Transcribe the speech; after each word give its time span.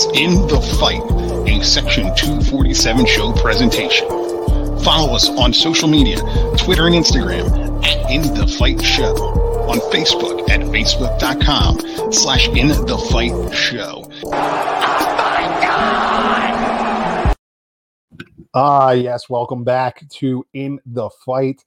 is 0.00 0.18
In 0.18 0.46
the 0.46 0.60
Fight, 0.78 1.02
a 1.48 1.64
Section 1.64 2.14
247 2.16 3.06
show 3.06 3.32
presentation. 3.32 4.08
Follow 4.82 5.14
us 5.14 5.28
on 5.28 5.52
social 5.52 5.88
media, 5.88 6.18
Twitter 6.56 6.86
and 6.86 6.94
Instagram 6.94 7.84
at 7.84 8.10
In 8.10 8.22
the 8.34 8.46
Fight 8.46 8.82
Show. 8.82 9.14
On 9.68 9.78
Facebook 9.92 10.48
at 10.50 10.60
facebook.com 10.60 12.12
slash 12.12 12.48
In 12.48 12.68
the 12.68 12.98
Fight 13.10 13.54
Show. 13.54 14.10
Ah, 18.52 18.90
yes. 18.92 19.28
Welcome 19.28 19.64
back 19.64 20.08
to 20.10 20.44
In 20.54 20.80
the 20.86 21.10
Fight, 21.24 21.64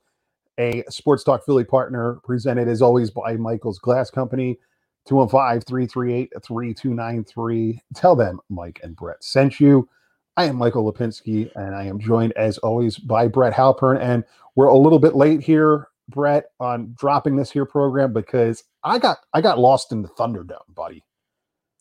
a 0.59 0.83
Sports 0.89 1.23
Talk 1.23 1.45
Philly 1.45 1.63
partner 1.63 2.19
presented 2.23 2.67
as 2.67 2.81
always 2.81 3.09
by 3.09 3.37
Michael's 3.37 3.79
Glass 3.79 4.09
Company. 4.09 4.59
215 5.05 5.61
338 5.61 6.33
3293. 6.43 7.81
Tell 7.95 8.15
them 8.15 8.39
Mike 8.49 8.79
and 8.83 8.95
Brett 8.95 9.23
sent 9.23 9.59
you. 9.59 9.87
I 10.35 10.45
am 10.45 10.55
Michael 10.55 10.91
Lipinski, 10.91 11.51
and 11.55 11.75
I 11.75 11.85
am 11.85 11.99
joined 11.99 12.33
as 12.33 12.57
always 12.59 12.97
by 12.97 13.27
Brett 13.27 13.53
Halpern. 13.53 13.99
And 13.99 14.23
we're 14.55 14.67
a 14.67 14.77
little 14.77 14.99
bit 14.99 15.15
late 15.15 15.41
here, 15.41 15.89
Brett, 16.09 16.45
on 16.59 16.95
dropping 16.97 17.35
this 17.35 17.51
here 17.51 17.65
program 17.65 18.13
because 18.13 18.63
I 18.83 18.97
got 18.97 19.17
I 19.33 19.41
got 19.41 19.59
lost 19.59 19.91
in 19.91 20.01
the 20.01 20.09
Thunderdome, 20.09 20.73
buddy. 20.73 21.03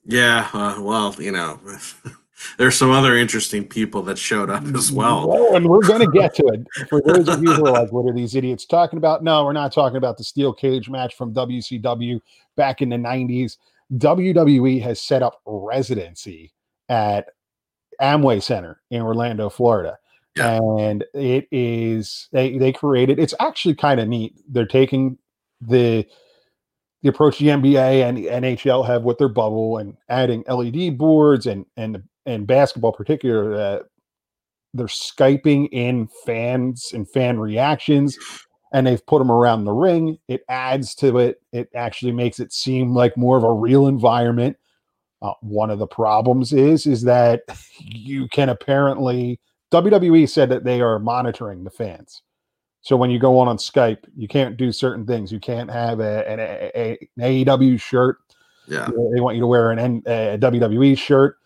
Yeah, 0.04 0.48
uh, 0.52 0.82
well, 0.82 1.14
you 1.18 1.32
know, 1.32 1.60
there's 2.58 2.76
some 2.76 2.90
other 2.90 3.16
interesting 3.16 3.66
people 3.66 4.02
that 4.02 4.18
showed 4.18 4.50
up 4.50 4.64
as 4.74 4.92
well. 4.92 5.28
well 5.28 5.54
and 5.54 5.66
we're 5.66 5.86
going 5.86 6.00
to 6.00 6.10
get 6.10 6.34
to 6.36 6.46
it. 6.48 6.88
For 6.88 7.00
those 7.00 7.28
of 7.28 7.42
you 7.42 7.52
who 7.52 7.66
are 7.66 7.72
like, 7.72 7.92
what 7.92 8.08
are 8.08 8.14
these 8.14 8.34
idiots 8.34 8.66
talking 8.66 8.96
about? 8.96 9.22
No, 9.22 9.44
we're 9.44 9.52
not 9.52 9.72
talking 9.72 9.96
about 9.96 10.18
the 10.18 10.24
steel 10.24 10.52
cage 10.52 10.88
match 10.88 11.14
from 11.14 11.34
WCW 11.34 12.20
back 12.56 12.82
in 12.82 12.88
the 12.88 12.96
90s. 12.96 13.56
WWE 13.94 14.82
has 14.82 15.00
set 15.00 15.22
up 15.22 15.40
residency 15.44 16.52
at 16.88 17.28
Amway 18.00 18.42
Center 18.42 18.80
in 18.90 19.02
Orlando, 19.02 19.48
Florida. 19.48 19.98
Yeah. 20.36 20.58
And 20.78 21.04
it 21.12 21.46
is 21.52 22.28
they 22.32 22.56
they 22.56 22.72
created 22.72 23.18
it's 23.18 23.34
actually 23.38 23.74
kind 23.74 24.00
of 24.00 24.08
neat. 24.08 24.34
They're 24.48 24.64
taking 24.64 25.18
the 25.60 26.06
the 27.02 27.08
approach 27.08 27.38
the 27.38 27.48
NBA 27.48 28.02
and 28.02 28.16
the 28.16 28.26
NHL 28.26 28.86
have 28.86 29.02
with 29.02 29.18
their 29.18 29.28
bubble 29.28 29.76
and 29.76 29.96
adding 30.08 30.44
LED 30.48 30.96
boards 30.96 31.46
and 31.46 31.66
and 31.76 32.02
and 32.26 32.46
basketball 32.46 32.92
particular 32.92 33.54
uh, 33.54 33.78
they're 34.74 34.86
skyping 34.86 35.68
in 35.72 36.08
fans 36.24 36.92
and 36.94 37.08
fan 37.08 37.38
reactions 37.38 38.18
and 38.72 38.86
they've 38.86 39.04
put 39.06 39.18
them 39.18 39.30
around 39.30 39.64
the 39.64 39.72
ring. 39.72 40.18
It 40.28 40.44
adds 40.48 40.94
to 40.96 41.18
it. 41.18 41.42
It 41.52 41.68
actually 41.74 42.12
makes 42.12 42.40
it 42.40 42.52
seem 42.52 42.94
like 42.94 43.16
more 43.16 43.36
of 43.36 43.44
a 43.44 43.52
real 43.52 43.86
environment. 43.86 44.56
Uh, 45.20 45.34
one 45.40 45.70
of 45.70 45.78
the 45.78 45.86
problems 45.86 46.52
is 46.52 46.86
is 46.86 47.02
that 47.02 47.42
you 47.78 48.28
can 48.28 48.48
apparently 48.48 49.38
wwe 49.70 50.28
said 50.28 50.48
that 50.50 50.64
they 50.64 50.80
are 50.80 50.98
monitoring 50.98 51.64
the 51.64 51.70
fans. 51.70 52.22
So 52.80 52.96
when 52.96 53.10
you 53.10 53.20
go 53.20 53.38
on 53.38 53.46
on 53.46 53.58
skype 53.58 54.04
you 54.16 54.26
can't 54.26 54.56
do 54.56 54.72
certain 54.72 55.06
things. 55.06 55.30
You 55.30 55.38
can't 55.38 55.70
have 55.70 56.00
a, 56.00 56.28
an, 56.28 56.40
a, 56.40 56.98
an 57.16 57.44
aew 57.46 57.80
shirt. 57.80 58.18
Yeah. 58.66 58.86
They 58.86 59.20
want 59.20 59.36
you 59.36 59.42
to 59.42 59.46
wear 59.46 59.70
an 59.70 60.02
a 60.06 60.38
wwe 60.38 60.96
shirt 60.96 61.36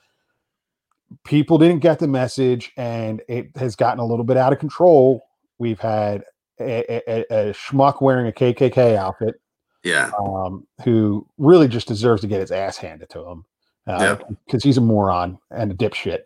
people 1.25 1.59
didn't 1.59 1.81
get 1.81 1.99
the 1.99 2.09
message 2.09 2.73
and 2.77 3.23
it 3.29 3.51
has 3.57 3.77
gotten 3.77 4.01
a 4.01 4.07
little 4.07 4.25
bit 4.25 4.37
out 4.37 4.53
of 4.53 4.59
control. 4.59 5.23
We've 5.59 5.81
had 5.81 6.25
a, 6.61 7.03
a, 7.09 7.25
a 7.31 7.53
schmuck 7.53 8.01
wearing 8.01 8.27
a 8.27 8.33
kkk 8.33 8.97
outfit 8.97 9.41
yeah. 9.85 10.11
um, 10.19 10.67
who 10.85 11.27
really 11.39 11.69
just 11.69 11.87
deserves 11.87 12.23
to 12.23 12.27
get 12.27 12.41
his 12.41 12.51
ass 12.51 12.77
handed 12.77 13.11
to 13.11 13.25
him 13.25 13.45
because 13.85 14.63
uh, 14.63 14.65
he's 14.65 14.79
a 14.79 14.81
moron 14.81 15.39
and 15.51 15.71
a 15.71 15.75
dipshit. 15.75 16.21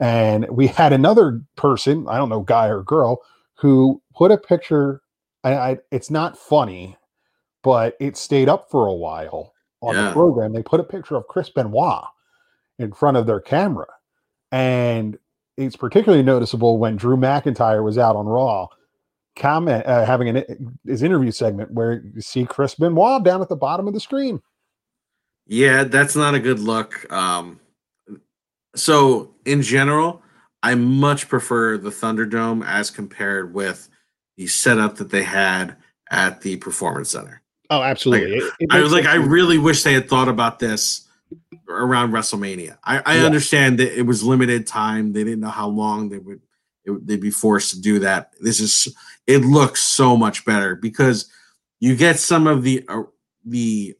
And 0.00 0.46
we 0.50 0.66
had 0.66 0.92
another 0.92 1.42
person 1.56 2.06
i 2.08 2.16
don't 2.16 2.28
know 2.28 2.40
guy 2.40 2.68
or 2.68 2.82
girl 2.82 3.20
who 3.54 4.02
put 4.14 4.30
a 4.30 4.38
picture 4.38 5.02
I, 5.44 5.54
I 5.54 5.78
it's 5.90 6.10
not 6.10 6.38
funny 6.38 6.96
but 7.62 7.96
it 8.00 8.16
stayed 8.16 8.48
up 8.48 8.70
for 8.70 8.86
a 8.86 8.94
while 8.94 9.52
on 9.82 9.94
yeah. 9.94 10.06
the 10.06 10.12
program. 10.12 10.52
They 10.52 10.62
put 10.62 10.80
a 10.80 10.84
picture 10.84 11.16
of 11.16 11.26
chris 11.26 11.50
benoit 11.50 12.04
in 12.78 12.92
front 12.92 13.16
of 13.16 13.26
their 13.26 13.40
camera 13.40 13.86
and 14.52 15.18
it's 15.56 15.76
particularly 15.76 16.22
noticeable 16.22 16.78
when 16.78 16.96
Drew 16.96 17.16
McIntyre 17.16 17.82
was 17.82 17.98
out 17.98 18.16
on 18.16 18.26
Raw, 18.26 18.68
comment 19.36 19.84
uh, 19.86 20.04
having 20.04 20.28
an 20.28 20.76
his 20.84 21.02
interview 21.02 21.30
segment 21.30 21.70
where 21.70 22.02
you 22.14 22.20
see 22.20 22.44
Chris 22.44 22.74
Benoit 22.74 23.22
down 23.22 23.42
at 23.42 23.48
the 23.48 23.56
bottom 23.56 23.86
of 23.86 23.94
the 23.94 24.00
screen. 24.00 24.40
Yeah, 25.46 25.84
that's 25.84 26.16
not 26.16 26.34
a 26.34 26.40
good 26.40 26.58
look. 26.58 27.10
Um, 27.12 27.60
so 28.74 29.34
in 29.44 29.62
general, 29.62 30.22
I 30.62 30.74
much 30.74 31.28
prefer 31.28 31.78
the 31.78 31.90
Thunderdome 31.90 32.66
as 32.66 32.90
compared 32.90 33.54
with 33.54 33.88
the 34.36 34.46
setup 34.46 34.96
that 34.96 35.10
they 35.10 35.22
had 35.22 35.76
at 36.10 36.40
the 36.40 36.56
Performance 36.56 37.10
Center. 37.10 37.42
Oh, 37.70 37.82
absolutely! 37.82 38.40
Like, 38.40 38.42
it, 38.42 38.54
it 38.60 38.68
I 38.72 38.80
was 38.80 38.92
like, 38.92 39.06
I 39.06 39.16
really 39.16 39.58
wish 39.58 39.82
they 39.82 39.94
had 39.94 40.08
thought 40.08 40.28
about 40.28 40.58
this 40.58 41.05
around 41.68 42.12
WrestleMania. 42.12 42.78
I, 42.84 43.02
I 43.04 43.16
yeah. 43.16 43.24
understand 43.24 43.78
that 43.78 43.98
it 43.98 44.02
was 44.02 44.22
limited 44.22 44.66
time; 44.66 45.12
they 45.12 45.24
didn't 45.24 45.40
know 45.40 45.48
how 45.48 45.68
long 45.68 46.08
they 46.08 46.18
would 46.18 46.40
it, 46.84 47.06
they'd 47.06 47.20
be 47.20 47.30
forced 47.30 47.70
to 47.70 47.80
do 47.80 47.98
that. 48.00 48.32
This 48.40 48.60
is 48.60 48.94
it 49.26 49.38
looks 49.38 49.82
so 49.82 50.16
much 50.16 50.44
better 50.44 50.76
because 50.76 51.30
you 51.80 51.96
get 51.96 52.18
some 52.18 52.46
of 52.46 52.62
the 52.62 52.84
uh, 52.88 53.02
the 53.44 53.96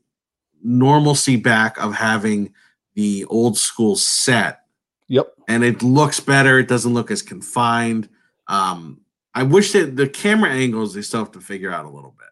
normalcy 0.63 1.37
back 1.37 1.79
of 1.79 1.95
having 1.95 2.55
the 2.95 3.25
old 3.27 3.59
school 3.59 3.97
set. 3.97 4.61
Yep, 5.09 5.35
and 5.49 5.63
it 5.63 5.83
looks 5.83 6.21
better. 6.21 6.59
It 6.59 6.69
doesn't 6.69 6.95
look 6.95 7.11
as 7.11 7.23
confined. 7.23 8.09
Um, 8.49 9.01
I 9.35 9.43
wish 9.43 9.73
that 9.73 9.97
the 9.97 10.09
camera 10.09 10.51
angles 10.51 10.95
they 10.95 11.03
still 11.03 11.21
have 11.21 11.33
to 11.33 11.41
figure 11.41 11.73
out 11.73 11.85
a 11.85 11.91
little 11.91 12.15
bit 12.17 12.26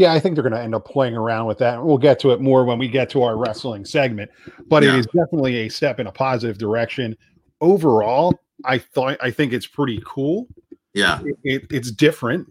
yeah, 0.00 0.14
I 0.14 0.18
think 0.18 0.34
they're 0.34 0.42
going 0.42 0.54
to 0.54 0.62
end 0.62 0.74
up 0.74 0.86
playing 0.86 1.14
around 1.14 1.44
with 1.44 1.58
that. 1.58 1.84
We'll 1.84 1.98
get 1.98 2.18
to 2.20 2.30
it 2.30 2.40
more 2.40 2.64
when 2.64 2.78
we 2.78 2.88
get 2.88 3.10
to 3.10 3.22
our 3.22 3.36
wrestling 3.36 3.84
segment, 3.84 4.30
but 4.66 4.82
yeah. 4.82 4.94
it 4.94 5.00
is 5.00 5.06
definitely 5.14 5.56
a 5.58 5.68
step 5.68 6.00
in 6.00 6.06
a 6.06 6.12
positive 6.12 6.56
direction. 6.56 7.14
Overall, 7.60 8.40
I 8.64 8.78
thought 8.78 9.18
I 9.20 9.30
think 9.30 9.52
it's 9.52 9.66
pretty 9.66 10.02
cool. 10.06 10.48
Yeah, 10.94 11.20
it, 11.22 11.36
it, 11.44 11.66
it's 11.70 11.90
different. 11.90 12.50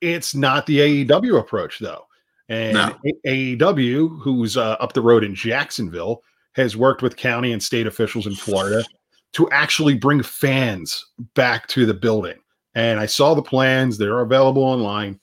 It's 0.00 0.36
not 0.36 0.66
the 0.66 1.04
AEW 1.04 1.40
approach 1.40 1.80
though, 1.80 2.06
and 2.48 2.74
no. 2.74 2.96
AEW, 3.26 4.22
who's 4.22 4.56
uh, 4.56 4.76
up 4.78 4.92
the 4.92 5.02
road 5.02 5.24
in 5.24 5.34
Jacksonville, 5.34 6.22
has 6.54 6.76
worked 6.76 7.02
with 7.02 7.16
county 7.16 7.50
and 7.50 7.60
state 7.60 7.88
officials 7.88 8.28
in 8.28 8.36
Florida 8.36 8.84
to 9.32 9.50
actually 9.50 9.94
bring 9.94 10.22
fans 10.22 11.04
back 11.34 11.66
to 11.66 11.86
the 11.86 11.94
building. 11.94 12.38
And 12.76 13.00
I 13.00 13.06
saw 13.06 13.34
the 13.34 13.42
plans; 13.42 13.98
they're 13.98 14.20
available 14.20 14.62
online 14.62 15.18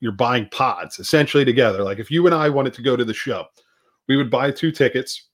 you're 0.00 0.12
buying 0.12 0.48
pods 0.50 0.98
essentially 0.98 1.44
together. 1.44 1.82
Like 1.82 1.98
if 1.98 2.10
you 2.10 2.26
and 2.26 2.34
I 2.34 2.48
wanted 2.48 2.74
to 2.74 2.82
go 2.82 2.96
to 2.96 3.04
the 3.04 3.14
show, 3.14 3.46
we 4.08 4.16
would 4.16 4.30
buy 4.30 4.50
two 4.50 4.70
tickets. 4.70 5.28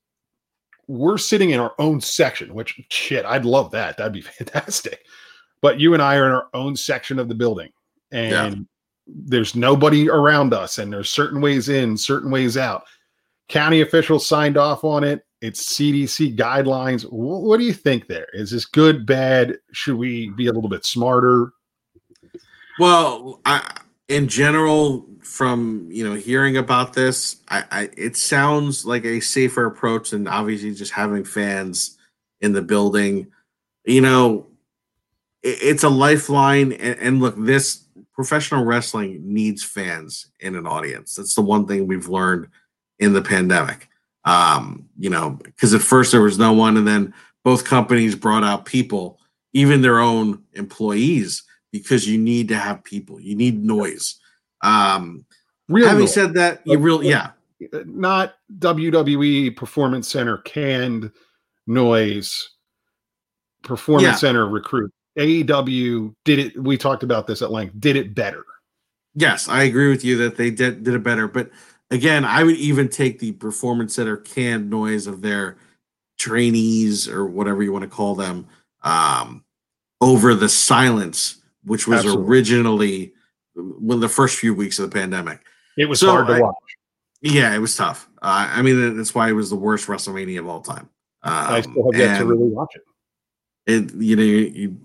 We're 0.87 1.19
sitting 1.19 1.51
in 1.51 1.61
our 1.61 1.75
own 1.79 2.01
section, 2.01 2.55
which 2.55 2.81
shit, 2.91 3.25
I'd 3.25 3.45
love 3.45 3.71
that. 3.73 3.97
That'd 3.97 4.13
be 4.13 4.21
fantastic. 4.39 5.05
But 5.63 5.79
you 5.79 5.95
and 5.95 6.03
I 6.03 6.17
are 6.17 6.27
in 6.27 6.33
our 6.33 6.49
own 6.55 6.75
section 6.75 7.19
of 7.19 7.29
the 7.29 7.35
building, 7.35 7.69
and 8.13 8.57
yeah. 8.57 8.63
there's 9.07 9.55
nobody 9.55 10.09
around 10.09 10.55
us, 10.55 10.79
and 10.79 10.91
there's 10.91 11.11
certain 11.11 11.41
ways 11.41 11.69
in, 11.69 11.99
certain 11.99 12.31
ways 12.31 12.57
out. 12.57 12.85
County 13.49 13.83
officials 13.83 14.27
signed 14.27 14.57
off 14.57 14.85
on 14.85 15.05
it. 15.05 15.23
It's 15.43 15.77
CDC 15.77 16.37
guidelines. 16.37 17.03
What 17.03 17.59
do 17.59 17.65
you 17.65 17.73
think 17.73 18.07
there? 18.07 18.29
Is 18.33 18.51
this 18.51 18.65
good, 18.65 19.05
bad? 19.05 19.57
Should 19.73 19.97
we 19.97 20.31
be 20.31 20.47
a 20.47 20.53
little 20.53 20.71
bit 20.71 20.85
smarter? 20.85 21.53
Well, 22.79 23.41
I 23.45 23.71
in 24.11 24.27
general, 24.27 25.07
from 25.23 25.87
you 25.91 26.07
know 26.07 26.15
hearing 26.15 26.57
about 26.57 26.93
this, 26.93 27.37
I, 27.49 27.65
I 27.71 27.89
it 27.97 28.17
sounds 28.17 28.85
like 28.85 29.05
a 29.05 29.21
safer 29.21 29.65
approach 29.67 30.11
than 30.11 30.27
obviously 30.27 30.75
just 30.75 30.93
having 30.93 31.25
fans 31.25 31.97
in 32.41 32.53
the 32.53 32.61
building. 32.61 33.29
You 33.85 34.01
know, 34.01 34.49
it, 35.43 35.59
it's 35.63 35.85
a 35.85 35.89
lifeline, 35.89 36.73
and, 36.73 36.99
and 36.99 37.21
look, 37.21 37.37
this 37.39 37.85
professional 38.13 38.65
wrestling 38.65 39.21
needs 39.23 39.63
fans 39.63 40.27
in 40.41 40.57
an 40.57 40.67
audience. 40.67 41.15
That's 41.15 41.35
the 41.35 41.43
one 41.43 41.67
thing 41.67 41.87
we've 41.87 42.09
learned 42.09 42.49
in 42.99 43.13
the 43.13 43.23
pandemic. 43.23 43.89
Um, 44.25 44.89
you 44.99 45.09
know, 45.09 45.39
because 45.45 45.73
at 45.73 45.83
first 45.83 46.11
there 46.11 46.21
was 46.21 46.39
no 46.39 46.53
one, 46.53 46.77
and 46.77 46.87
then 46.87 47.15
both 47.45 47.65
companies 47.65 48.17
brought 48.17 48.43
out 48.43 48.65
people, 48.65 49.21
even 49.53 49.83
their 49.83 50.01
own 50.01 50.43
employees 50.55 51.45
because 51.73 52.09
you 52.09 52.19
need 52.19 52.49
to 52.49 52.57
have 52.57 52.85
people. 52.85 53.21
You 53.21 53.35
need 53.35 53.63
noise. 53.63 54.19
Um, 54.63 55.25
real 55.69 55.87
having 55.87 56.01
noise. 56.01 56.15
said 56.15 56.35
that, 56.35 56.61
you 56.65 56.79
really, 56.79 57.09
yeah, 57.09 57.31
not 57.85 58.35
WWE 58.59 59.57
Performance 59.57 60.09
Center 60.09 60.39
canned 60.39 61.11
noise. 61.67 62.51
Performance 63.63 64.05
yeah. 64.05 64.17
Center 64.17 64.49
recruit. 64.49 64.93
AEW 65.19 66.15
did 66.25 66.39
it. 66.39 66.63
We 66.63 66.77
talked 66.77 67.03
about 67.03 67.27
this 67.27 67.43
at 67.43 67.51
length. 67.51 67.79
Did 67.79 67.97
it 67.97 68.15
better. 68.15 68.45
Yes, 69.15 69.49
I 69.49 69.65
agree 69.65 69.91
with 69.91 70.05
you 70.05 70.17
that 70.19 70.37
they 70.37 70.51
did 70.51 70.85
did 70.85 70.95
it 70.95 71.03
better. 71.03 71.27
But 71.27 71.51
again, 71.91 72.25
I 72.25 72.45
would 72.45 72.57
even 72.57 72.89
take 72.89 73.19
the 73.19 73.33
Performance 73.33 73.95
Center 73.95 74.17
canned 74.17 74.71
noise 74.71 75.07
of 75.07 75.21
their 75.21 75.59
trainees 76.19 77.09
or 77.09 77.27
whatever 77.27 77.63
you 77.63 77.73
want 77.73 77.83
to 77.83 77.89
call 77.89 78.15
them 78.15 78.47
um, 78.83 79.45
over 80.01 80.35
the 80.35 80.49
silence, 80.49 81.40
which 81.71 81.87
was 81.87 82.01
Absolutely. 82.01 82.27
originally 82.29 83.13
one 83.55 83.95
of 83.97 84.01
the 84.01 84.09
first 84.09 84.39
few 84.39 84.53
weeks 84.55 84.79
of 84.81 84.91
the 84.91 84.95
pandemic. 84.99 85.41
It 85.79 85.87
was 85.89 86.01
So 86.01 86.11
hard 86.11 86.27
to 86.27 86.35
I- 86.35 86.41
watch. 86.41 86.55
Yeah, 87.23 87.55
it 87.55 87.59
was 87.59 87.77
tough. 87.77 88.09
Uh, 88.23 88.49
I 88.51 88.63
mean, 88.63 88.97
that's 88.97 89.15
why 89.15 89.29
it 89.29 89.33
was 89.33 89.51
the 89.51 89.57
worst 89.57 89.87
WrestleMania 89.87 90.39
of 90.41 90.49
all 90.49 90.63
time. 90.63 90.89
Um, 91.23 91.33
I 91.33 91.61
still 91.61 91.93
have 91.93 92.01
yet 92.01 92.19
to 92.19 92.25
really 92.25 92.49
watch 92.49 92.73
it. 92.75 92.83
it 93.73 93.95
you 93.95 94.17
know 94.17 94.23
you, 94.23 94.39
you 94.39 94.77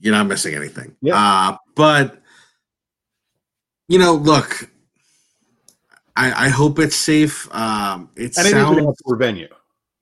you're 0.00 0.14
not 0.14 0.26
missing 0.26 0.54
anything 0.54 0.94
Yeah. 1.00 1.14
uh 1.16 1.56
but 1.74 2.20
you 3.88 3.98
know 3.98 4.12
look 4.14 4.68
i 6.14 6.46
i 6.46 6.48
hope 6.50 6.78
it's 6.78 6.94
safe 6.94 7.48
um 7.54 8.10
it 8.16 8.36
And 8.36 8.46
it 8.46 8.50
is 8.50 8.52
an 8.52 8.52
sounds 8.52 8.78
outdoor 8.86 9.16
venue. 9.16 9.48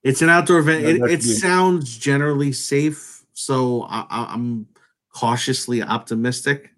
it's 0.02 0.22
an 0.22 0.28
outdoor 0.28 0.58
event 0.58 0.82
Yeah, 0.82 1.04
it, 1.06 1.10
it 1.12 1.22
sounds 1.22 1.96
generally 1.96 2.50
safe 2.52 3.24
so 3.32 3.82
I- 3.88 4.26
i'm 4.34 4.66
cautiously 5.16 5.82
optimistic. 5.82 6.70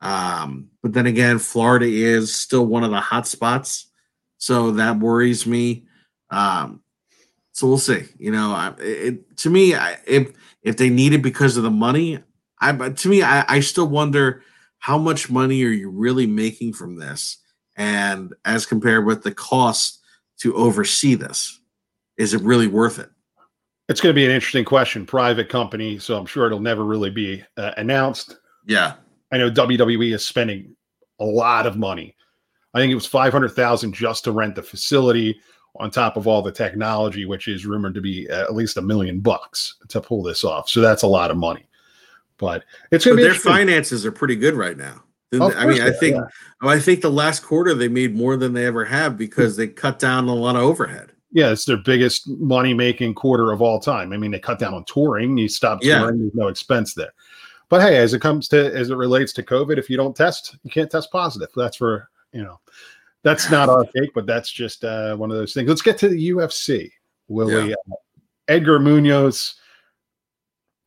Um 0.00 0.70
but 0.82 0.92
then 0.92 1.06
again 1.06 1.38
florida 1.38 1.86
is 1.86 2.34
still 2.34 2.66
one 2.66 2.84
of 2.84 2.90
the 2.90 3.00
hot 3.00 3.26
spots 3.26 3.90
so 4.38 4.72
that 4.72 4.98
worries 4.98 5.46
me. 5.46 5.86
Um 6.30 6.82
so 7.52 7.66
we'll 7.66 7.78
see 7.78 8.02
you 8.18 8.30
know 8.30 8.74
it, 8.78 9.36
to 9.38 9.50
me 9.50 9.74
I, 9.74 9.96
if 10.06 10.32
if 10.62 10.76
they 10.76 10.90
need 10.90 11.14
it 11.14 11.22
because 11.22 11.56
of 11.56 11.62
the 11.62 11.70
money 11.70 12.18
i 12.60 12.72
to 12.72 13.08
me 13.08 13.22
I, 13.22 13.44
I 13.48 13.60
still 13.60 13.88
wonder 13.88 14.42
how 14.78 14.98
much 14.98 15.30
money 15.30 15.64
are 15.64 15.78
you 15.82 15.90
really 15.90 16.26
making 16.26 16.72
from 16.72 16.96
this? 16.96 17.38
And 17.76 18.34
as 18.44 18.66
compared 18.66 19.04
with 19.04 19.22
the 19.22 19.34
cost 19.34 20.00
to 20.38 20.54
oversee 20.54 21.14
this 21.14 21.58
is 22.16 22.34
it 22.34 22.42
really 22.42 22.68
worth 22.68 22.98
it 22.98 23.10
It's 23.88 24.00
going 24.00 24.12
to 24.12 24.18
be 24.18 24.24
an 24.24 24.32
interesting 24.32 24.64
question. 24.64 25.06
Private 25.06 25.48
company, 25.48 25.98
so 25.98 26.16
I'm 26.18 26.26
sure 26.26 26.46
it'll 26.46 26.60
never 26.60 26.84
really 26.84 27.10
be 27.10 27.44
uh, 27.56 27.72
announced. 27.76 28.38
yeah 28.66 28.94
I 29.32 29.38
know 29.38 29.50
WWE 29.50 30.14
is 30.14 30.26
spending 30.26 30.76
a 31.18 31.24
lot 31.24 31.66
of 31.66 31.76
money. 31.76 32.14
I 32.74 32.78
think 32.78 32.92
it 32.92 32.96
was 32.96 33.06
five 33.06 33.32
hundred 33.32 33.50
thousand 33.50 33.92
just 33.92 34.24
to 34.24 34.32
rent 34.32 34.54
the 34.54 34.62
facility, 34.62 35.40
on 35.78 35.90
top 35.90 36.16
of 36.16 36.26
all 36.26 36.42
the 36.42 36.52
technology, 36.52 37.24
which 37.24 37.48
is 37.48 37.66
rumored 37.66 37.94
to 37.94 38.00
be 38.00 38.28
uh, 38.30 38.42
at 38.42 38.54
least 38.54 38.76
a 38.76 38.82
million 38.82 39.20
bucks 39.20 39.76
to 39.88 40.00
pull 40.00 40.22
this 40.22 40.44
off. 40.44 40.68
So 40.68 40.80
that's 40.80 41.02
a 41.02 41.06
lot 41.06 41.30
of 41.30 41.36
money. 41.36 41.66
But 42.38 42.64
it's 42.90 43.04
going 43.04 43.16
to 43.16 43.22
be 43.22 43.28
their 43.28 43.38
finances 43.38 44.04
are 44.04 44.12
pretty 44.12 44.36
good 44.36 44.54
right 44.54 44.76
now 44.76 45.02
i 45.32 45.66
mean 45.66 45.80
i 45.82 45.88
are, 45.88 45.92
think 45.92 46.16
i 46.62 46.78
think 46.78 47.00
the 47.00 47.10
last 47.10 47.40
quarter 47.40 47.74
they 47.74 47.88
made 47.88 48.14
more 48.14 48.36
than 48.36 48.52
they 48.52 48.64
ever 48.64 48.84
have 48.84 49.18
because 49.18 49.56
they 49.56 49.66
cut 49.66 49.98
down 49.98 50.28
a 50.28 50.34
lot 50.34 50.54
of 50.54 50.62
overhead 50.62 51.12
yeah, 51.36 51.50
it's 51.50 51.66
their 51.66 51.76
biggest 51.76 52.26
money 52.28 52.72
making 52.72 53.12
quarter 53.14 53.52
of 53.52 53.60
all 53.60 53.78
time. 53.78 54.14
I 54.14 54.16
mean, 54.16 54.30
they 54.30 54.38
cut 54.38 54.58
down 54.58 54.72
on 54.72 54.84
touring. 54.84 55.36
You 55.36 55.50
stop 55.50 55.80
Yeah. 55.82 55.98
touring, 55.98 56.20
there's 56.20 56.34
no 56.34 56.48
expense 56.48 56.94
there. 56.94 57.12
But 57.68 57.82
hey, 57.82 57.98
as 57.98 58.14
it 58.14 58.22
comes 58.22 58.48
to 58.48 58.74
as 58.74 58.88
it 58.88 58.96
relates 58.96 59.34
to 59.34 59.42
COVID, 59.42 59.76
if 59.76 59.90
you 59.90 59.98
don't 59.98 60.16
test, 60.16 60.56
you 60.62 60.70
can't 60.70 60.90
test 60.90 61.12
positive. 61.12 61.50
That's 61.54 61.76
for 61.76 62.08
you 62.32 62.42
know, 62.42 62.58
that's 63.22 63.50
not 63.50 63.68
our 63.68 63.84
take, 63.94 64.14
but 64.14 64.24
that's 64.24 64.50
just 64.50 64.82
uh, 64.82 65.14
one 65.14 65.30
of 65.30 65.36
those 65.36 65.52
things. 65.52 65.68
Let's 65.68 65.82
get 65.82 65.98
to 65.98 66.08
the 66.08 66.30
UFC. 66.30 66.90
Will 67.28 67.48
we? 67.48 67.74
Uh, 67.74 67.76
Edgar 68.48 68.78
Munhoz, 68.78 69.56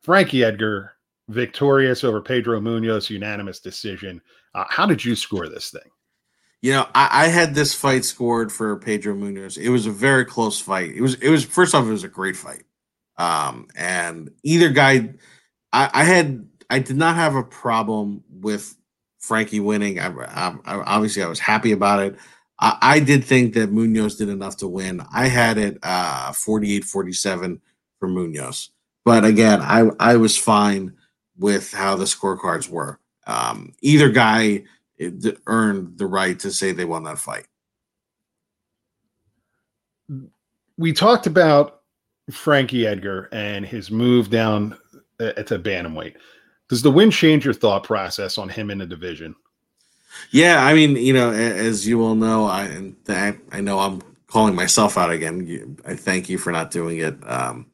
Frankie 0.02 0.42
Edgar, 0.42 0.94
victorious 1.28 2.02
over 2.02 2.20
Pedro 2.20 2.58
Munhoz, 2.60 3.08
unanimous 3.08 3.60
decision. 3.60 4.20
Uh, 4.56 4.64
how 4.68 4.84
did 4.84 5.04
you 5.04 5.14
score 5.14 5.48
this 5.48 5.70
thing? 5.70 5.92
You 6.62 6.72
know, 6.72 6.86
I, 6.94 7.24
I 7.24 7.26
had 7.28 7.54
this 7.54 7.74
fight 7.74 8.04
scored 8.04 8.52
for 8.52 8.76
Pedro 8.76 9.14
Munhoz. 9.14 9.56
It 9.56 9.70
was 9.70 9.86
a 9.86 9.90
very 9.90 10.24
close 10.24 10.60
fight. 10.60 10.90
It 10.94 11.00
was. 11.00 11.14
It 11.14 11.30
was 11.30 11.44
first 11.44 11.74
off, 11.74 11.86
it 11.86 11.90
was 11.90 12.04
a 12.04 12.08
great 12.08 12.36
fight. 12.36 12.64
Um, 13.16 13.68
and 13.76 14.30
either 14.42 14.70
guy, 14.70 15.14
I, 15.72 15.90
I 15.92 16.04
had. 16.04 16.46
I 16.68 16.78
did 16.78 16.96
not 16.96 17.16
have 17.16 17.34
a 17.34 17.42
problem 17.42 18.22
with 18.30 18.76
Frankie 19.18 19.58
winning. 19.60 19.98
I, 19.98 20.06
I, 20.06 20.54
obviously 20.64 21.22
I 21.22 21.28
was 21.28 21.40
happy 21.40 21.72
about 21.72 22.00
it. 22.00 22.16
I, 22.60 23.00
did 23.00 23.24
think 23.24 23.54
that 23.54 23.72
Munhoz 23.72 24.18
did 24.18 24.28
enough 24.28 24.58
to 24.58 24.68
win. 24.68 25.02
I 25.12 25.28
had 25.28 25.56
it 25.56 25.78
uh 25.82 26.30
48-47 26.32 27.58
for 27.98 28.08
Munhoz. 28.08 28.68
But 29.04 29.24
again, 29.24 29.60
I 29.62 29.90
I 29.98 30.16
was 30.16 30.36
fine 30.36 30.94
with 31.38 31.72
how 31.72 31.96
the 31.96 32.04
scorecards 32.04 32.68
were. 32.68 33.00
Um, 33.26 33.72
either 33.80 34.10
guy 34.10 34.64
earned 35.46 35.98
the 35.98 36.06
right 36.06 36.38
to 36.40 36.50
say 36.50 36.72
they 36.72 36.84
won 36.84 37.04
that 37.04 37.18
fight. 37.18 37.46
we 40.80 40.94
talked 40.94 41.26
about 41.26 41.82
Frankie 42.30 42.86
Edgar 42.86 43.28
and 43.32 43.66
his 43.66 43.90
move 43.90 44.30
down 44.30 44.78
uh, 45.20 45.32
to 45.34 45.58
bantamweight. 45.58 46.14
Does 46.70 46.80
the 46.80 46.90
win 46.90 47.10
change 47.10 47.44
your 47.44 47.52
thought 47.52 47.84
process 47.84 48.38
on 48.38 48.48
him 48.48 48.70
in 48.70 48.78
the 48.78 48.86
division? 48.86 49.36
Yeah, 50.30 50.64
I 50.64 50.72
mean, 50.72 50.96
you 50.96 51.12
know, 51.12 51.30
as 51.30 51.86
you 51.86 52.02
all 52.02 52.14
know, 52.14 52.46
I 52.46 52.64
and 52.64 52.96
I 53.52 53.60
know 53.60 53.78
I'm 53.78 54.00
calling 54.26 54.54
myself 54.54 54.96
out 54.96 55.10
again. 55.10 55.76
I 55.84 55.94
thank 55.94 56.30
you 56.30 56.38
for 56.38 56.50
not 56.50 56.70
doing 56.70 56.98
it. 56.98 57.16
Um, 57.28 57.66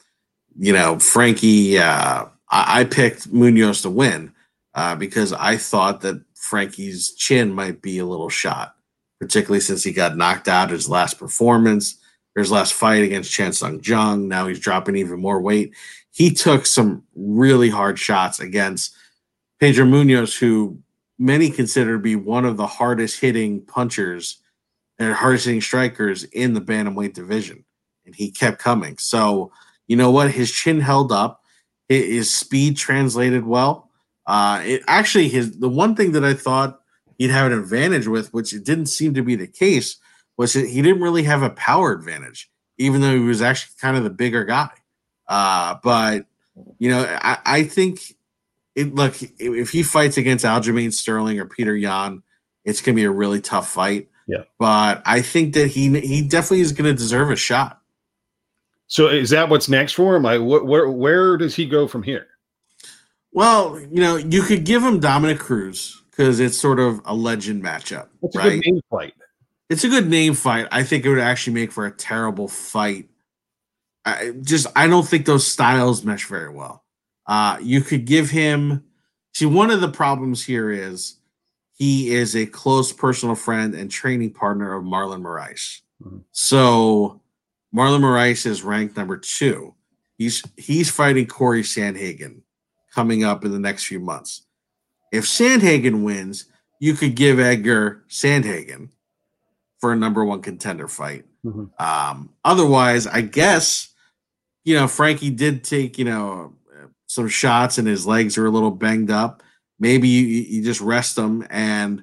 you 0.59 0.73
know, 0.73 0.99
Frankie, 0.99 1.79
uh, 1.79 2.27
I, 2.51 2.81
I 2.81 2.85
picked 2.85 3.33
Munhoz 3.33 3.83
to 3.83 3.91
win 3.91 4.33
uh, 4.75 4.97
because 4.97 5.33
I 5.33 5.57
thought 5.57 6.01
that 6.01 6.23
Frankie's 6.47 7.13
chin 7.13 7.53
might 7.53 7.83
be 7.83 7.99
a 7.99 8.07
little 8.07 8.29
shot, 8.29 8.77
particularly 9.21 9.61
since 9.61 9.83
he 9.83 9.93
got 9.93 10.17
knocked 10.17 10.49
out 10.49 10.71
his 10.71 10.89
last 10.89 11.19
performance, 11.19 11.99
or 12.35 12.41
his 12.41 12.53
last 12.53 12.75
fight 12.75 13.03
against 13.03 13.33
Chan 13.33 13.55
Sung 13.55 13.81
Jung. 13.83 14.29
Now 14.29 14.47
he's 14.47 14.61
dropping 14.61 14.97
even 14.97 15.21
more 15.21 15.41
weight. 15.41 15.75
He 16.13 16.31
took 16.31 16.67
some 16.67 17.03
really 17.15 17.69
hard 17.69 17.99
shots 17.99 18.41
against 18.41 18.95
Pedro 19.59 19.85
Munhoz, 19.87 20.39
who 20.39 20.79
many 21.19 21.51
consider 21.51 21.97
to 21.97 22.03
be 22.03 22.17
one 22.17 22.45
of 22.45 22.57
the 22.57 22.67
hardest 22.67 23.21
hitting 23.21 23.63
punchers 23.63 24.39
and 24.99 25.15
hardest 25.15 25.47
hitting 25.47 25.61
strikers 25.61 26.25
in 26.25 26.55
the 26.55 26.61
bantamweight 26.61 27.15
division. 27.15 27.65
And 28.05 28.15
he 28.15 28.31
kept 28.31 28.59
coming. 28.59 28.99
So, 28.99 29.53
you 29.89 29.97
know 29.97 30.11
what? 30.11 30.31
His 30.31 30.53
chin 30.53 30.81
held 30.81 31.11
up. 31.13 31.43
His 31.89 32.33
speed 32.33 32.77
translated 32.77 33.47
well. 33.47 33.86
Uh, 34.27 34.63
it 34.65 34.83
actually 34.89 35.29
his 35.29 35.59
the 35.59 35.69
one 35.69 35.95
thing 35.95 36.13
that 36.13 36.25
I 36.25 36.35
thought 36.35 36.81
he'd 37.19 37.31
have 37.31 37.51
an 37.51 37.59
advantage 37.59 38.07
with, 38.07 38.33
which 38.35 38.53
it 38.53 38.65
didn't 38.65 38.87
seem 38.87 39.15
to 39.15 39.23
be 39.23 39.37
the 39.37 39.47
case, 39.47 39.97
was 40.37 40.53
that 40.55 40.69
he 40.69 40.83
didn't 40.83 41.03
really 41.03 41.23
have 41.23 41.43
a 41.43 41.51
power 41.51 41.93
advantage, 41.93 42.51
even 42.79 43.01
though 43.01 43.15
he 43.15 43.21
was 43.21 43.43
actually 43.43 43.75
kind 43.81 43.97
of 43.97 44.05
the 44.05 44.11
bigger 44.11 44.45
guy. 44.45 44.71
Uh, 45.29 45.77
but 45.83 46.27
you 46.79 46.91
know, 46.91 47.05
I, 47.23 47.39
I 47.45 47.63
think 47.65 48.01
it 48.75 48.95
look 48.95 49.15
if 49.39 49.71
he 49.71 49.83
fights 49.83 50.17
against 50.17 50.45
Aljamain 50.45 50.93
Sterling 50.93 51.41
or 51.41 51.47
Peter 51.47 51.75
Yan, 51.75 52.23
it's 52.65 52.81
gonna 52.81 52.97
be 52.97 53.05
a 53.05 53.11
really 53.11 53.41
tough 53.41 53.69
fight. 53.69 54.09
Yeah. 54.27 54.43
But 54.59 55.03
I 55.07 55.23
think 55.23 55.55
that 55.55 55.69
he 55.69 56.01
he 56.01 56.23
definitely 56.23 56.61
is 56.61 56.73
gonna 56.73 56.95
deserve 56.95 57.31
a 57.31 57.37
shot. 57.37 57.81
So 58.89 59.09
is 59.09 59.31
that 59.31 59.49
what's 59.49 59.69
next 59.69 59.93
for 59.95 60.17
him? 60.17 60.23
Like, 60.23 60.41
wh- 60.41 60.65
where 60.65 60.91
where 60.91 61.37
does 61.37 61.55
he 61.55 61.67
go 61.67 61.89
from 61.89 62.03
here? 62.03 62.27
Well, 63.37 63.79
you 63.79 64.01
know, 64.01 64.17
you 64.17 64.41
could 64.41 64.65
give 64.65 64.83
him 64.83 64.99
Dominick 64.99 65.39
Cruz 65.39 66.03
because 66.11 66.41
it's 66.41 66.57
sort 66.57 66.81
of 66.81 67.03
a 67.05 67.15
legend 67.15 67.63
matchup, 67.63 68.09
It's 68.23 68.35
a 68.35 68.41
good 68.41 68.65
name 68.65 68.81
fight. 68.91 69.13
It's 69.69 69.85
a 69.85 69.91
good 69.91 70.09
name 70.09 70.33
fight. 70.33 70.69
I 70.73 70.83
think 70.83 71.05
it 71.05 71.11
would 71.11 71.19
actually 71.19 71.53
make 71.53 71.71
for 71.71 71.85
a 71.85 71.91
terrible 71.91 72.49
fight. 72.49 73.11
I 74.07 74.33
just 74.41 74.69
I 74.75 74.87
don't 74.87 75.07
think 75.07 75.27
those 75.27 75.47
styles 75.47 76.03
mesh 76.03 76.25
very 76.25 76.49
well. 76.49 76.83
Uh, 77.27 77.59
you 77.61 77.83
could 77.83 78.07
give 78.07 78.31
him. 78.31 78.85
See, 79.35 79.45
one 79.45 79.71
of 79.71 79.83
the 79.83 79.89
problems 79.91 80.43
here 80.43 80.71
is 80.71 81.17
he 81.75 82.15
is 82.15 82.35
a 82.35 82.47
close 82.47 82.91
personal 82.91 83.35
friend 83.35 83.75
and 83.75 83.91
training 83.91 84.31
partner 84.33 84.73
of 84.75 84.83
Marlon 84.85 85.21
Moraes. 85.21 85.83
Mhm. 86.03 86.23
So 86.33 87.21
Marlon 87.75 88.01
Moraes 88.01 88.47
is 88.47 88.63
ranked 88.63 88.97
number 88.97 89.19
two. 89.19 89.75
He's 90.17 90.43
he's 90.57 90.91
fighting 90.91 91.27
Cory 91.27 91.63
Sandhagen 91.63 92.41
coming 92.97 93.23
up 93.23 93.45
in 93.45 93.53
the 93.53 93.59
next 93.59 93.85
few 93.85 94.01
months. 94.01 94.47
If 95.13 95.25
Sandhagen 95.25 96.03
wins, 96.03 96.47
you 96.81 96.95
could 96.95 97.15
give 97.15 97.39
Edgar 97.39 98.03
Sandhagen 98.09 98.89
for 99.79 99.93
a 99.93 99.97
number 99.97 100.25
one 100.25 100.41
contender 100.41 100.89
fight. 100.89 101.27
Mhm. 101.45 101.79
Um, 101.79 102.31
otherwise, 102.43 103.07
I 103.07 103.21
guess 103.21 103.89
you 104.65 104.75
know 104.75 104.89
Frankie 104.89 105.29
did 105.29 105.63
take 105.63 105.99
you 105.99 106.07
know 106.07 106.55
some 107.07 107.29
shots 107.29 107.77
and 107.77 107.87
his 107.87 108.07
legs 108.07 108.39
are 108.39 108.47
a 108.47 108.51
little 108.51 108.71
banged 108.71 109.11
up. 109.11 109.43
Maybe 109.79 110.09
you, 110.09 110.25
you 110.25 110.65
just 110.65 110.81
rest 110.81 111.19
him 111.19 111.47
and 111.51 112.03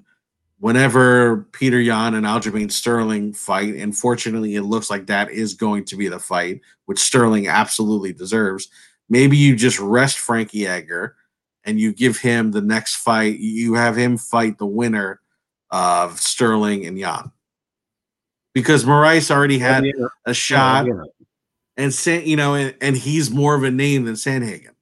whenever 0.60 1.48
Peter 1.54 1.82
Yan 1.82 2.14
and 2.14 2.26
Aljamain 2.26 2.72
Sterling 2.72 3.34
fight, 3.34 3.74
and 3.76 3.98
fortunately 3.98 4.56
it 4.56 4.62
looks 4.62 4.90
like 4.92 5.08
that 5.08 5.32
is 5.32 5.56
going 5.56 5.86
to 5.86 5.98
be 5.98 6.08
the 6.08 6.20
fight, 6.20 6.62
which 6.86 7.00
Sterling 7.00 7.48
absolutely 7.48 8.14
deserves. 8.14 8.70
Maybe 9.14 9.38
you 9.38 9.56
just 9.56 9.80
rest 9.80 10.18
Frankie 10.18 10.66
Edgar 10.66 11.16
and 11.64 11.80
you 11.80 11.94
give 11.94 12.18
him 12.18 12.50
the 12.50 12.64
next 12.64 12.96
fight. 12.96 13.38
You 13.38 13.76
have 13.76 13.96
him 13.96 14.18
fight 14.18 14.58
the 14.58 14.66
winner 14.66 15.22
of 15.70 16.20
Sterling 16.20 16.88
and 16.88 16.98
Yan. 16.98 17.32
Because 18.56 18.86
Moraes 18.86 19.30
already 19.30 19.60
had 19.60 19.86
a 20.26 20.34
shot. 20.34 20.88
and 21.78 21.94
San, 21.94 22.26
you 22.26 22.36
know, 22.36 22.56
and, 22.56 22.76
and 22.82 22.98
he's 22.98 23.30
more 23.30 23.54
of 23.54 23.62
a 23.62 23.70
name 23.70 24.06
than 24.06 24.16
Sandhagen. 24.16 24.74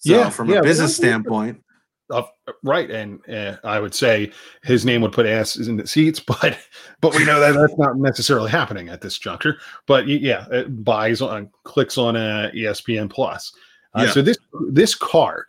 So 0.00 0.12
Yeah, 0.12 0.28
from 0.28 0.50
yeah, 0.50 0.58
a 0.58 0.62
business 0.62 0.94
standpoint, 0.94 1.62
Of- 2.10 2.30
right, 2.62 2.90
and 2.90 3.20
uh, 3.28 3.56
I 3.64 3.80
would 3.80 3.94
say 3.94 4.32
his 4.62 4.86
name 4.86 5.02
would 5.02 5.12
put 5.12 5.26
asses 5.26 5.68
in 5.68 5.76
the 5.76 5.86
seats, 5.86 6.20
but 6.26 6.58
but 7.00 7.14
we 7.14 7.24
know 7.24 7.38
that 7.40 7.52
that's 7.52 7.78
not 7.78 7.96
necessarily 7.96 8.50
happening 8.50 8.88
at 8.88 9.00
this 9.00 9.18
juncture. 9.18 9.58
But 9.86 10.08
yeah, 10.08 10.46
it 10.50 10.84
buys 10.84 11.20
on 11.20 11.50
clicks 11.64 11.98
on 11.98 12.16
uh, 12.16 12.50
ESPN 12.54 13.10
Plus. 13.10 13.52
Uh, 13.94 14.04
Yeah. 14.04 14.12
So 14.12 14.22
this 14.22 14.38
this 14.70 14.94
card 14.94 15.44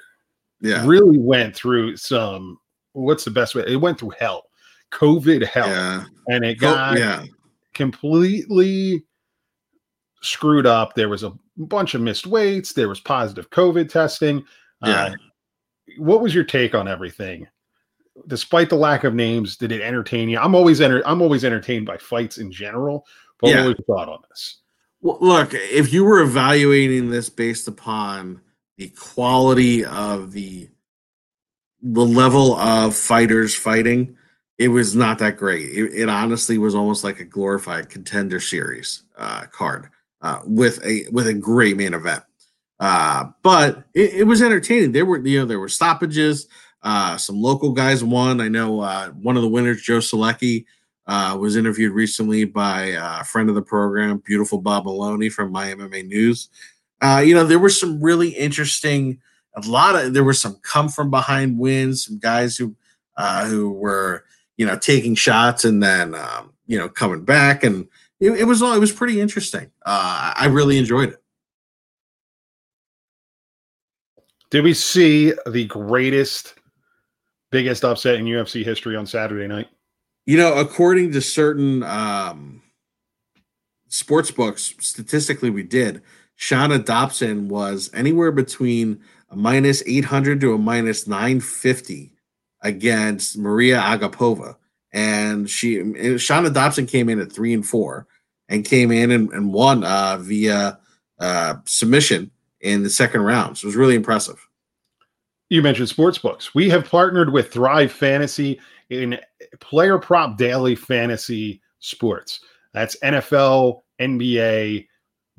yeah, 0.61 0.85
really 0.85 1.17
went 1.17 1.55
through 1.55 1.95
some. 1.97 2.57
What's 2.93 3.23
the 3.23 3.31
best 3.31 3.55
way? 3.55 3.63
It 3.67 3.77
went 3.77 3.99
through 3.99 4.13
hell, 4.19 4.43
COVID 4.91 5.45
hell, 5.45 5.69
yeah, 5.69 6.05
and 6.27 6.43
it 6.43 6.59
Go- 6.59 6.73
got 6.73 6.97
yeah, 6.97 7.23
completely 7.73 9.03
screwed 10.21 10.65
up. 10.65 10.95
There 10.95 11.07
was 11.09 11.23
a 11.23 11.31
bunch 11.55 11.93
of 11.95 12.01
missed 12.01 12.27
weights. 12.27 12.73
There 12.73 12.89
was 12.89 12.99
positive 12.99 13.49
COVID 13.51 13.89
testing. 13.89 14.43
Yeah. 14.83 15.03
Uh, 15.03 15.13
what 15.97 16.21
was 16.21 16.33
your 16.35 16.43
take 16.43 16.75
on 16.75 16.87
everything? 16.87 17.47
Despite 18.27 18.69
the 18.69 18.75
lack 18.75 19.03
of 19.03 19.13
names, 19.13 19.55
did 19.55 19.71
it 19.71 19.81
entertain 19.81 20.29
you? 20.29 20.37
I'm 20.39 20.55
always 20.55 20.81
enter- 20.81 21.07
I'm 21.07 21.21
always 21.21 21.45
entertained 21.45 21.85
by 21.85 21.97
fights 21.97 22.37
in 22.37 22.51
general. 22.51 23.05
But 23.39 23.49
Yeah. 23.51 23.61
what 23.61 23.67
was 23.69 23.75
your 23.79 23.97
thought 23.97 24.09
on 24.09 24.19
this? 24.29 24.57
Well, 25.01 25.17
look, 25.21 25.53
if 25.53 25.93
you 25.93 26.03
were 26.03 26.19
evaluating 26.21 27.09
this 27.09 27.29
based 27.29 27.67
upon 27.69 28.41
the 28.77 28.89
quality 28.89 29.85
of 29.85 30.31
the 30.31 30.69
the 31.81 32.05
level 32.05 32.55
of 32.57 32.93
fighters 32.93 33.55
fighting, 33.55 34.17
it 34.57 34.67
was 34.67 34.97
not 34.97 35.19
that 35.19 35.37
great. 35.37 35.69
It, 35.69 35.93
it 35.93 36.09
honestly 36.09 36.57
was 36.57 36.75
almost 36.75 37.05
like 37.05 37.21
a 37.21 37.25
glorified 37.25 37.89
contender 37.89 38.41
series 38.41 39.03
uh, 39.17 39.45
card 39.45 39.87
uh, 40.21 40.41
with 40.43 40.83
a 40.85 41.05
with 41.11 41.27
a 41.27 41.33
great 41.33 41.77
main 41.77 41.93
event. 41.93 42.23
Uh, 42.79 43.25
but 43.43 43.83
it, 43.93 44.13
it 44.13 44.23
was 44.23 44.41
entertaining. 44.41 44.91
There 44.91 45.05
were 45.05 45.25
you 45.25 45.39
know 45.39 45.45
there 45.45 45.59
were 45.59 45.69
stoppages. 45.69 46.47
Uh, 46.81 47.17
some 47.17 47.41
local 47.41 47.71
guys 47.71 48.03
won. 48.03 48.39
I 48.39 48.47
know 48.47 48.79
uh, 48.79 49.09
one 49.09 49.35
of 49.35 49.41
the 49.41 49.49
winners, 49.49 49.81
Joe 49.81 49.97
Solecki, 49.97 50.65
uh, 51.07 51.37
was 51.39 51.57
interviewed 51.57 51.91
recently 51.91 52.45
by 52.45 52.95
a 52.97 53.23
friend 53.25 53.49
of 53.49 53.55
the 53.55 53.61
program, 53.61 54.21
beautiful 54.25 54.59
Bob 54.61 54.85
Maloney 54.85 55.29
from 55.29 55.51
My 55.51 55.67
MMA 55.67 56.07
News. 56.07 56.49
Uh, 57.01 57.21
you 57.25 57.33
know, 57.33 57.43
there 57.43 57.59
were 57.59 57.69
some 57.69 58.01
really 58.01 58.29
interesting, 58.29 59.19
a 59.55 59.67
lot 59.67 59.95
of 59.95 60.13
there 60.13 60.23
were 60.23 60.33
some 60.33 60.55
come 60.61 60.87
from 60.87 61.09
behind 61.09 61.59
wins, 61.59 62.05
some 62.05 62.17
guys 62.19 62.55
who 62.55 62.75
uh, 63.17 63.45
who 63.45 63.71
were 63.71 64.23
you 64.55 64.65
know 64.65 64.77
taking 64.77 65.15
shots 65.15 65.65
and 65.65 65.83
then 65.83 66.15
um, 66.15 66.53
you 66.65 66.77
know 66.77 66.87
coming 66.87 67.25
back, 67.25 67.65
and 67.65 67.89
it, 68.21 68.31
it 68.31 68.43
was 68.45 68.61
all 68.61 68.73
it 68.73 68.79
was 68.79 68.93
pretty 68.93 69.19
interesting. 69.19 69.69
I 69.85 70.47
really 70.49 70.77
enjoyed 70.77 71.09
it. 71.09 71.23
Did 74.51 74.63
we 74.63 74.73
see 74.73 75.33
the 75.45 75.65
greatest, 75.65 76.55
biggest 77.51 77.83
upset 77.83 78.15
in 78.15 78.25
UFC 78.25 78.63
history 78.63 78.95
on 78.95 79.05
Saturday 79.05 79.47
night? 79.47 79.67
You 80.25 80.37
know, 80.37 80.55
according 80.55 81.11
to 81.11 81.21
certain 81.21 81.83
um, 81.83 82.61
sports 83.87 84.31
books, 84.31 84.73
statistically, 84.79 85.49
we 85.49 85.63
did. 85.63 86.01
Shana 86.37 86.83
Dobson 86.83 87.47
was 87.47 87.91
anywhere 87.93 88.31
between 88.31 89.01
a 89.29 89.35
minus 89.35 89.83
800 89.85 90.41
to 90.41 90.53
a 90.53 90.57
minus 90.57 91.05
950 91.05 92.13
against 92.61 93.37
Maria 93.37 93.79
Agapova. 93.79 94.55
And 94.91 95.47
she, 95.49 95.77
Shana 95.77 96.51
Dobson 96.51 96.87
came 96.87 97.09
in 97.09 97.19
at 97.19 97.31
three 97.31 97.53
and 97.53 97.65
four 97.65 98.07
and 98.47 98.65
came 98.65 98.91
in 98.91 99.11
and, 99.11 99.31
and 99.31 99.53
won 99.53 99.83
uh, 99.83 100.17
via 100.19 100.79
uh, 101.19 101.55
submission 101.65 102.31
in 102.61 102.83
the 102.83 102.89
second 102.89 103.21
round. 103.21 103.57
So 103.57 103.65
it 103.65 103.69
was 103.69 103.75
really 103.75 103.95
impressive. 103.95 104.45
You 105.49 105.61
mentioned 105.61 105.89
sports 105.89 106.17
books. 106.17 106.53
We 106.53 106.69
have 106.69 106.89
partnered 106.89 107.33
with 107.33 107.51
Thrive 107.51 107.91
Fantasy 107.91 108.59
in 108.89 109.19
player 109.59 109.97
prop 109.97 110.37
daily 110.37 110.75
fantasy 110.75 111.61
sports. 111.79 112.41
That's 112.73 112.97
NFL, 112.99 113.81
NBA, 113.99 114.87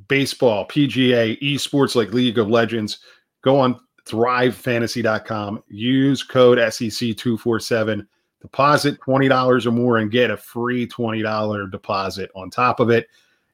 baseball, 0.09 0.67
PGA, 0.67 1.41
esports 1.41 1.95
like 1.95 2.13
League 2.13 2.39
of 2.39 2.49
Legends. 2.49 2.99
Go 3.43 3.59
on 3.59 3.79
thrivefantasy.com, 4.07 5.63
use 5.69 6.23
code 6.23 6.59
E 6.59 6.63
SEC247, 6.63 8.07
deposit 8.41 9.01
$20 9.01 9.67
or 9.67 9.71
more, 9.71 9.99
and 9.99 10.11
get 10.11 10.31
a 10.31 10.37
free 10.37 10.89
$20 10.89 11.71
deposit 11.71 12.31
on 12.35 12.51
top 12.51 12.81
of 12.81 12.91
it. 12.91 13.07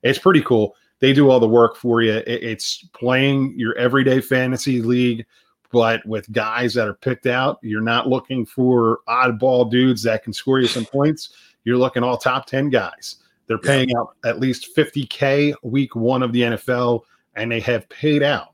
It's 0.02 0.18
pretty 0.18 0.42
cool. 0.42 0.75
They 1.00 1.12
do 1.12 1.28
all 1.30 1.40
the 1.40 1.48
work 1.48 1.76
for 1.76 2.02
you. 2.02 2.14
It- 2.14 2.42
It's 2.42 2.88
playing 2.94 3.54
your 3.58 3.76
everyday 3.76 4.20
fantasy 4.20 4.80
league 4.82 5.24
but 5.72 6.06
with 6.06 6.30
guys 6.32 6.74
that 6.74 6.86
are 6.88 6.94
picked 6.94 7.26
out, 7.26 7.58
you're 7.60 7.82
not 7.82 8.08
looking 8.08 8.46
for 8.46 9.00
oddball 9.08 9.68
dudes 9.70 10.02
that 10.04 10.22
can 10.22 10.32
score 10.32 10.60
you 10.60 10.68
some 10.68 10.86
points. 10.92 11.30
You're 11.64 11.76
looking 11.76 12.02
all 12.04 12.16
top 12.16 12.46
10 12.46 12.70
guys. 12.70 13.16
They're 13.46 13.58
Yeah. 13.62 13.68
paying 13.68 13.96
out 13.96 14.14
at 14.24 14.38
least 14.40 14.74
50K 14.76 15.54
week 15.64 15.94
one 15.96 16.22
of 16.22 16.32
the 16.32 16.42
NFL, 16.44 17.02
and 17.34 17.50
they 17.50 17.60
have 17.60 17.86
paid 17.88 18.22
out 18.22 18.50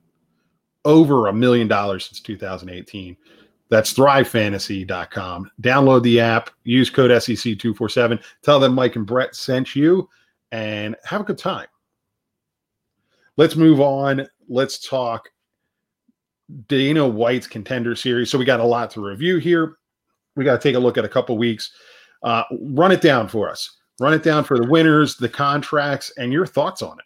over 0.86 1.28
a 1.28 1.32
million 1.32 1.68
dollars 1.68 2.06
since 2.06 2.18
2018. 2.20 3.16
That's 3.68 3.92
thrivefantasy.com. 3.92 5.50
Download 5.60 6.02
the 6.02 6.18
app, 6.18 6.50
use 6.64 6.90
code 6.90 7.10
E 7.10 7.14
SEC247, 7.14 8.20
tell 8.42 8.58
them 8.58 8.74
Mike 8.74 8.96
and 8.96 9.06
Brett 9.06 9.36
sent 9.36 9.76
you, 9.76 10.08
and 10.50 10.96
have 11.04 11.20
a 11.20 11.24
good 11.24 11.38
time. 11.38 11.66
Let's 13.36 13.56
move 13.56 13.80
on. 13.80 14.26
Let's 14.48 14.86
talk 14.86 15.28
Dana 16.68 17.06
White's 17.06 17.46
contender 17.46 17.96
series. 17.96 18.30
So 18.30 18.38
we 18.38 18.44
got 18.44 18.60
a 18.60 18.64
lot 18.64 18.90
to 18.92 19.00
review 19.00 19.38
here. 19.38 19.76
We 20.36 20.44
got 20.44 20.60
to 20.60 20.68
take 20.68 20.76
a 20.76 20.78
look 20.80 20.98
at 20.98 21.04
a 21.04 21.08
couple 21.08 21.36
weeks. 21.38 21.72
Uh, 22.22 22.44
run 22.60 22.92
it 22.92 23.00
down 23.00 23.28
for 23.28 23.50
us. 23.50 23.78
Run 24.00 24.14
it 24.14 24.22
down 24.22 24.44
for 24.44 24.58
the 24.58 24.66
winners, 24.66 25.16
the 25.16 25.28
contracts, 25.28 26.12
and 26.16 26.32
your 26.32 26.46
thoughts 26.46 26.82
on 26.82 26.98
it. 26.98 27.04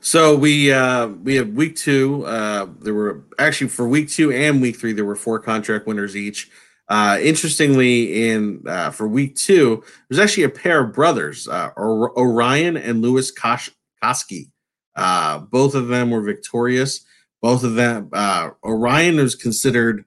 So 0.00 0.34
we 0.36 0.72
uh 0.72 1.08
we 1.08 1.34
have 1.36 1.48
week 1.50 1.76
two. 1.76 2.24
Uh 2.26 2.66
there 2.80 2.94
were 2.94 3.24
actually 3.38 3.68
for 3.68 3.88
week 3.88 4.08
two 4.08 4.32
and 4.32 4.60
week 4.60 4.76
three, 4.76 4.92
there 4.92 5.04
were 5.04 5.16
four 5.16 5.38
contract 5.38 5.86
winners 5.86 6.16
each. 6.16 6.50
Uh 6.88 7.18
interestingly, 7.22 8.28
in 8.30 8.62
uh 8.66 8.90
for 8.90 9.06
week 9.08 9.34
two, 9.36 9.82
there's 10.08 10.18
actually 10.18 10.44
a 10.44 10.48
pair 10.48 10.84
of 10.84 10.92
brothers, 10.92 11.48
uh 11.48 11.70
or- 11.76 12.16
Orion 12.18 12.76
and 12.76 13.02
Louis 13.02 13.30
Kosh- 13.30 13.70
Cosce. 14.02 14.50
Uh 14.96 15.38
both 15.40 15.74
of 15.74 15.88
them 15.88 16.10
were 16.10 16.22
victorious. 16.22 17.04
Both 17.42 17.64
of 17.64 17.74
them 17.74 18.10
uh 18.12 18.50
Orion 18.64 19.16
was 19.16 19.34
considered 19.34 20.04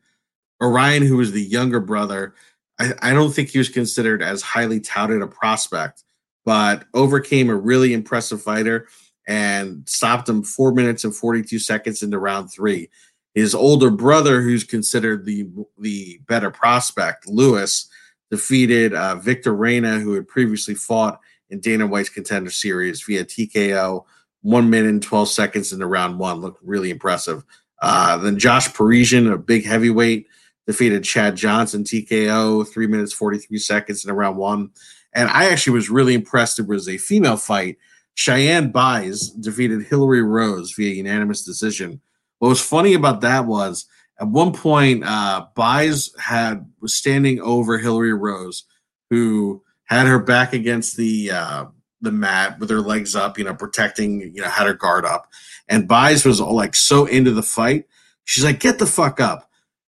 Orion, 0.62 1.04
who 1.04 1.18
was 1.18 1.32
the 1.32 1.44
younger 1.44 1.80
brother. 1.80 2.34
I, 2.80 2.94
I 3.02 3.14
don't 3.14 3.32
think 3.32 3.50
he 3.50 3.58
was 3.58 3.70
considered 3.70 4.22
as 4.22 4.42
highly 4.42 4.80
touted 4.80 5.22
a 5.22 5.28
prospect, 5.28 6.04
but 6.46 6.86
overcame 6.94 7.50
a 7.50 7.56
really 7.56 7.94
impressive 7.94 8.42
fighter 8.42 8.88
and 9.28 9.88
stopped 9.88 10.30
him 10.30 10.42
four 10.42 10.72
minutes 10.74 11.04
and 11.04 11.16
42 11.16 11.60
seconds 11.60 12.02
into 12.02 12.18
round 12.18 12.52
three. 12.52 12.90
His 13.36 13.54
older 13.54 13.92
brother, 13.92 14.42
who's 14.42 14.64
considered 14.64 15.26
the 15.26 15.48
the 15.78 16.20
better 16.28 16.50
prospect, 16.50 17.28
Louis, 17.28 17.88
defeated 18.32 18.94
uh, 18.94 19.16
Victor 19.16 19.54
Reyna, 19.54 20.00
who 20.00 20.14
had 20.14 20.28
previously 20.28 20.74
fought 20.74 21.20
in 21.50 21.60
Dana 21.60 21.86
White's 21.86 22.10
contender 22.10 22.50
series 22.50 23.04
via 23.04 23.24
TKO, 23.24 24.06
one 24.42 24.70
minute 24.70 24.90
and 24.90 25.04
12 25.04 25.30
seconds 25.30 25.74
into 25.74 25.86
round 25.86 26.20
one. 26.20 26.42
Looked 26.42 26.64
really 26.64 26.90
impressive. 26.90 27.44
Uh, 27.82 28.18
then 28.18 28.40
Josh 28.40 28.74
Parisian, 28.74 29.32
a 29.32 29.38
big 29.38 29.66
heavyweight, 29.66 30.28
defeated 30.66 31.04
Chad 31.04 31.36
Johnson 31.36 31.84
TKO, 31.84 32.68
three 32.68 32.88
minutes, 32.88 33.14
43 33.14 33.58
seconds 33.58 34.04
in 34.04 34.10
the 34.10 34.14
round 34.14 34.38
one. 34.38 34.72
And 35.14 35.30
I 35.30 35.46
actually 35.46 35.74
was 35.74 35.90
really 35.90 36.14
impressed. 36.14 36.60
It 36.60 36.68
was 36.68 36.88
a 36.88 36.98
female 36.98 37.38
fight. 37.38 37.78
Cheyanne 38.16 38.72
Buys 38.72 39.30
defeated 39.30 39.88
Hilarie 39.88 40.28
Rose 40.28 40.74
via 40.74 40.94
unanimous 40.94 41.44
decision. 41.44 42.02
What 42.40 42.50
was 42.50 42.62
funny 42.62 42.94
about 42.94 43.22
that 43.22 43.46
was 43.46 43.86
at 44.20 44.28
one 44.28 44.54
point, 44.54 45.04
uh, 45.06 45.46
Buys 45.56 46.10
had 46.20 46.66
was 46.82 46.96
standing 46.96 47.40
over 47.42 47.80
Hilarie 47.80 48.20
Rose, 48.20 48.64
who 49.10 49.64
had 49.86 50.08
her 50.08 50.20
back 50.20 50.54
against 50.54 50.98
the 50.98 51.32
uh, 51.32 51.66
the 52.02 52.12
mat 52.12 52.60
with 52.60 52.70
her 52.70 52.82
legs 52.82 53.16
up, 53.16 53.38
you 53.38 53.44
know, 53.44 53.56
protecting, 53.56 54.22
you 54.22 54.42
know, 54.42 54.50
had 54.50 54.68
her 54.68 54.74
guard 54.74 55.06
up. 55.06 55.28
And 55.68 55.88
Buys 55.88 56.26
was 56.26 56.40
all 56.40 56.56
like 56.56 56.76
so 56.76 57.06
into 57.06 57.32
the 57.32 57.44
fight. 57.44 57.86
She's 58.24 58.44
like, 58.44 58.60
"Get 58.60 58.80
the 58.80 58.86
fuck 58.86 59.20
up!" 59.20 59.50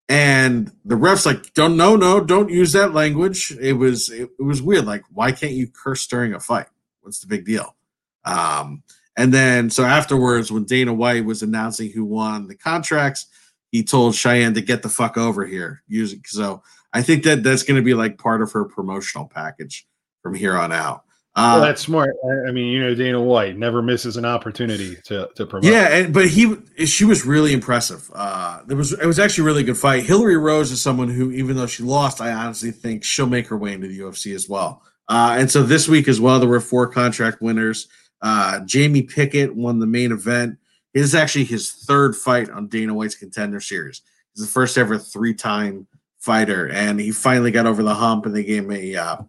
And 0.09 0.71
the 0.85 0.95
refs 0.95 1.25
like, 1.25 1.53
"Don't 1.53 1.77
no 1.77 1.95
no, 1.95 2.23
don't 2.23 2.49
use 2.49 2.71
that 2.73 2.93
language." 2.93 3.51
It 3.59 3.73
was 3.73 4.09
it, 4.09 4.29
it 4.39 4.43
was 4.43 4.61
weird. 4.61 4.85
Like, 4.85 5.03
why 5.11 5.31
can't 5.31 5.53
you 5.53 5.67
curse 5.67 6.05
during 6.07 6.33
a 6.33 6.39
fight? 6.39 6.67
What's 7.01 7.19
the 7.19 7.27
big 7.27 7.45
deal? 7.45 7.75
Um, 8.23 8.83
and 9.17 9.33
then 9.33 9.69
so 9.69 9.83
afterwards, 9.83 10.51
when 10.51 10.65
Dana 10.65 10.93
White 10.93 11.25
was 11.25 11.41
announcing 11.41 11.91
who 11.91 12.05
won 12.05 12.47
the 12.47 12.55
contracts, 12.55 13.25
he 13.71 13.83
told 13.83 14.13
Cheyanne 14.13 14.53
to 14.53 14.61
get 14.61 14.83
the 14.83 14.89
fuck 14.89 15.17
over 15.17 15.45
here. 15.45 15.83
Using 15.87 16.21
so 16.25 16.63
I 16.93 17.01
think 17.01 17.23
that 17.23 17.43
that's 17.43 17.63
going 17.63 17.77
to 17.77 17.85
be 17.85 17.93
like 17.93 18.17
part 18.17 18.41
of 18.41 18.51
her 18.53 18.65
promotional 18.65 19.27
package 19.27 19.87
from 20.21 20.35
here 20.35 20.55
on 20.55 20.71
out. 20.71 21.03
Uh, 21.37 21.53
well, 21.53 21.61
that's 21.61 21.81
smart. 21.83 22.15
I, 22.47 22.51
mean, 22.51 22.65
you 22.71 22.81
know, 22.81 22.95
Dana 22.95 23.21
White 23.21 23.59
never 23.59 23.83
misses 23.83 24.17
an 24.17 24.25
opportunity 24.25 24.95
to 25.03 25.29
to 25.35 25.45
promote. 25.45 25.71
Yeah, 25.71 25.87
and, 25.87 26.11
but 26.11 26.27
he 26.27 26.55
she 26.87 27.05
was 27.05 27.27
really 27.27 27.53
impressive. 27.53 28.09
Uh, 28.15 28.61
there 28.65 28.75
was 28.75 28.91
it 28.91 29.05
was 29.05 29.19
actually 29.19 29.43
a 29.43 29.45
really 29.45 29.63
good 29.63 29.77
fight. 29.77 30.03
Hilarie 30.03 30.41
Rose 30.41 30.71
is 30.71 30.81
someone 30.81 31.09
who, 31.09 31.29
even 31.29 31.55
though 31.55 31.67
she 31.67 31.83
lost, 31.83 32.21
I 32.21 32.33
honestly 32.33 32.71
think 32.71 33.03
she'll 33.03 33.27
make 33.27 33.45
her 33.49 33.57
way 33.57 33.73
into 33.73 33.87
the 33.87 33.99
UFC 33.99 34.33
as 34.33 34.49
well. 34.49 34.81
Uh, 35.07 35.35
and 35.37 35.51
so 35.51 35.61
this 35.61 35.87
week 35.87 36.07
as 36.07 36.19
well, 36.19 36.39
there 36.39 36.49
were 36.49 36.59
four 36.59 36.87
contract 36.87 37.39
winners. 37.39 37.87
Uh, 38.19 38.61
Jamie 38.61 39.03
Pickett 39.03 39.55
won 39.55 39.77
the 39.77 39.85
main 39.85 40.11
event. 40.11 40.57
It 40.95 41.01
is 41.01 41.13
actually 41.13 41.45
his 41.45 41.71
third 41.71 42.15
fight 42.15 42.49
on 42.49 42.67
Dana 42.67 42.95
White's 42.95 43.13
Contender 43.13 43.59
Series. 43.59 44.01
He's 44.33 44.43
the 44.43 44.51
first 44.51 44.75
ever 44.75 44.97
three-time 44.97 45.85
fighter, 46.17 46.67
and 46.67 46.99
he 46.99 47.11
finally 47.11 47.51
got 47.51 47.67
over 47.67 47.83
the 47.83 47.93
hump, 47.93 48.25
and 48.25 48.35
they 48.35 48.43
gave 48.43 48.63
him 48.63 48.71
a 48.71 49.19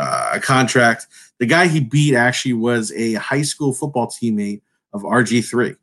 uh, 0.00 0.30
a 0.34 0.40
contract. 0.40 1.06
The 1.38 1.46
guy 1.46 1.68
he 1.68 1.80
beat 1.80 2.14
actually 2.14 2.54
was 2.54 2.92
a 2.92 3.14
high 3.14 3.42
school 3.42 3.72
football 3.72 4.06
teammate 4.06 4.62
of 4.92 5.02
RG3, 5.02 5.76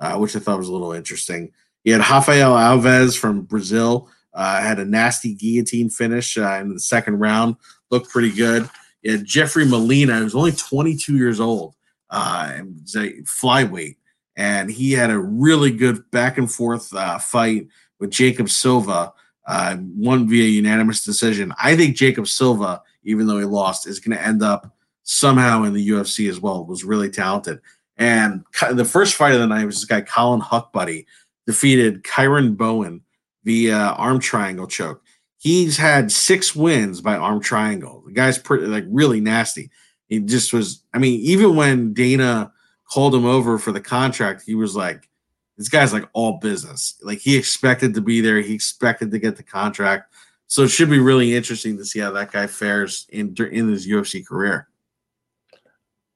uh, 0.00 0.16
which 0.16 0.34
I 0.34 0.38
thought 0.38 0.58
was 0.58 0.68
a 0.68 0.72
little 0.72 0.92
interesting. 0.92 1.52
He 1.84 1.90
had 1.90 2.00
Rafael 2.00 2.54
Alves 2.54 3.16
from 3.18 3.42
Brazil, 3.42 4.08
uh, 4.34 4.60
had 4.60 4.78
a 4.78 4.84
nasty 4.84 5.34
guillotine 5.34 5.90
finish 5.90 6.36
uh, 6.36 6.58
in 6.60 6.74
the 6.74 6.80
second 6.80 7.18
round, 7.18 7.56
looked 7.90 8.10
pretty 8.10 8.32
good. 8.32 8.68
He 9.02 9.10
had 9.10 9.24
Jeffrey 9.24 9.64
Molina, 9.64 10.18
who's 10.18 10.34
only 10.34 10.52
22 10.52 11.16
years 11.16 11.40
old, 11.40 11.74
uh, 12.10 12.52
and 12.54 12.80
a 12.96 13.22
flyweight, 13.22 13.96
and 14.36 14.70
he 14.70 14.92
had 14.92 15.10
a 15.10 15.18
really 15.18 15.70
good 15.70 16.10
back 16.10 16.38
and 16.38 16.50
forth 16.50 16.92
uh, 16.94 17.18
fight 17.18 17.68
with 18.00 18.10
Jacob 18.10 18.48
Silva, 18.48 19.12
won 19.46 20.28
via 20.28 20.44
unanimous 20.44 21.04
decision. 21.04 21.52
I 21.62 21.76
think 21.76 21.96
Jacob 21.96 22.28
Silva, 22.28 22.82
even 23.08 23.26
though 23.26 23.38
he 23.38 23.44
lost, 23.46 23.86
is 23.86 24.00
going 24.00 24.16
to 24.16 24.24
end 24.24 24.42
up 24.42 24.70
somehow 25.02 25.62
in 25.62 25.72
the 25.72 25.88
UFC 25.88 26.28
as 26.28 26.38
well. 26.38 26.66
Was 26.66 26.84
really 26.84 27.08
talented. 27.10 27.60
And 27.96 28.44
the 28.70 28.84
first 28.84 29.14
fight 29.14 29.32
of 29.32 29.40
the 29.40 29.46
night 29.46 29.64
was 29.64 29.76
this 29.76 29.84
guy 29.86 30.02
Collin 30.02 30.40
Huckbody 30.40 31.06
defeated 31.46 32.04
Kyron 32.04 32.56
Bowen 32.56 33.00
via 33.44 33.76
arm 33.76 34.20
triangle 34.20 34.66
choke. 34.66 35.02
He's 35.38 35.78
had 35.78 36.12
six 36.12 36.54
wins 36.54 37.00
by 37.00 37.16
arm 37.16 37.40
triangle. 37.40 38.02
The 38.06 38.12
guy's 38.12 38.38
pretty 38.38 38.66
like 38.66 38.84
really 38.88 39.20
nasty. 39.20 39.70
He 40.08 40.20
just 40.20 40.52
was. 40.52 40.82
I 40.92 40.98
mean, 40.98 41.18
even 41.20 41.56
when 41.56 41.94
Dana 41.94 42.52
called 42.90 43.14
him 43.14 43.24
over 43.24 43.58
for 43.58 43.72
the 43.72 43.80
contract, 43.80 44.42
he 44.44 44.54
was 44.54 44.76
like, 44.76 45.08
"This 45.56 45.68
guy's 45.68 45.92
like 45.92 46.08
all 46.12 46.38
business. 46.38 46.98
Like 47.02 47.18
he 47.18 47.36
expected 47.36 47.94
to 47.94 48.00
be 48.00 48.20
there. 48.20 48.40
He 48.40 48.54
expected 48.54 49.10
to 49.12 49.18
get 49.18 49.36
the 49.36 49.42
contract. 49.42 50.12
So 50.48 50.62
it 50.62 50.68
should 50.68 50.90
be 50.90 50.98
really 50.98 51.36
interesting 51.36 51.76
to 51.78 51.84
see 51.84 52.00
how 52.00 52.10
that 52.12 52.32
guy 52.32 52.46
fares 52.46 53.06
in 53.10 53.34
in 53.38 53.68
his 53.68 53.86
UFC 53.86 54.26
career." 54.26 54.68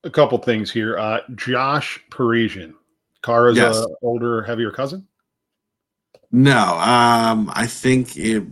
a 0.04 0.10
couple 0.10 0.38
things 0.38 0.70
here. 0.70 0.98
Uh, 0.98 1.20
Josh 1.34 2.00
Parisian, 2.10 2.74
Kara's 3.22 3.56
yes. 3.56 3.76
a 3.76 3.86
older, 4.02 4.42
heavier 4.42 4.70
cousin. 4.70 5.06
No, 6.30 6.78
um, 6.78 7.50
I 7.54 7.66
think 7.66 8.16
it 8.16 8.44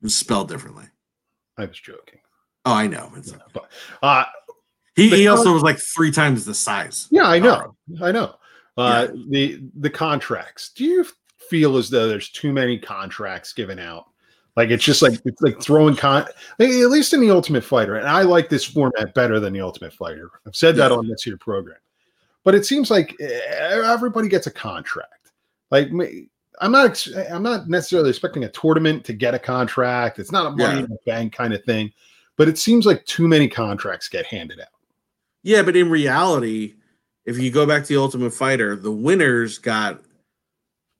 was 0.00 0.16
spelled 0.16 0.48
differently. 0.48 0.86
I 1.58 1.66
was 1.66 1.78
joking. 1.78 2.20
Oh, 2.64 2.72
I 2.72 2.86
know. 2.86 3.12
It's, 3.16 3.34
but, 3.52 3.70
uh, 4.02 4.24
he, 4.96 5.10
he 5.10 5.28
also 5.28 5.52
was 5.52 5.62
like 5.62 5.78
three 5.78 6.10
times 6.10 6.44
the 6.44 6.54
size. 6.54 7.08
Yeah, 7.10 7.24
I 7.24 7.38
know. 7.38 7.76
I 8.02 8.12
know. 8.12 8.34
Uh, 8.76 9.08
yeah. 9.12 9.22
The 9.28 9.62
the 9.78 9.90
contracts. 9.90 10.72
Do 10.74 10.84
you 10.84 11.06
feel 11.50 11.76
as 11.76 11.90
though 11.90 12.08
there's 12.08 12.30
too 12.30 12.52
many 12.52 12.78
contracts 12.78 13.52
given 13.52 13.78
out 13.78 14.06
like 14.56 14.70
it's 14.70 14.84
just 14.84 15.02
like 15.02 15.20
it's 15.24 15.40
like 15.42 15.60
throwing 15.60 15.96
con 15.96 16.26
at 16.58 16.68
least 16.68 17.12
in 17.12 17.20
the 17.20 17.30
Ultimate 17.30 17.64
Fighter, 17.64 17.96
and 17.96 18.08
I 18.08 18.22
like 18.22 18.48
this 18.48 18.64
format 18.64 19.14
better 19.14 19.40
than 19.40 19.52
the 19.52 19.60
Ultimate 19.60 19.92
Fighter. 19.92 20.30
I've 20.46 20.56
said 20.56 20.76
that 20.76 20.92
on 20.92 21.08
this 21.08 21.22
here 21.22 21.36
program, 21.36 21.78
but 22.44 22.54
it 22.54 22.66
seems 22.66 22.90
like 22.90 23.16
eh, 23.20 23.40
everybody 23.50 24.28
gets 24.28 24.46
a 24.46 24.50
contract. 24.50 25.32
Like 25.70 25.90
I'm 26.60 26.72
not 26.72 27.06
I'm 27.30 27.42
not 27.42 27.68
necessarily 27.68 28.10
expecting 28.10 28.44
a 28.44 28.50
tournament 28.50 29.04
to 29.04 29.12
get 29.12 29.34
a 29.34 29.38
contract. 29.38 30.18
It's 30.18 30.32
not 30.32 30.46
a 30.46 30.50
money 30.50 30.78
yeah. 30.78 30.84
in 30.84 30.90
the 30.90 30.98
bank 31.06 31.32
kind 31.32 31.54
of 31.54 31.64
thing, 31.64 31.92
but 32.36 32.48
it 32.48 32.58
seems 32.58 32.86
like 32.86 33.04
too 33.06 33.28
many 33.28 33.48
contracts 33.48 34.08
get 34.08 34.26
handed 34.26 34.60
out. 34.60 34.68
Yeah, 35.42 35.62
but 35.62 35.76
in 35.76 35.88
reality, 35.88 36.74
if 37.24 37.38
you 37.38 37.50
go 37.50 37.66
back 37.66 37.82
to 37.84 37.88
the 37.88 38.00
Ultimate 38.00 38.32
Fighter, 38.32 38.76
the 38.76 38.92
winners 38.92 39.58
got 39.58 40.02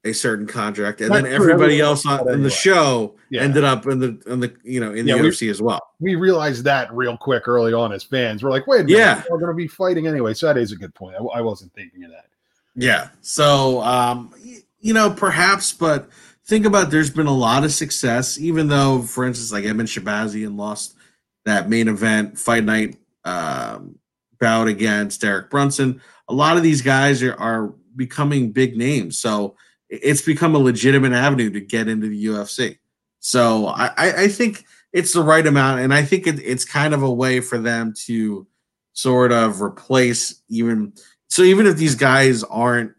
a 0.05 0.13
certain 0.13 0.47
contract, 0.47 1.01
and 1.01 1.11
That's 1.11 1.25
then 1.25 1.33
everybody 1.33 1.81
else 1.81 2.07
on 2.07 2.29
in 2.33 2.43
the 2.43 2.51
show 2.51 3.17
yeah. 3.29 3.43
ended 3.43 3.65
up 3.65 3.87
in 3.87 3.99
the 3.99 4.23
in 4.27 4.41
the 4.41 4.55
you 4.63 4.81
know 4.81 4.95
in 4.95 5.07
yeah, 5.07 5.17
the 5.17 5.25
UFC 5.25 5.51
as 5.51 5.61
well. 5.61 5.81
We 6.01 6.15
realized 6.15 6.65
that 6.65 6.93
real 6.95 7.17
quick 7.17 7.47
early 7.47 7.75
on 7.75 7.93
as 7.93 8.03
fans. 8.03 8.43
We're 8.43 8.51
like, 8.51 8.67
wait, 8.67 8.87
minute, 8.87 8.99
yeah, 8.99 9.23
we're 9.31 9.39
going 9.39 9.51
to 9.51 9.57
be 9.57 9.69
fighting 9.69 10.07
anyway. 10.07 10.35
So 10.35 10.47
that 10.47 10.57
is 10.57 10.73
a 10.73 10.77
good 10.77 10.95
point. 10.95 11.17
I, 11.17 11.39
I 11.39 11.41
wasn't 11.43 11.75
thinking 11.75 12.05
of 12.05 12.11
that. 12.13 12.27
Yeah. 12.75 13.09
So 13.21 13.83
um, 13.83 14.33
you 14.81 14.95
know, 14.95 15.11
perhaps, 15.11 15.73
but 15.73 16.09
think 16.45 16.65
about 16.65 16.91
there's 16.91 17.11
been 17.11 17.27
a 17.27 17.35
lot 17.35 17.65
of 17.65 17.73
success, 17.73 18.39
even 18.39 18.69
though, 18.69 19.03
for 19.03 19.27
instance, 19.27 19.53
like 19.53 19.65
Edmen 19.65 19.87
Shahbazyan 19.87 20.57
lost 20.57 20.97
that 21.45 21.69
main 21.69 21.89
event 21.89 22.39
fight 22.39 22.65
night 22.65 22.97
um, 23.25 23.99
bout 24.39 24.67
against 24.67 25.21
Derek 25.21 25.51
Brunson. 25.51 26.01
A 26.29 26.35
lot 26.35 26.57
of 26.57 26.63
these 26.63 26.81
guys 26.81 27.23
are, 27.23 27.35
are 27.35 27.75
becoming 27.97 28.53
big 28.53 28.77
names. 28.77 29.19
So 29.19 29.57
it's 29.91 30.23
become 30.23 30.55
a 30.55 30.59
legitimate 30.59 31.13
avenue 31.13 31.51
to 31.51 31.61
get 31.61 31.89
into 31.89 32.09
the 32.09 32.27
UFC. 32.27 32.79
So 33.19 33.67
I, 33.67 33.93
I 33.97 34.29
think 34.29 34.65
it's 34.93 35.13
the 35.13 35.23
right 35.23 35.47
amount, 35.47 35.81
and 35.81 35.93
I 35.93 36.03
think 36.03 36.27
it, 36.27 36.39
it's 36.41 36.65
kind 36.65 36.95
of 36.95 37.03
a 37.03 37.13
way 37.13 37.41
for 37.41 37.59
them 37.59 37.93
to 38.07 38.47
sort 38.93 39.33
of 39.33 39.61
replace 39.61 40.43
even. 40.49 40.93
So 41.29 41.43
even 41.43 41.67
if 41.67 41.77
these 41.77 41.95
guys 41.95 42.43
aren't 42.45 42.93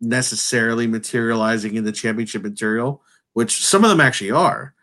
necessarily 0.00 0.86
materializing 0.86 1.74
in 1.74 1.84
the 1.84 1.92
championship 1.92 2.42
material, 2.42 3.02
which 3.32 3.64
some 3.64 3.84
of 3.84 3.90
them 3.90 4.00
actually 4.00 4.30
are, 4.30 4.74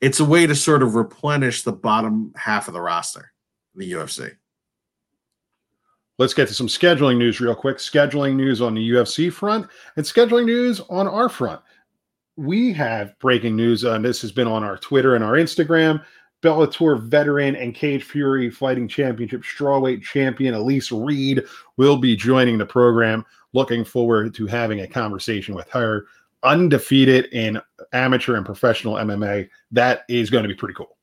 it's 0.00 0.20
a 0.20 0.24
way 0.24 0.46
to 0.46 0.54
sort 0.54 0.82
of 0.82 0.94
replenish 0.94 1.62
the 1.62 1.72
bottom 1.72 2.32
half 2.36 2.68
of 2.68 2.74
the 2.74 2.80
roster, 2.80 3.32
the 3.74 3.92
UFC. 3.92 4.36
Let's 6.20 6.34
get 6.34 6.48
to 6.48 6.54
some 6.54 6.66
scheduling 6.66 7.16
news 7.16 7.40
real 7.40 7.54
quick. 7.54 7.78
Scheduling 7.78 8.34
news 8.34 8.60
on 8.60 8.74
the 8.74 8.90
UFC 8.90 9.32
front 9.32 9.66
and 9.96 10.04
scheduling 10.04 10.44
news 10.44 10.78
on 10.90 11.08
our 11.08 11.30
front. 11.30 11.62
We 12.36 12.74
have 12.74 13.18
breaking 13.20 13.56
news, 13.56 13.84
and 13.84 14.04
this 14.04 14.20
has 14.20 14.30
been 14.30 14.46
on 14.46 14.62
our 14.62 14.76
Twitter 14.76 15.14
and 15.14 15.24
our 15.24 15.32
Instagram. 15.32 16.04
Bellator 16.42 17.00
veteran 17.00 17.56
and 17.56 17.74
Cage 17.74 18.04
Fury 18.04 18.50
Fighting 18.50 18.86
Championship 18.86 19.44
strawweight 19.44 20.02
champion 20.02 20.52
Elise 20.52 20.92
Reed 20.92 21.42
will 21.78 21.96
be 21.96 22.14
joining 22.16 22.58
the 22.58 22.66
program. 22.66 23.24
Looking 23.54 23.82
forward 23.82 24.34
to 24.34 24.46
having 24.46 24.80
a 24.80 24.86
conversation 24.86 25.54
with 25.54 25.70
her. 25.70 26.04
Undefeated 26.42 27.32
in 27.32 27.58
amateur 27.94 28.36
and 28.36 28.44
professional 28.44 28.96
MMA. 28.96 29.48
That 29.70 30.02
is 30.10 30.28
going 30.28 30.42
to 30.42 30.48
be 30.48 30.54
pretty 30.54 30.74
cool. 30.74 30.98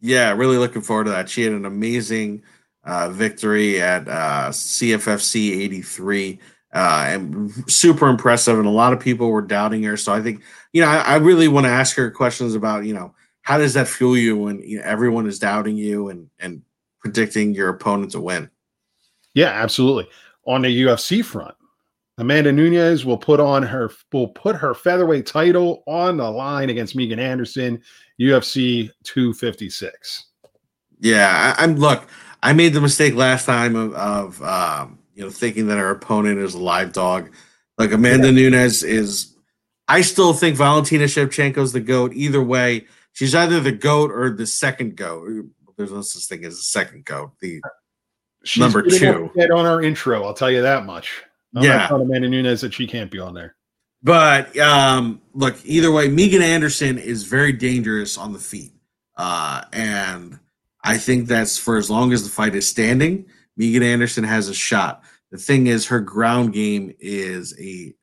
Yeah, 0.00 0.32
really 0.32 0.56
looking 0.56 0.80
forward 0.80 1.04
to 1.04 1.10
that. 1.10 1.28
She 1.28 1.42
had 1.42 1.52
an 1.52 1.66
amazing 1.66 2.44
uh, 2.84 3.10
victory 3.10 3.80
at 3.80 4.08
uh, 4.08 4.50
CFFC 4.50 5.50
83. 5.62 6.38
Uh, 6.72 7.04
and 7.06 7.70
super 7.70 8.08
impressive. 8.08 8.58
And 8.58 8.66
a 8.66 8.70
lot 8.70 8.92
of 8.92 8.98
people 8.98 9.30
were 9.30 9.42
doubting 9.42 9.84
her. 9.84 9.96
So 9.96 10.12
I 10.12 10.20
think, 10.20 10.42
you 10.72 10.82
know, 10.82 10.88
I, 10.88 10.96
I 10.96 11.16
really 11.16 11.46
want 11.46 11.66
to 11.66 11.70
ask 11.70 11.94
her 11.94 12.10
questions 12.10 12.56
about, 12.56 12.84
you 12.84 12.92
know, 12.92 13.14
how 13.42 13.58
does 13.58 13.74
that 13.74 13.86
fuel 13.86 14.16
you 14.16 14.36
when 14.36 14.60
you 14.60 14.78
know, 14.78 14.84
everyone 14.84 15.28
is 15.28 15.38
doubting 15.38 15.76
you 15.76 16.08
and, 16.08 16.28
and 16.40 16.62
predicting 16.98 17.54
your 17.54 17.68
opponent 17.68 18.10
to 18.12 18.20
win? 18.20 18.50
Yeah, 19.34 19.50
absolutely. 19.50 20.08
On 20.46 20.62
the 20.62 20.82
UFC 20.82 21.24
front, 21.24 21.54
Amanda 22.18 22.52
Nunes 22.52 23.04
will 23.04 23.18
put 23.18 23.40
on 23.40 23.62
her 23.62 23.90
will 24.12 24.28
put 24.28 24.56
her 24.56 24.74
featherweight 24.74 25.26
title 25.26 25.82
on 25.86 26.16
the 26.16 26.30
line 26.30 26.70
against 26.70 26.94
Megan 26.94 27.18
Anderson, 27.18 27.82
UFC 28.20 28.90
256. 29.02 30.26
Yeah, 31.00 31.54
I, 31.56 31.62
I'm 31.62 31.76
look. 31.76 32.08
I 32.44 32.52
made 32.52 32.74
the 32.74 32.80
mistake 32.82 33.14
last 33.14 33.46
time 33.46 33.74
of, 33.74 33.94
of 33.94 34.42
um, 34.42 34.98
you 35.14 35.24
know 35.24 35.30
thinking 35.30 35.68
that 35.68 35.78
our 35.78 35.90
opponent 35.90 36.38
is 36.38 36.52
a 36.52 36.58
live 36.58 36.92
dog. 36.92 37.32
Like 37.78 37.90
Amanda 37.90 38.26
yeah. 38.26 38.50
Nunes 38.50 38.82
is. 38.82 39.34
I 39.88 40.02
still 40.02 40.34
think 40.34 40.56
Valentina 40.56 41.04
Shevchenko 41.04 41.58
is 41.58 41.72
the 41.72 41.80
goat. 41.80 42.12
Either 42.14 42.42
way, 42.42 42.86
she's 43.12 43.34
either 43.34 43.60
the 43.60 43.72
goat 43.72 44.10
or 44.10 44.30
the 44.30 44.46
second 44.46 44.96
goat. 44.96 45.46
There's 45.78 45.90
no 45.90 46.02
such 46.02 46.24
thing 46.24 46.44
as 46.44 46.54
a 46.54 46.62
second 46.62 47.06
goat. 47.06 47.32
The 47.40 47.62
she's 48.44 48.60
number 48.60 48.82
two. 48.82 49.30
Get 49.34 49.50
on 49.50 49.64
our 49.64 49.80
intro. 49.82 50.22
I'll 50.22 50.34
tell 50.34 50.50
you 50.50 50.62
that 50.62 50.84
much. 50.84 51.22
I'm 51.56 51.62
yeah, 51.62 51.88
Amanda 51.90 52.28
Nunes 52.28 52.60
that 52.60 52.74
she 52.74 52.86
can't 52.86 53.10
be 53.10 53.20
on 53.20 53.32
there. 53.32 53.56
But 54.02 54.56
um, 54.58 55.22
look, 55.32 55.56
either 55.64 55.90
way, 55.90 56.08
Megan 56.08 56.42
Anderson 56.42 56.98
is 56.98 57.22
very 57.22 57.52
dangerous 57.52 58.18
on 58.18 58.34
the 58.34 58.38
feet, 58.38 58.72
uh, 59.16 59.62
and 59.72 60.38
I 60.84 60.98
think 60.98 61.26
that's 61.26 61.56
for 61.56 61.78
as 61.78 61.90
long 61.90 62.12
as 62.12 62.22
the 62.22 62.30
fight 62.30 62.54
is 62.54 62.68
standing, 62.68 63.26
Megan 63.56 63.82
Anderson 63.82 64.22
has 64.22 64.48
a 64.48 64.54
shot. 64.54 65.02
The 65.30 65.38
thing 65.38 65.66
is, 65.66 65.86
her 65.86 66.00
ground 66.00 66.52
game 66.52 66.94
is 67.00 67.58
a 67.58 67.94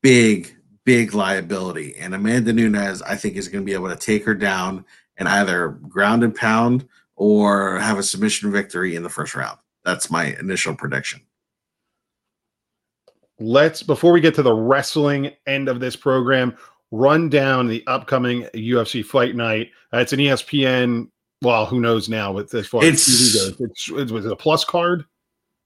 big, 0.00 0.56
big 0.84 1.12
liability. 1.12 1.96
And 1.96 2.14
Amanda 2.14 2.52
Nunes, 2.52 3.02
I 3.02 3.16
think, 3.16 3.36
is 3.36 3.48
going 3.48 3.62
to 3.62 3.66
be 3.66 3.74
able 3.74 3.88
to 3.88 3.96
take 3.96 4.24
her 4.24 4.34
down 4.34 4.84
and 5.16 5.28
either 5.28 5.70
ground 5.88 6.22
and 6.22 6.34
pound 6.34 6.86
or 7.16 7.78
have 7.78 7.98
a 7.98 8.02
submission 8.02 8.50
victory 8.52 8.96
in 8.96 9.02
the 9.02 9.10
first 9.10 9.34
round. 9.34 9.58
that's 9.84 10.10
my 10.10 10.36
initial 10.40 10.74
prediction. 10.74 11.20
Let's 13.40 13.82
before 13.82 14.12
we 14.12 14.20
get 14.20 14.34
to 14.36 14.42
the 14.42 14.54
wrestling 14.54 15.32
end 15.46 15.68
of 15.68 15.80
this 15.80 15.96
program, 15.96 16.56
run 16.92 17.28
down 17.28 17.66
the 17.66 17.84
upcoming 17.86 18.44
UFC 18.54 19.04
fight 19.04 19.34
night. 19.34 19.70
Uh, 19.92 19.98
it's 19.98 20.12
an 20.12 20.20
ESPN. 20.20 21.08
Well, 21.44 21.66
who 21.66 21.80
knows 21.80 22.08
now 22.08 22.32
with 22.32 22.50
this 22.50 22.66
far 22.66 22.82
It's- 22.84 23.06
goes. 23.06 23.60
It's, 23.60 23.88
it 23.90 24.10
was 24.10 24.26
a 24.26 24.34
plus 24.36 24.64
card. 24.64 25.04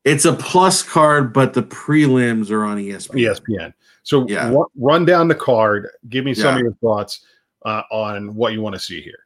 It's 0.04 0.24
a 0.24 0.32
plus 0.32 0.82
card, 0.82 1.32
but 1.32 1.54
the 1.54 1.62
prelims 1.62 2.50
are 2.50 2.64
on 2.64 2.78
ESPN. 2.78 3.20
ESPN. 3.20 3.72
So 4.02 4.26
Yeah. 4.28 4.48
ru- 4.50 4.66
run 4.76 5.04
down 5.04 5.28
the 5.28 5.34
card. 5.34 5.88
Give 6.08 6.24
me 6.24 6.34
some 6.34 6.46
Yeah. 6.46 6.54
of 6.56 6.60
your 6.60 6.72
thoughts 6.74 7.20
uh, 7.64 7.82
on 7.90 8.34
what 8.34 8.52
you 8.52 8.60
want 8.62 8.74
to 8.74 8.80
see 8.80 9.00
here. 9.02 9.18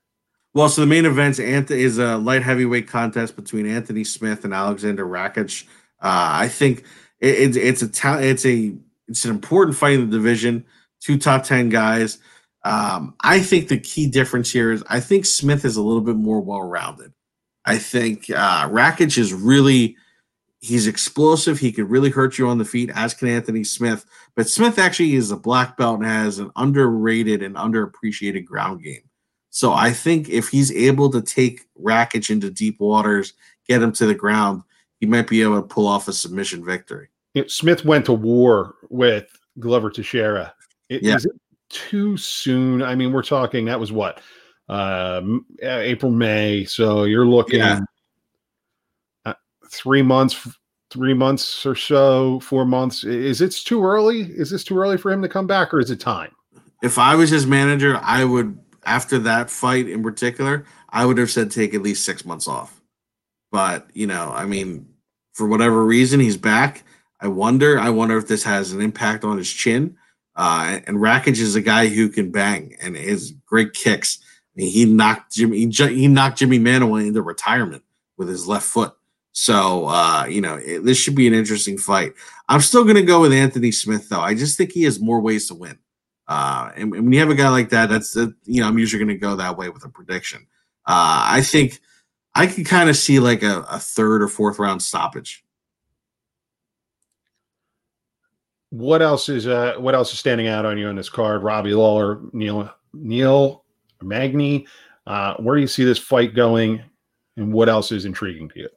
Well, 0.55 0.69
so 0.69 0.81
the 0.81 0.87
main 0.87 1.05
event 1.07 1.39
is 1.39 1.99
a 1.99 2.17
light 2.17 2.43
heavyweight 2.43 2.89
contest 2.89 3.37
between 3.37 3.67
Anthony 3.67 4.05
Smith 4.05 4.45
and 4.45 4.53
Aleksandar 4.53 5.07
Rakic. 5.09 5.65
Uh, 6.03 6.29
I 6.43 6.49
think 6.49 6.81
it, 7.21 7.29
it's 7.39 7.57
it's 7.57 7.83
a 7.83 7.89
ta- 7.89 8.19
it's 8.19 8.45
a 8.45 8.75
it's 9.09 9.25
an 9.25 9.31
important 9.31 9.77
fight 9.77 9.95
in 9.95 10.11
the 10.11 10.17
division. 10.17 10.65
Two 11.01 11.17
top 11.19 11.45
ten 11.45 11.69
guys. 11.69 12.19
Um, 12.65 13.15
I 13.21 13.41
think 13.41 13.69
the 13.69 13.79
key 13.79 14.07
difference 14.07 14.51
here 14.51 14.73
is 14.73 14.85
I 14.89 15.01
think 15.01 15.27
Smith 15.27 15.65
is 15.65 15.77
a 15.77 15.83
little 15.83 16.01
bit 16.01 16.17
more 16.17 16.41
well 16.41 16.63
rounded. 16.63 17.13
I 17.65 17.79
think 17.79 18.31
uh, 18.31 18.69
Rakic 18.69 19.19
is 19.19 19.33
really 19.33 19.97
he's 20.61 20.87
explosive. 20.87 21.59
He 21.59 21.73
could 21.73 21.91
really 21.91 22.11
hurt 22.11 22.39
you 22.39 22.49
on 22.49 22.59
the 22.59 22.65
feet, 22.65 22.91
as 22.95 23.15
can 23.15 23.29
Anthony 23.29 23.65
Smith. 23.65 24.07
But 24.37 24.49
Smith 24.49 24.79
actually 24.79 25.15
is 25.15 25.31
a 25.31 25.37
black 25.37 25.77
belt 25.77 25.99
and 25.99 26.09
has 26.09 26.39
an 26.39 26.51
underrated 26.57 27.43
and 27.43 27.57
underappreciated 27.57 28.45
ground 28.45 28.83
game. 28.83 29.03
So 29.51 29.73
I 29.73 29.93
think 29.93 30.31
if 30.31 30.49
he's 30.49 30.73
able 30.73 31.11
to 31.11 31.21
take 31.21 31.67
Rakic 31.79 32.31
into 32.31 32.51
deep 32.51 32.81
waters, 32.81 33.35
get 33.69 33.83
him 33.83 33.93
to 33.93 34.07
the 34.07 34.15
ground, 34.15 34.63
he 34.99 35.07
might 35.07 35.29
be 35.29 35.43
able 35.43 35.61
to 35.61 35.67
pull 35.67 35.87
off 35.87 36.09
a 36.09 36.13
submission 36.13 36.65
victory. 36.65 37.09
Smith 37.49 37.85
went 37.85 38.07
to 38.07 38.13
war 38.13 38.77
with 38.89 39.27
Glover 39.59 39.91
Teixeira. 39.91 40.55
It, 40.89 41.03
Yeah. 41.03 41.17
Is 41.17 41.27
it 41.27 41.33
too 41.73 42.17
soon? 42.17 42.83
I 42.83 42.95
mean, 42.95 43.13
we're 43.13 43.23
talking 43.23 43.65
that 43.65 43.81
was 43.81 43.91
what 43.91 44.21
uh, 44.69 45.23
April, 45.63 46.13
May. 46.13 46.65
So 46.65 47.05
you're 47.05 47.27
looking 47.27 47.59
Yeah. 47.61 47.81
uh, 49.27 49.35
three 49.71 50.03
months, 50.03 50.49
three 50.91 51.15
months 51.15 51.67
or 51.67 51.75
so, 51.75 52.41
four 52.41 52.65
months. 52.65 53.05
Is 53.05 53.41
it 53.41 53.53
too 53.53 53.85
early? 53.85 54.23
Is 54.23 54.51
this 54.51 54.65
too 54.65 54.79
early 54.79 54.97
for 54.97 55.11
him 55.11 55.23
to 55.23 55.29
come 55.29 55.47
back, 55.47 55.75
or 55.75 55.81
is 55.81 55.91
it 55.91 56.01
time? 56.01 56.31
If 56.83 56.99
I 56.99 57.15
was 57.15 57.31
his 57.31 57.47
manager, 57.47 57.99
I 58.03 58.25
would 58.25 58.59
after 58.85 59.19
that 59.21 59.51
fight 59.51 59.89
in 59.89 60.03
particular, 60.03 60.65
I 60.89 61.07
would 61.07 61.19
have 61.19 61.31
said 61.31 61.51
take 61.51 61.75
at 61.75 61.83
least 61.83 62.05
six 62.05 62.25
months 62.25 62.49
off. 62.49 62.81
But 63.51 63.89
you 63.95 64.07
know, 64.07 64.33
I 64.35 64.47
mean, 64.47 64.87
for 65.35 65.47
whatever 65.47 65.85
reason, 65.85 66.21
he's 66.21 66.37
back. 66.37 66.85
I 67.21 67.29
wonder. 67.29 67.79
I 67.79 67.91
wonder 67.91 68.17
if 68.17 68.27
this 68.27 68.43
has 68.45 68.73
an 68.73 68.81
impact 68.81 69.25
on 69.25 69.39
his 69.39 69.51
chin. 69.51 69.97
Uh, 70.35 70.81
and 70.87 70.97
Rakic 70.99 71.39
is 71.39 71.55
a 71.55 71.61
guy 71.61 71.89
who 71.89 72.09
can 72.09 72.31
bang 72.31 72.77
and 72.81 72.97
has 72.97 73.33
great 73.47 73.75
kicks. 73.75 74.19
I 74.23 74.61
mean, 74.61 74.71
he 74.71 74.85
knocked 74.85 75.33
Jimmy. 75.33 75.59
He, 75.59 76.09
knocked 76.09 76.41
Jimi 76.41 76.61
Manuwa 76.61 77.07
into 77.07 77.23
retirement 77.23 77.83
with 78.17 78.29
his 78.29 78.47
left 78.47 78.67
foot. 78.67 78.95
So 79.33 79.87
uh, 79.87 80.27
you 80.29 80.41
know, 80.41 80.57
it, 80.57 80.85
this 80.85 80.99
should 80.99 81.15
be 81.15 81.27
an 81.27 81.35
interesting 81.35 81.79
fight. 81.79 82.15
I'm 82.49 82.61
still 82.61 82.85
going 82.85 82.97
to 82.97 83.03
go 83.03 83.21
with 83.21 83.33
Anthony 83.33 83.73
Smith, 83.73 84.09
though. 84.09 84.21
I 84.21 84.35
just 84.35 84.59
think 84.59 84.73
he 84.73 84.85
has 84.85 85.01
more 85.01 85.21
ways 85.21 85.49
to 85.49 85.55
win. 85.55 85.79
Uh, 86.29 86.71
and, 86.77 86.95
and 86.95 87.05
when 87.05 87.13
you 87.13 87.19
have 87.19 87.31
a 87.31 87.35
guy 87.35 87.49
like 87.49 87.71
that, 87.71 87.89
that's 87.89 88.15
you 88.17 88.61
know 88.61 88.69
I'm 88.69 88.79
usually 88.79 89.05
going 89.05 89.17
to 89.17 89.21
go 89.21 89.37
that 89.37 89.57
way 89.57 89.69
with 89.69 89.85
a 89.85 89.89
prediction. 89.89 90.47
Uh, 90.87 91.25
I 91.29 91.43
think 91.43 91.81
I 92.35 92.47
can 92.47 92.65
kind 92.65 92.89
of 92.89 92.97
see 92.97 93.21
like 93.21 93.43
a, 93.43 93.67
a 93.71 93.79
third 93.79 94.23
or 94.23 94.29
fourth 94.29 94.59
round 94.59 94.83
stoppage. 94.83 95.42
What 98.73 99.03
else 99.03 99.29
is 99.29 99.47
uh, 99.47 99.75
what 99.77 99.95
else 99.95 100.13
is 100.15 100.19
standing 100.19 100.47
out 100.47 100.65
on 100.65 100.79
you 100.79 100.89
on 100.89 100.97
this 100.97 101.11
card? 101.11 101.43
Robbie 101.43 101.75
Lawler, 101.75 102.21
Neil 102.33 102.73
Neil 102.95 103.65
Magny. 104.01 104.67
Uh, 105.07 105.35
where 105.35 105.57
do 105.57 105.61
you 105.61 105.69
see 105.69 105.85
this 105.85 105.99
fight 105.99 106.35
going, 106.35 106.83
and 107.37 107.53
what 107.53 107.69
else 107.69 107.93
is 107.93 108.07
intriguing 108.07 108.49
to 108.49 108.61
you? 108.61 108.69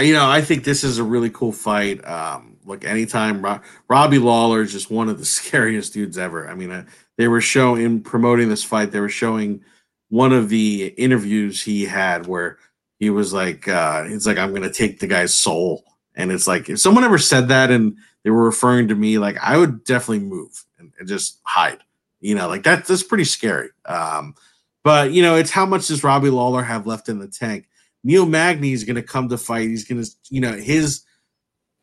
you 0.00 0.12
know, 0.12 0.28
I 0.28 0.42
think 0.42 0.64
this 0.64 0.84
is 0.84 0.98
a 0.98 1.04
really 1.04 1.30
cool 1.30 1.52
fight. 1.52 2.06
Um, 2.06 2.58
look, 2.64 2.84
anytime 2.84 3.42
Ro- 3.42 3.60
Robbie 3.88 4.18
Lawler 4.18 4.60
is 4.60 4.72
just 4.72 4.90
one 4.90 5.08
of 5.08 5.18
the 5.18 5.24
scariest 5.38 5.94
dudes 5.94 6.18
ever. 6.18 6.46
I 6.46 6.54
mean, 6.54 6.70
uh, 6.70 6.84
they 7.16 7.28
were 7.28 7.40
showing 7.40 7.82
in 7.82 8.02
promoting 8.02 8.50
this 8.50 8.64
fight, 8.64 8.90
they 8.90 9.00
were 9.00 9.08
showing 9.08 9.62
one 10.08 10.32
of 10.32 10.50
the 10.50 10.88
interviews 10.98 11.62
he 11.62 11.86
had 11.86 12.26
where 12.26 12.58
he 12.98 13.08
was 13.08 13.32
like, 13.32 13.66
uh, 13.66 14.04
he's 14.04 14.26
like, 14.26 14.36
I'm 14.36 14.50
going 14.50 14.62
to 14.62 14.72
take 14.72 15.00
the 15.00 15.06
guy's 15.06 15.34
soul. 15.34 15.84
And 16.14 16.30
it's 16.30 16.46
like, 16.46 16.68
if 16.68 16.78
someone 16.80 17.04
ever 17.04 17.16
said 17.16 17.48
that 17.48 17.70
and 17.70 17.96
they 18.24 18.30
were 18.30 18.44
referring 18.44 18.88
to 18.88 18.94
me, 18.94 19.18
like, 19.18 19.36
I 19.42 19.56
would 19.56 19.84
definitely 19.84 20.20
move 20.20 20.64
and, 20.78 20.92
and 20.98 21.08
just 21.08 21.40
hide, 21.44 21.78
you 22.20 22.34
know, 22.34 22.48
like 22.48 22.62
that, 22.64 22.84
that's 22.84 23.02
pretty 23.02 23.24
scary. 23.24 23.70
Um, 23.84 24.34
but, 24.84 25.12
you 25.12 25.22
know, 25.22 25.36
it's 25.36 25.50
how 25.50 25.66
much 25.66 25.88
does 25.88 26.04
Robbie 26.04 26.30
Lawler 26.30 26.62
have 26.62 26.86
left 26.86 27.08
in 27.08 27.18
the 27.18 27.28
tank? 27.28 27.68
Neil 28.04 28.26
Magny 28.26 28.72
is 28.72 28.84
going 28.84 28.96
to 28.96 29.02
come 29.02 29.28
to 29.28 29.38
fight. 29.38 29.68
He's 29.68 29.84
going 29.84 30.02
to, 30.02 30.10
you 30.28 30.40
know, 30.40 30.52
his 30.52 31.04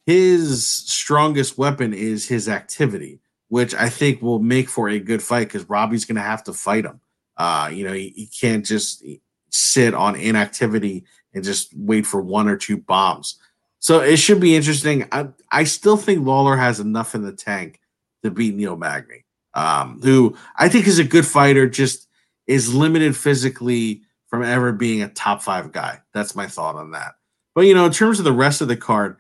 his 0.06 0.65
strongest 0.65 1.58
weapon 1.58 1.93
is 1.93 2.28
his 2.28 2.49
activity, 2.49 3.19
which 3.49 3.75
I 3.75 3.89
think 3.89 4.21
will 4.21 4.39
make 4.39 4.67
for 4.67 4.89
a 4.89 4.99
good 4.99 5.21
fight 5.21 5.47
because 5.47 5.69
Robbie's 5.69 6.06
going 6.06 6.15
to 6.15 6.21
have 6.21 6.43
to 6.45 6.54
fight 6.54 6.86
him. 6.86 6.99
Uh, 7.38 7.69
you 7.71 7.86
know, 7.86 7.93
he, 7.93 8.10
he 8.15 8.25
can't 8.25 8.65
just 8.65 9.06
sit 9.49 9.93
on 9.93 10.15
inactivity 10.15 11.06
and 11.34 11.43
just 11.43 11.71
wait 11.75 12.06
for 12.06 12.21
one 12.21 12.49
or 12.49 12.58
two 12.58 12.78
bombs. 12.78 13.39
So 13.80 14.02
it 14.02 14.18
should 14.18 14.39
be 14.39 14.56
interesting. 14.56 15.08
I, 15.12 15.30
I 15.52 15.63
still 15.63 15.98
think 15.98 16.26
Lawler 16.26 16.58
has 16.58 16.80
enough 16.80 17.15
in 17.15 17.24
the 17.24 17.32
tank 17.34 17.80
to 18.24 18.32
beat 18.32 18.56
Neil 18.56 18.76
Magny, 18.76 19.24
um, 19.54 20.00
who 20.02 20.36
I 20.58 20.68
think 20.70 20.88
is 20.88 21.00
a 21.00 21.04
good 21.04 21.26
fighter, 21.26 21.68
just 21.70 22.08
is 22.48 22.74
limited 22.74 23.15
physically 23.15 24.02
from 24.28 24.44
ever 24.44 24.72
being 24.74 25.02
a 25.02 25.08
top 25.10 25.42
five 25.42 25.72
guy. 25.72 26.00
That's 26.13 26.36
my 26.36 26.48
thought 26.48 26.76
on 26.76 26.92
that. 26.92 27.13
But 27.56 27.62
you 27.62 27.74
know, 27.74 27.86
in 27.86 27.92
terms 27.92 28.20
of 28.20 28.26
the 28.26 28.34
rest 28.34 28.62
of 28.62 28.68
the 28.68 28.76
card, 28.78 29.18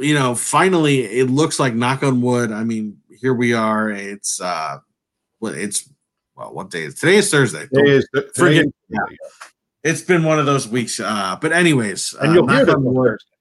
you 0.00 0.14
know, 0.14 0.34
finally 0.34 1.00
it 1.04 1.30
looks 1.30 1.60
like 1.60 1.74
knock 1.74 2.02
on 2.02 2.22
wood. 2.22 2.50
I 2.50 2.64
mean, 2.64 2.98
here 3.20 3.34
we 3.34 3.52
are. 3.52 3.90
It's 3.90 4.40
uh 4.40 4.78
well, 5.40 5.52
it's 5.54 5.88
well, 6.34 6.52
what 6.54 6.70
day 6.70 6.84
is 6.84 6.94
today 6.94 7.16
is 7.16 7.30
Thursday. 7.30 7.66
Today 7.72 7.90
is- 7.90 8.08
Forget- 8.12 8.34
today- 8.34 8.70
yeah. 8.88 8.98
It's 9.84 10.02
been 10.02 10.24
one 10.24 10.38
of 10.40 10.46
those 10.46 10.66
weeks. 10.66 10.98
Uh, 10.98 11.36
but 11.40 11.52
anyways, 11.52 12.12
and 12.20 12.30
uh, 12.30 12.32
you'll 12.34 12.48
hear 12.48 12.66
knock 12.66 12.66
that 12.66 12.78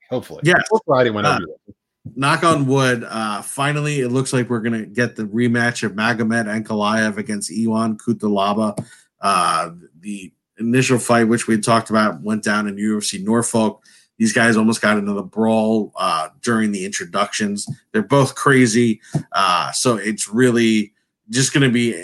hopefully. 0.10 0.42
Or 0.72 0.80
Friday 0.86 1.10
whenever 1.10 1.44
Uh, 1.44 1.72
knock 2.16 2.44
on 2.44 2.68
wood. 2.68 3.04
Uh, 3.08 3.42
finally, 3.42 4.00
it 4.00 4.10
looks 4.10 4.34
like 4.34 4.50
we're 4.50 4.62
gonna 4.62 4.86
get 4.86 5.16
the 5.16 5.24
rematch 5.24 5.84
of 5.84 5.94
Magomed 5.94 6.46
Ankalaev 6.48 7.18
against 7.18 7.52
Ion 7.52 7.98
Cutelaba. 7.98 8.78
Uh, 9.22 9.72
the 10.00 10.32
initial 10.60 10.98
fight, 11.00 11.26
which 11.28 11.48
we 11.48 11.60
talked 11.60 11.90
about, 11.90 12.22
went 12.22 12.44
down 12.44 12.68
in 12.68 12.76
UFC 12.78 13.24
Norfolk. 13.24 13.84
These 14.18 14.34
guys 14.34 14.58
almost 14.58 14.82
got 14.82 14.98
into 14.98 15.14
the 15.14 15.22
brawl 15.22 15.92
uh, 15.96 16.30
during 16.42 16.72
the 16.72 16.86
introductions. 16.86 17.68
They're 17.92 18.02
both 18.02 18.34
crazy, 18.34 19.00
uh, 19.34 19.72
so 19.72 19.98
it's 19.98 20.28
really 20.28 20.94
just 21.30 21.54
going 21.54 21.64
to 21.68 21.72
be. 21.74 21.96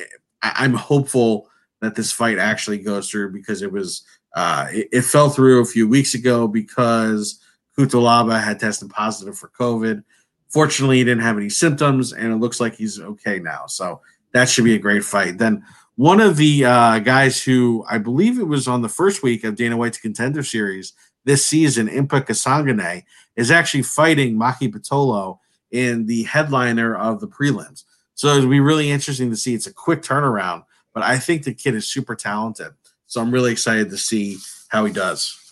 I- 0.43 0.53
I'm 0.57 0.73
hopeful 0.75 1.49
that 1.81 1.95
this 1.95 2.11
fight 2.11 2.37
actually 2.37 2.77
goes 2.77 3.09
through 3.09 3.31
because 3.31 3.61
it 3.63 3.71
was 3.71 4.03
uh, 4.35 4.67
it, 4.71 4.89
it 4.91 5.01
fell 5.03 5.29
through 5.29 5.61
a 5.61 5.65
few 5.65 5.87
weeks 5.87 6.13
ago 6.13 6.47
because 6.47 7.39
Cutelaba 7.77 8.41
had 8.41 8.59
tested 8.59 8.89
positive 8.89 9.37
for 9.37 9.49
COVID. 9.49 10.03
Fortunately, 10.49 10.97
he 10.97 11.03
didn't 11.03 11.23
have 11.23 11.37
any 11.37 11.49
symptoms, 11.49 12.13
and 12.13 12.31
it 12.31 12.37
looks 12.37 12.59
like 12.59 12.75
he's 12.75 12.99
okay 12.99 13.39
now. 13.39 13.65
So 13.67 14.01
that 14.33 14.49
should 14.49 14.65
be 14.65 14.75
a 14.75 14.79
great 14.79 15.03
fight. 15.03 15.37
Then 15.37 15.63
one 15.95 16.19
of 16.19 16.37
the 16.37 16.65
uh, 16.65 16.99
guys 16.99 17.41
who 17.41 17.85
I 17.89 17.97
believe 17.97 18.39
it 18.39 18.47
was 18.47 18.67
on 18.67 18.81
the 18.81 18.89
first 18.89 19.23
week 19.23 19.43
of 19.43 19.55
Dana 19.55 19.77
White's 19.77 19.97
Contender 19.97 20.43
Series 20.43 20.93
this 21.25 21.45
season, 21.45 21.87
Impa 21.87 22.25
Kasanganay, 22.25 23.03
is 23.35 23.51
actually 23.51 23.83
fighting 23.83 24.35
Maki 24.35 24.71
Pitolo 24.71 25.39
in 25.71 26.05
the 26.05 26.23
headliner 26.23 26.95
of 26.95 27.19
the 27.19 27.27
prelims. 27.27 27.83
So 28.15 28.27
it'll 28.35 28.49
be 28.49 28.59
really 28.59 28.91
interesting 28.91 29.29
to 29.29 29.35
see. 29.35 29.55
It's 29.55 29.67
a 29.67 29.73
quick 29.73 30.01
turnaround, 30.01 30.65
but 30.93 31.03
I 31.03 31.17
think 31.17 31.43
the 31.43 31.53
kid 31.53 31.75
is 31.75 31.87
super 31.87 32.15
talented. 32.15 32.73
So 33.07 33.21
I'm 33.21 33.31
really 33.31 33.51
excited 33.51 33.89
to 33.89 33.97
see 33.97 34.37
how 34.69 34.85
he 34.85 34.93
does. 34.93 35.42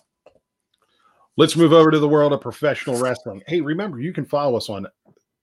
Let's 1.42 1.56
move 1.56 1.74
over 1.74 1.90
to 1.90 1.98
the 1.98 2.08
world 2.08 2.34
of 2.34 2.42
professional 2.42 3.02
wrestling. 3.02 3.42
Hey, 3.48 3.62
remember, 3.62 4.00
you 4.00 4.14
can 4.14 4.26
follow 4.26 4.56
us 4.56 4.70
on 4.70 4.86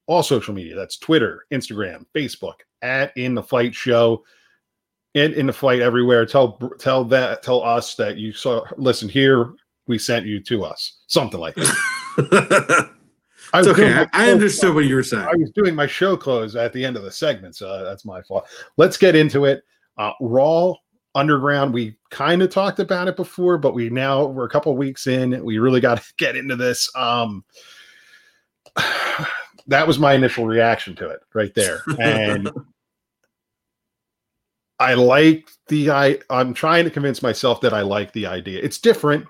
all 0.06 0.22
social 0.22 0.54
media. 0.54 0.76
That's 0.76 0.96
Twitter, 0.96 1.44
Instagram, 1.50 2.06
Facebook, 2.14 2.54
at 2.82 3.10
In 3.16 3.34
the 3.34 3.42
Fight 3.42 3.74
Show, 3.74 4.22
and 5.16 5.34
In 5.34 5.48
the 5.48 5.52
Fight 5.52 5.80
everywhere. 5.80 6.24
Tell 6.24 6.52
tell 6.78 7.02
that 7.06 7.42
tell 7.42 7.64
us 7.64 7.96
that 7.96 8.16
you 8.16 8.32
saw 8.32 8.62
listen 8.76 9.08
here. 9.08 9.54
We 9.88 9.98
sent 9.98 10.24
you 10.24 10.40
to 10.44 10.62
us, 10.62 11.00
something 11.08 11.40
like 11.40 11.56
that. 11.56 11.74
I 13.52 13.58
It's 13.58 13.66
okay. 13.66 14.06
I, 14.12 14.30
understood 14.30 14.76
what 14.76 14.84
you 14.84 14.94
were 14.94 15.02
saying. 15.02 15.26
I 15.26 15.34
was 15.34 15.50
doing 15.50 15.74
my 15.74 15.88
show 15.88 16.16
close 16.16 16.54
at 16.54 16.72
the 16.72 16.84
end 16.84 16.96
of 16.96 17.02
the 17.02 17.10
segment, 17.10 17.56
so 17.56 17.82
that's 17.82 18.04
my 18.04 18.22
fault. 18.22 18.46
Let's 18.76 18.96
get 18.96 19.16
into 19.16 19.46
it. 19.46 19.64
Uh, 19.96 20.12
Raw 20.20 20.74
underground 21.14 21.72
we 21.72 21.96
kind 22.10 22.42
of 22.42 22.50
talked 22.50 22.78
about 22.78 23.08
it 23.08 23.16
before 23.16 23.58
but 23.58 23.74
we 23.74 23.88
now 23.90 24.24
we're 24.26 24.44
a 24.44 24.50
couple 24.50 24.76
weeks 24.76 25.06
in 25.06 25.42
we 25.44 25.58
really 25.58 25.80
got 25.80 26.00
to 26.00 26.12
get 26.18 26.36
into 26.36 26.56
this 26.56 26.90
um 26.96 27.44
that 29.66 29.86
was 29.86 29.98
my 29.98 30.14
initial 30.14 30.46
reaction 30.46 30.96
to 30.96 31.08
it 31.08 31.20
right 31.34 31.54
there. 31.54 31.82
And 32.00 32.50
i 34.80 34.94
like 34.94 35.48
the 35.66 35.90
i 35.90 36.16
i'm 36.30 36.54
trying 36.54 36.84
to 36.84 36.90
convince 36.90 37.20
myself 37.20 37.60
that 37.60 37.74
i 37.74 37.80
like 37.82 38.12
the 38.12 38.26
idea. 38.26 38.60
It's 38.62 38.78
different. 38.78 39.26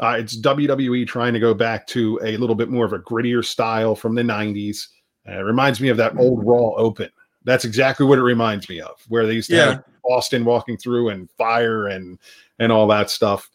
Uh, 0.00 0.16
it's 0.18 0.36
wwe 0.40 1.06
trying 1.06 1.32
to 1.32 1.40
go 1.40 1.54
back 1.54 1.86
to 1.88 2.18
a 2.22 2.36
little 2.36 2.56
bit 2.56 2.68
more 2.68 2.84
of 2.84 2.92
a 2.92 2.98
grittier 2.98 3.44
style 3.44 3.94
from 3.94 4.14
the 4.14 4.22
90s 4.22 4.88
uh, 5.28 5.38
it 5.38 5.42
reminds 5.42 5.80
me 5.80 5.88
of 5.88 5.96
that 5.96 6.16
old 6.16 6.44
raw 6.44 6.70
open 6.76 7.08
that's 7.44 7.64
exactly 7.64 8.06
what 8.06 8.18
it 8.18 8.22
reminds 8.22 8.68
me 8.68 8.80
of 8.80 9.02
where 9.08 9.26
they 9.26 9.34
used 9.34 9.50
to 9.50 9.56
Yeah. 9.56 9.64
have 9.74 9.84
austin 10.04 10.44
walking 10.44 10.76
through 10.76 11.08
and 11.10 11.30
fire 11.32 11.88
and 11.88 12.18
and 12.58 12.70
all 12.72 12.86
that 12.88 13.10
stuff 13.10 13.48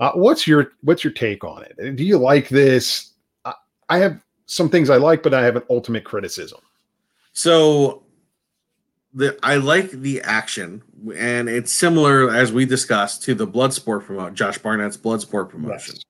uh, 0.00 0.12
what's 0.12 0.46
your 0.46 0.72
what's 0.82 1.04
your 1.04 1.12
take 1.12 1.44
on 1.44 1.62
it 1.64 1.96
do 1.96 2.04
you 2.04 2.18
like 2.18 2.48
this 2.48 3.12
I, 3.44 3.54
I 3.88 3.98
have 3.98 4.20
some 4.46 4.68
things 4.68 4.90
i 4.90 4.96
like 4.96 5.22
but 5.22 5.32
i 5.34 5.44
have 5.44 5.56
an 5.56 5.62
ultimate 5.70 6.04
criticism 6.04 6.60
So 7.32 8.02
the 9.14 9.38
I 9.42 9.56
like 9.56 9.90
the 9.90 10.22
action, 10.22 10.82
and 11.14 11.48
it's 11.48 11.70
similar 11.72 12.30
as 12.34 12.50
we 12.52 12.64
discussed 12.64 13.22
to 13.24 13.34
the 13.34 13.46
Bloodsport 13.46 14.04
promote 14.04 14.32
Josh 14.34 14.56
Barnett's 14.58 14.96
Bloodsport 14.96 15.50
promotion, 15.50 15.96
Yes. 15.96 16.04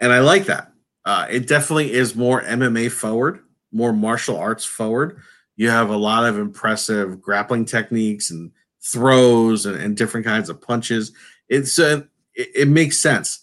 and 0.00 0.12
I 0.12 0.18
like 0.20 0.46
that. 0.46 0.72
Uh, 1.04 1.26
it 1.30 1.46
definitely 1.46 1.92
is 1.92 2.16
more 2.16 2.42
MMA 2.42 2.90
forward, 2.90 3.40
more 3.70 3.92
martial 3.92 4.36
arts 4.36 4.64
forward. 4.64 5.20
You 5.56 5.70
have 5.70 5.90
a 5.90 5.96
lot 5.96 6.24
of 6.24 6.38
impressive 6.38 7.20
grappling 7.20 7.64
techniques 7.64 8.30
and 8.30 8.50
throws 8.82 9.66
and, 9.66 9.76
and 9.76 9.96
different 9.96 10.26
kinds 10.26 10.48
of 10.48 10.60
punches. 10.60 11.12
It's 11.48 11.78
uh, 11.78 12.02
it, 12.34 12.48
it 12.54 12.68
makes 12.68 12.98
sense. 12.98 13.40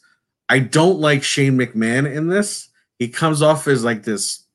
I 0.50 0.60
don't 0.60 1.00
like 1.00 1.24
Shane 1.24 1.58
McMahon 1.58 2.12
in 2.12 2.28
this. 2.28 2.69
He 2.98 3.08
comes 3.08 3.41
off 3.41 3.67
as 3.67 3.84
like 3.84 4.04
this 4.04 4.45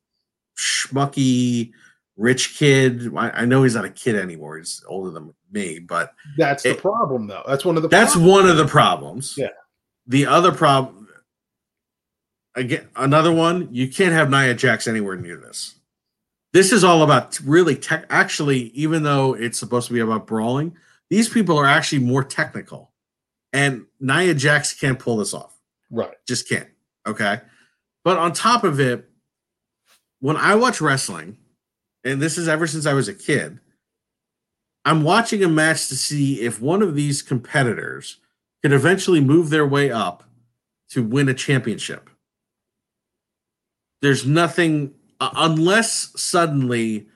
schmucky 0.56 1.72
rich 2.16 2.56
kid. 2.58 3.16
I, 3.16 3.30
I 3.30 3.44
know 3.44 3.62
he's 3.62 3.74
not 3.74 3.84
a 3.84 3.90
kid 3.90 4.16
anymore; 4.16 4.58
he's 4.58 4.84
older 4.88 5.10
than 5.10 5.32
me. 5.52 5.78
But 5.78 6.12
that's 6.36 6.64
the 6.64 6.74
problem 6.74 7.28
though 7.28 7.44
that's 7.46 7.64
one 7.64 7.76
of 7.76 7.82
the 7.82 7.88
that's 7.88 8.12
problems. 8.12 8.32
one 8.32 8.48
of 8.50 8.56
the 8.56 8.66
problems. 8.66 9.34
Yeah. 9.38 9.48
The 10.06 10.26
other 10.26 10.52
problem, 10.52 11.08
again, 12.54 12.88
another 12.94 13.32
one. 13.32 13.68
You 13.72 13.88
can't 13.88 14.12
have 14.12 14.28
Nia 14.28 14.52
Jax 14.52 14.86
anywhere 14.86 15.16
near 15.16 15.38
this. 15.38 15.76
This 16.54 16.72
is 16.72 16.84
all 16.84 17.02
about 17.02 17.38
really 17.40 17.76
tech. 17.76 18.06
Actually, 18.08 18.68
even 18.70 19.02
though 19.02 19.34
it's 19.34 19.58
supposed 19.58 19.88
to 19.88 19.92
be 19.92 20.00
about 20.00 20.26
brawling, 20.26 20.74
these 21.10 21.28
people 21.28 21.58
are 21.58 21.66
actually 21.66 21.98
more 21.98 22.24
technical, 22.24 22.92
and 23.52 23.84
Nia 24.00 24.32
Jax 24.32 24.72
can't 24.72 24.98
pull 24.98 25.18
this 25.18 25.34
off 25.34 25.54
right 25.90 26.14
just 26.26 26.48
can't. 26.48 26.68
Okay. 27.06 27.40
But 28.04 28.18
on 28.18 28.32
top 28.32 28.64
of 28.64 28.80
it, 28.80 29.08
when 30.20 30.36
I 30.36 30.54
watch 30.54 30.80
wrestling, 30.80 31.38
and 32.04 32.20
this 32.20 32.38
is 32.38 32.48
ever 32.48 32.66
since 32.66 32.86
I 32.86 32.94
was 32.94 33.08
a 33.08 33.14
kid, 33.14 33.60
I'm 34.84 35.02
watching 35.02 35.42
a 35.42 35.48
match 35.48 35.88
to 35.88 35.96
see 35.96 36.40
if 36.40 36.60
one 36.60 36.82
of 36.82 36.94
these 36.94 37.22
competitors 37.22 38.18
could 38.62 38.72
eventually 38.72 39.20
move 39.20 39.50
their 39.50 39.66
way 39.66 39.90
up 39.90 40.24
to 40.90 41.02
win 41.02 41.28
a 41.28 41.34
championship. 41.34 42.10
There's 44.02 44.26
nothing, 44.26 44.92
uh, 45.24 45.30
unless 45.36 46.12
suddenly 46.20 47.06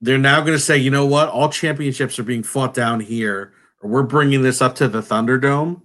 they're 0.00 0.18
now 0.18 0.40
going 0.40 0.52
to 0.52 0.58
say, 0.58 0.76
you 0.76 0.90
know 0.90 1.06
what, 1.06 1.28
all 1.28 1.48
championships 1.48 2.18
are 2.18 2.22
being 2.24 2.42
fought 2.42 2.74
down 2.74 3.00
here, 3.00 3.52
or 3.82 3.90
we're 3.90 4.02
bringing 4.02 4.42
this 4.42 4.62
up 4.62 4.74
to 4.76 4.88
the 4.88 5.00
Thunderdome. 5.00 5.80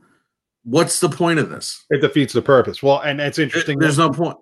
What's 0.63 0.99
the 0.99 1.09
point 1.09 1.39
of 1.39 1.49
this? 1.49 1.83
it 1.89 1.99
defeats 2.01 2.31
the 2.33 2.41
purpose 2.41 2.81
well 2.81 2.99
and 2.99 3.19
it's 3.19 3.37
interesting 3.37 3.77
There's 3.79 3.97
no 3.97 4.09
point. 4.11 4.37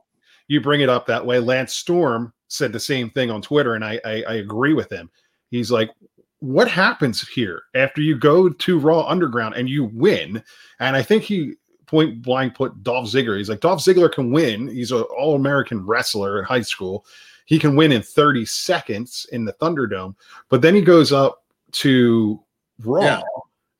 you 0.48 0.62
bring 0.62 0.82
it 0.82 0.90
up 0.90 1.08
that 1.08 1.26
way 1.26 1.40
lance 1.40 1.74
storm 1.74 2.32
said 2.48 2.72
the 2.72 2.80
same 2.80 3.10
thing 3.10 3.32
on 3.32 3.42
twitter 3.42 3.74
and 3.74 3.84
i 3.84 4.00
i, 4.06 4.22
I 4.28 4.34
agree 4.36 4.76
with 4.76 4.92
him 4.92 5.10
he's 5.50 5.72
like 5.72 5.90
what 6.40 6.68
happens 6.70 7.28
here 7.28 7.64
after 7.74 8.02
you 8.02 8.16
go 8.18 8.50
to 8.50 8.78
raw 8.80 9.02
underground 9.08 9.56
and 9.56 9.68
you 9.68 9.86
win 9.86 10.44
and 10.80 10.96
i 10.96 11.02
think 11.02 11.24
he 11.24 11.56
point 11.92 12.22
blank 12.22 12.56
put 12.56 12.82
dolph 12.84 13.06
ziggler. 13.08 13.38
He's 13.38 13.50
like 13.50 13.60
dolph 13.60 13.82
ziggler 13.82 14.12
can 14.12 14.32
win. 14.32 14.70
He's 14.70 14.92
an 14.92 15.02
all-american 15.02 15.86
wrestler 15.86 16.40
in 16.40 16.46
high 16.46 16.62
school. 16.62 17.06
He 17.46 17.60
can 17.60 17.76
win 17.76 17.92
in 17.92 18.02
30 18.02 18.46
seconds 18.46 19.28
in 19.34 19.44
the 19.46 19.52
thunderdome 19.54 20.16
but 20.50 20.62
then 20.62 20.74
he 20.74 20.82
goes 20.82 21.12
up 21.12 21.44
to 21.74 22.42
raw 22.80 23.04
Yeah. 23.04 23.22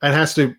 and 0.02 0.14
has 0.14 0.34
to 0.34 0.54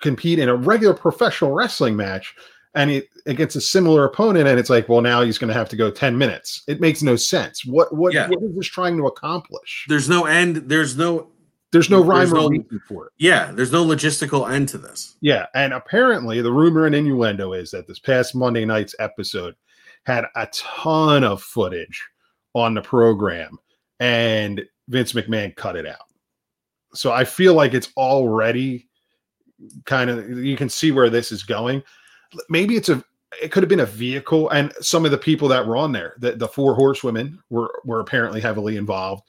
compete 0.00 0.38
in 0.38 0.48
a 0.48 0.54
regular 0.54 0.94
professional 0.94 1.50
wrestling 1.52 1.96
match. 1.96 2.34
And 2.76 2.90
it 2.90 3.08
against 3.26 3.56
a 3.56 3.60
similar 3.60 4.04
opponent 4.04 4.46
and 4.48 4.58
it's 4.58 4.70
like 4.70 4.88
well 4.88 5.00
now 5.00 5.22
he's 5.22 5.38
going 5.38 5.48
to 5.48 5.54
have 5.54 5.68
to 5.70 5.76
go 5.76 5.90
10 5.90 6.16
minutes. 6.16 6.62
It 6.68 6.80
makes 6.80 7.02
no 7.02 7.16
sense. 7.16 7.64
What 7.64 7.92
what, 7.94 8.12
Yeah. 8.12 8.28
what 8.28 8.42
is 8.42 8.54
this 8.54 8.66
trying 8.68 8.96
to 8.98 9.06
accomplish? 9.06 9.86
There's 9.88 10.08
no 10.08 10.26
end. 10.26 10.56
There's 10.68 10.96
no 10.96 11.28
there's 11.74 11.90
no 11.90 12.02
rhyme 12.02 12.20
there's 12.20 12.32
or 12.32 12.36
no- 12.36 12.48
reason 12.48 12.80
for 12.88 13.06
it 13.06 13.12
yeah. 13.18 13.52
There's 13.52 13.72
no 13.72 13.84
logistical 13.84 14.50
end 14.50 14.68
to 14.70 14.78
this. 14.78 15.16
yeah 15.20 15.46
and 15.54 15.72
apparently 15.74 16.40
the 16.40 16.52
rumor 16.52 16.86
and 16.86 16.94
innuendo 16.94 17.52
is 17.52 17.70
that 17.72 17.86
this 17.86 17.98
past 17.98 18.34
monday 18.34 18.64
night's 18.64 18.94
episode 18.98 19.54
had 20.06 20.24
a 20.36 20.48
ton 20.52 21.24
of 21.24 21.42
footage 21.42 22.02
on 22.54 22.74
the 22.74 22.82
program 22.82 23.58
and 24.00 24.64
vince 24.88 25.12
mcmahon 25.12 25.54
cut 25.56 25.76
it 25.76 25.86
out 25.86 26.06
so 26.94 27.12
i 27.12 27.24
feel 27.24 27.54
like 27.54 27.74
it's 27.74 27.88
already 27.96 28.88
kind 29.84 30.10
of 30.10 30.28
you 30.38 30.56
can 30.56 30.68
see 30.68 30.90
where 30.92 31.10
this 31.10 31.32
is 31.32 31.42
going 31.42 31.82
maybe 32.48 32.76
it's 32.76 32.88
a 32.88 33.02
it 33.42 33.50
could 33.50 33.62
have 33.62 33.68
been 33.68 33.80
a 33.80 33.86
vehicle 33.86 34.48
and 34.50 34.72
some 34.80 35.04
of 35.04 35.10
the 35.10 35.18
people 35.18 35.48
that 35.48 35.66
were 35.66 35.76
on 35.76 35.90
there 35.92 36.14
the, 36.18 36.32
the 36.32 36.46
four 36.48 36.74
horsewomen 36.74 37.38
were 37.50 37.80
were 37.84 38.00
apparently 38.00 38.40
heavily 38.40 38.76
involved 38.76 39.22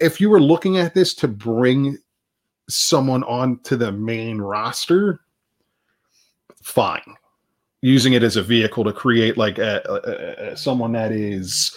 if 0.00 0.20
you 0.20 0.30
were 0.30 0.40
looking 0.40 0.76
at 0.78 0.94
this 0.94 1.14
to 1.14 1.28
bring 1.28 1.98
someone 2.68 3.22
on 3.24 3.58
to 3.64 3.76
the 3.76 3.92
main 3.92 4.38
roster 4.38 5.20
fine. 6.62 7.16
Using 7.80 8.12
it 8.12 8.22
as 8.22 8.36
a 8.36 8.42
vehicle 8.42 8.84
to 8.84 8.92
create 8.92 9.36
like 9.36 9.58
a, 9.58 9.82
a- 9.86 10.52
a- 10.52 10.56
someone 10.56 10.92
that 10.92 11.10
is 11.12 11.76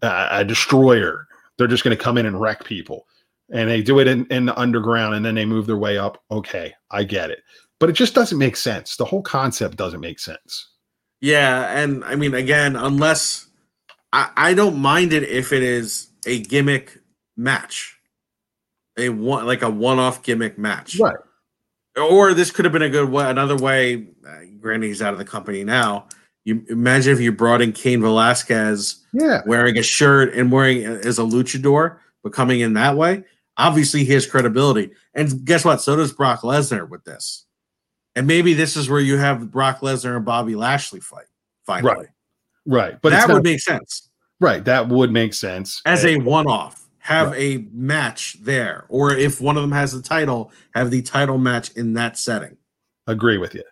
a, 0.00 0.28
a 0.30 0.44
destroyer. 0.44 1.26
They're 1.56 1.66
just 1.66 1.84
going 1.84 1.96
to 1.96 2.02
come 2.02 2.16
in 2.16 2.26
and 2.26 2.40
wreck 2.40 2.64
people. 2.64 3.06
And 3.50 3.68
they 3.68 3.82
do 3.82 3.98
it 3.98 4.08
in, 4.08 4.24
in 4.26 4.46
the 4.46 4.58
underground 4.58 5.14
and 5.14 5.24
then 5.24 5.34
they 5.34 5.44
move 5.44 5.66
their 5.66 5.76
way 5.76 5.98
up. 5.98 6.22
Okay 6.30 6.74
i 6.90 7.04
get 7.04 7.30
it. 7.30 7.42
But 7.78 7.90
it 7.90 7.94
just 7.94 8.14
doesn't 8.14 8.38
make 8.38 8.56
sense. 8.56 8.96
The 8.96 9.04
whole 9.04 9.22
concept 9.22 9.76
doesn't 9.76 10.00
make 10.00 10.18
sense. 10.18 10.68
Yeah, 11.20 11.76
and 11.76 12.04
I 12.04 12.16
mean, 12.16 12.34
again, 12.34 12.74
unless 12.76 13.46
I, 14.12 14.30
I 14.36 14.54
don't 14.54 14.78
mind 14.78 15.12
it 15.12 15.22
if 15.24 15.52
it 15.52 15.62
is 15.62 16.08
a 16.26 16.42
gimmick 16.42 16.98
match, 17.36 17.98
a 18.96 19.08
one 19.08 19.46
like 19.46 19.62
a 19.62 19.70
one-off 19.70 20.22
gimmick 20.22 20.58
match, 20.58 20.98
right 20.98 21.16
Or 21.96 22.34
this 22.34 22.50
could 22.50 22.64
have 22.64 22.72
been 22.72 22.82
a 22.82 22.90
good 22.90 23.10
way, 23.10 23.28
another 23.28 23.56
way. 23.56 24.06
Uh, 24.26 24.40
granted, 24.60 24.86
he's 24.86 25.02
out 25.02 25.12
of 25.12 25.18
the 25.18 25.24
company 25.24 25.64
now. 25.64 26.06
You 26.44 26.64
imagine 26.68 27.12
if 27.12 27.20
you 27.20 27.32
brought 27.32 27.62
in 27.62 27.72
Cain 27.72 28.00
Velasquez 28.00 29.04
yeah 29.12 29.42
wearing 29.46 29.78
a 29.78 29.82
shirt 29.82 30.34
and 30.34 30.50
wearing 30.50 30.84
as 30.84 31.18
a 31.18 31.22
luchador, 31.22 31.98
but 32.22 32.32
coming 32.32 32.60
in 32.60 32.74
that 32.74 32.96
way. 32.96 33.24
Obviously, 33.58 34.02
he 34.04 34.14
has 34.14 34.26
credibility, 34.26 34.90
and 35.14 35.44
guess 35.44 35.64
what? 35.64 35.82
So 35.82 35.94
does 35.94 36.12
Brock 36.12 36.40
Lesnar 36.40 36.88
with 36.88 37.04
this. 37.04 37.44
And 38.14 38.26
maybe 38.26 38.54
this 38.54 38.76
is 38.76 38.88
where 38.90 39.00
you 39.00 39.18
have 39.18 39.50
Brock 39.50 39.80
Lesnar 39.80 40.16
and 40.16 40.24
Bobby 40.24 40.54
Lashley 40.54 41.00
fight 41.00 41.26
finally. 41.64 41.94
Right. 41.94 42.06
right 42.66 42.98
but 43.00 43.10
that 43.10 43.28
would 43.28 43.42
make 43.42 43.60
sense 43.60 44.10
right 44.40 44.64
that 44.64 44.88
would 44.88 45.10
make 45.10 45.34
sense 45.34 45.80
as 45.86 46.04
a 46.04 46.16
one-off. 46.16 46.81
Have 47.02 47.30
Right. 47.32 47.40
a 47.40 47.64
match 47.72 48.36
there, 48.42 48.84
or 48.88 49.12
if 49.12 49.40
one 49.40 49.56
of 49.56 49.62
them 49.62 49.72
has 49.72 49.92
the 49.92 50.00
title, 50.02 50.52
have 50.74 50.90
the 50.90 51.02
title 51.02 51.36
match 51.38 51.70
in 51.72 51.94
that 51.94 52.16
setting. 52.18 52.56
agree 53.08 53.36
with 53.38 53.52
you 53.54 53.64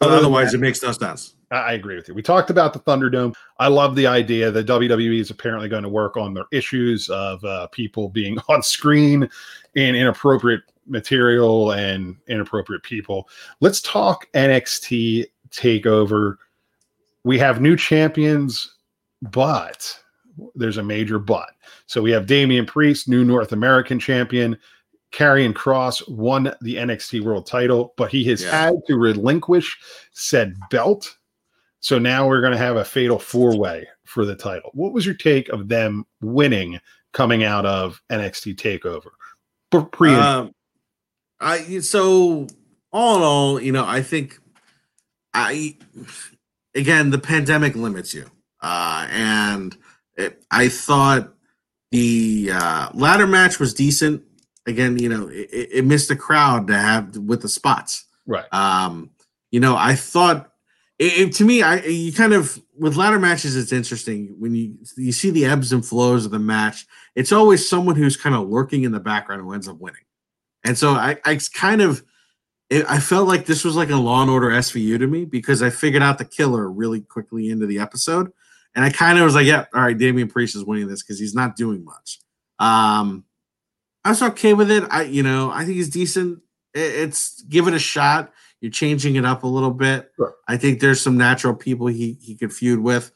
otherwise, 0.00 0.52
that- 0.52 0.58
it 0.58 0.60
makes 0.60 0.82
no 0.82 0.92
sense. 0.92 1.34
I 1.50 1.56
I 1.56 1.72
agree 1.72 1.96
with 1.96 2.08
you. 2.08 2.14
We 2.14 2.22
talked 2.22 2.50
about 2.50 2.72
the 2.72 2.80
Thunderdome. 2.80 3.34
I 3.58 3.68
love 3.68 3.94
the 3.94 4.06
idea 4.06 4.50
that 4.50 4.66
WWE 4.66 5.20
is 5.20 5.30
apparently 5.30 5.68
going 5.68 5.82
to 5.82 5.88
work 5.88 6.16
on 6.16 6.34
their 6.34 6.46
issues 6.50 7.08
of 7.10 7.44
uh, 7.44 7.66
people 7.68 8.08
being 8.08 8.38
on 8.48 8.62
screen 8.62 9.28
in 9.74 9.94
inappropriate 9.94 10.62
material 10.86 11.72
and 11.72 12.16
inappropriate 12.28 12.82
people. 12.82 13.28
Let's 13.60 13.80
talk 13.82 14.26
NXT 14.32 15.26
takeover. 15.50 16.36
We 17.24 17.38
have 17.38 17.60
new 17.60 17.76
champions, 17.76 18.74
but 19.22 19.98
there's 20.54 20.76
a 20.78 20.82
major 20.82 21.18
but. 21.18 21.50
So 21.86 22.02
we 22.02 22.10
have 22.12 22.26
Damian 22.26 22.66
Priest, 22.66 23.08
new 23.08 23.24
North 23.24 23.52
American 23.52 23.98
champion. 23.98 24.58
Karrion 25.12 25.52
Kross 25.52 26.02
won 26.08 26.52
the 26.60 26.74
NXT 26.76 27.22
World 27.22 27.46
title, 27.46 27.94
but 27.96 28.10
he 28.10 28.24
has 28.24 28.42
Yeah. 28.42 28.50
had 28.66 28.74
to 28.88 28.96
relinquish 28.96 29.78
said 30.12 30.56
belt. 30.70 31.16
So 31.80 31.98
now 31.98 32.26
we're 32.26 32.40
going 32.40 32.52
to 32.52 32.58
have 32.58 32.76
a 32.76 32.84
fatal 32.84 33.18
four 33.18 33.56
way 33.56 33.86
for 34.04 34.24
the 34.24 34.34
title. 34.34 34.70
What 34.74 34.92
was 34.92 35.06
your 35.06 35.14
take 35.14 35.48
of 35.50 35.68
them 35.68 36.04
winning 36.20 36.80
coming 37.12 37.44
out 37.44 37.64
of 37.66 38.02
NXT 38.10 38.56
Takeover? 38.56 39.10
Pre- 39.92 40.14
Um, 40.14 40.52
I 41.40 41.78
so 41.80 42.46
all 42.92 43.16
in 43.18 43.22
all, 43.22 43.60
you 43.60 43.70
know, 43.72 43.84
I 43.86 44.02
think 44.02 44.40
I 45.32 45.76
again 46.74 47.10
the 47.10 47.18
pandemic 47.18 47.74
limits 47.76 48.14
you, 48.14 48.30
uh, 48.62 49.06
and 49.10 49.76
it, 50.16 50.44
I 50.50 50.68
thought 50.68 51.34
the 51.90 52.50
uh, 52.52 52.90
ladder 52.94 53.26
match 53.26 53.58
was 53.58 53.74
decent. 53.74 54.22
Again, 54.66 54.98
you 54.98 55.08
know, 55.08 55.28
it, 55.28 55.48
it 55.52 55.84
missed 55.84 56.08
the 56.08 56.16
crowd 56.16 56.68
to 56.68 56.76
have 56.76 57.16
with 57.16 57.42
the 57.42 57.48
spots. 57.48 58.06
Right. 58.26 58.46
Um, 58.52 59.10
you 59.50 59.60
know, 59.60 59.76
I 59.76 59.94
thought 59.94 60.50
it, 60.98 61.18
it, 61.18 61.32
to 61.34 61.44
me, 61.44 61.62
I 61.62 61.76
you 61.82 62.12
kind 62.12 62.32
of 62.32 62.60
with 62.78 62.96
ladder 62.96 63.18
matches, 63.18 63.56
it's 63.56 63.72
interesting 63.72 64.34
when 64.38 64.54
you 64.54 64.76
you 64.96 65.12
see 65.12 65.30
the 65.30 65.44
ebbs 65.44 65.72
and 65.72 65.84
flows 65.84 66.24
of 66.24 66.30
the 66.30 66.38
match. 66.38 66.86
It's 67.14 67.32
always 67.32 67.68
someone 67.68 67.96
who's 67.96 68.16
kind 68.16 68.34
of 68.34 68.48
lurking 68.48 68.84
in 68.84 68.92
the 68.92 69.00
background 69.00 69.42
who 69.42 69.52
ends 69.52 69.68
up 69.68 69.78
winning, 69.78 70.04
and 70.64 70.78
so 70.78 70.90
I, 70.90 71.16
I 71.24 71.38
kind 71.52 71.82
of 71.82 72.04
I 72.70 72.98
felt 73.00 73.28
like 73.28 73.46
this 73.46 73.64
was 73.64 73.76
like 73.76 73.90
a 73.90 73.96
Law 73.96 74.22
and 74.22 74.30
Order 74.30 74.50
SVU 74.50 74.98
to 74.98 75.06
me 75.06 75.24
because 75.24 75.62
I 75.62 75.70
figured 75.70 76.02
out 76.02 76.18
the 76.18 76.24
killer 76.24 76.70
really 76.70 77.00
quickly 77.00 77.50
into 77.50 77.66
the 77.66 77.78
episode, 77.78 78.32
and 78.74 78.84
I 78.84 78.90
kind 78.90 79.18
of 79.18 79.24
was 79.24 79.34
like, 79.34 79.46
yeah, 79.46 79.66
all 79.74 79.82
right, 79.82 79.96
Damian 79.96 80.28
Priest 80.28 80.56
is 80.56 80.64
winning 80.64 80.88
this 80.88 81.02
because 81.02 81.18
he's 81.18 81.34
not 81.34 81.56
doing 81.56 81.84
much. 81.84 82.20
Um, 82.58 83.24
I 84.04 84.10
was 84.10 84.22
okay 84.22 84.54
with 84.54 84.70
it. 84.70 84.84
I 84.90 85.02
you 85.02 85.22
know 85.22 85.50
I 85.50 85.64
think 85.64 85.76
he's 85.76 85.90
decent. 85.90 86.40
It, 86.74 86.80
it's 86.80 87.42
give 87.42 87.68
it 87.68 87.74
a 87.74 87.78
shot 87.78 88.32
you're 88.64 88.70
changing 88.70 89.16
it 89.16 89.26
up 89.26 89.42
a 89.42 89.46
little 89.46 89.70
bit. 89.70 90.10
Sure. 90.16 90.36
I 90.48 90.56
think 90.56 90.80
there's 90.80 90.98
some 90.98 91.18
natural 91.18 91.54
people 91.54 91.86
he 91.86 92.16
he 92.22 92.34
could 92.34 92.50
feud 92.50 92.78
with. 92.78 93.12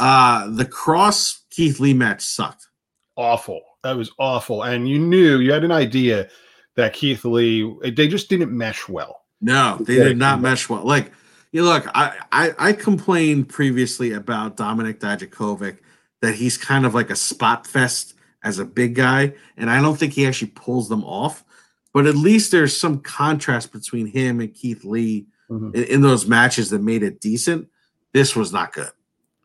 Uh 0.00 0.50
the 0.50 0.64
Kross 0.64 1.42
Keith 1.50 1.78
Lee 1.78 1.94
match 1.94 2.22
sucked. 2.22 2.66
Awful. 3.14 3.60
That 3.84 3.96
was 3.96 4.10
awful. 4.18 4.64
And 4.64 4.88
you 4.88 4.98
knew 4.98 5.38
you 5.38 5.52
had 5.52 5.62
an 5.62 5.70
idea 5.70 6.28
that 6.74 6.92
Keith 6.92 7.24
Lee 7.24 7.72
they 7.84 8.08
just 8.08 8.28
didn't 8.28 8.50
mesh 8.50 8.88
well. 8.88 9.22
No, 9.40 9.78
they 9.80 9.94
did 9.94 10.18
not 10.18 10.40
mesh 10.40 10.68
well. 10.68 10.84
Like 10.84 11.12
you 11.52 11.64
look, 11.64 11.86
I, 11.94 12.18
I 12.32 12.54
I 12.58 12.72
complained 12.72 13.48
previously 13.48 14.12
about 14.12 14.56
Dominik 14.56 14.98
Dijakovic 14.98 15.78
that 16.20 16.34
he's 16.34 16.58
kind 16.58 16.86
of 16.86 16.94
like 16.94 17.10
a 17.10 17.16
spot 17.16 17.66
fest 17.66 18.14
as 18.42 18.58
a 18.58 18.64
big 18.64 18.94
guy, 18.94 19.34
and 19.56 19.70
I 19.70 19.80
don't 19.80 19.96
think 19.96 20.12
he 20.12 20.26
actually 20.26 20.52
pulls 20.54 20.88
them 20.88 21.04
off 21.04 21.44
but 21.92 22.06
at 22.06 22.14
least 22.14 22.50
there's 22.50 22.78
some 22.78 23.00
contrast 23.00 23.72
between 23.72 24.06
him 24.06 24.40
and 24.40 24.54
Keith 24.54 24.84
Lee 24.84 25.26
mm-hmm. 25.50 25.74
in, 25.74 25.84
in, 25.84 26.00
those 26.00 26.26
matches 26.26 26.70
that 26.70 26.82
made 26.82 27.02
it 27.02 27.20
decent. 27.20 27.68
This 28.12 28.36
was 28.36 28.52
not 28.52 28.72
good. 28.72 28.90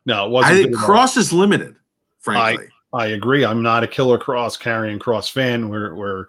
No, 0.06 0.26
it 0.26 0.32
wasn't. 0.32 0.54
I 0.54 0.64
think 0.64 0.76
Kross 0.76 1.18
is 1.18 1.34
limited. 1.34 1.76
Frankly, 2.20 2.68
I, 2.94 3.04
I 3.04 3.08
agree. 3.08 3.44
I'm 3.44 3.62
not 3.62 3.84
a 3.84 3.88
Killer 3.88 4.20
Kross 4.20 4.60
Karrion 4.60 5.00
Kross 5.00 5.32
fan. 5.32 5.70
We're 5.70 5.96
we're 5.96 6.28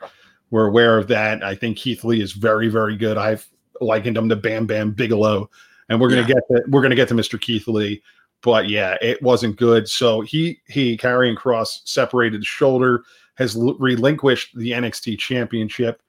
we're 0.51 0.67
aware 0.67 0.99
of 0.99 1.09
that. 1.09 1.43
I 1.43 1.55
think 1.55 1.77
Keith 1.77 2.05
Lee 2.05 2.23
is 2.23 2.33
very 2.33 2.69
very 2.69 2.97
good. 2.97 3.19
I've 3.19 3.47
likened 3.81 4.17
him 4.17 4.29
to 4.29 4.37
Bam 4.37 4.67
Bam 4.67 4.93
Bigelow, 4.93 5.51
and 5.89 6.01
we're 6.01 6.09
gonna 6.09 6.23
yeah. 6.23 6.35
get 6.35 6.43
to 6.51 6.63
we're 6.69 6.83
gonna 6.83 6.95
get 6.95 7.09
to 7.09 7.15
Mr. 7.15 7.41
Keith 7.41 7.69
Lee. 7.69 8.03
But 8.43 8.69
yeah, 8.69 8.97
it 9.01 9.21
wasn't 9.23 9.57
good. 9.57 9.89
So 9.89 10.21
he 10.21 10.61
he 10.67 10.97
Karrion 10.97 11.37
Kross 11.37 11.81
separated 11.85 12.45
shoulder, 12.45 13.05
has 13.37 13.57
l- 13.57 13.77
relinquished 13.79 14.57
the 14.57 14.73
NXT 14.73 15.19
championship. 15.19 16.03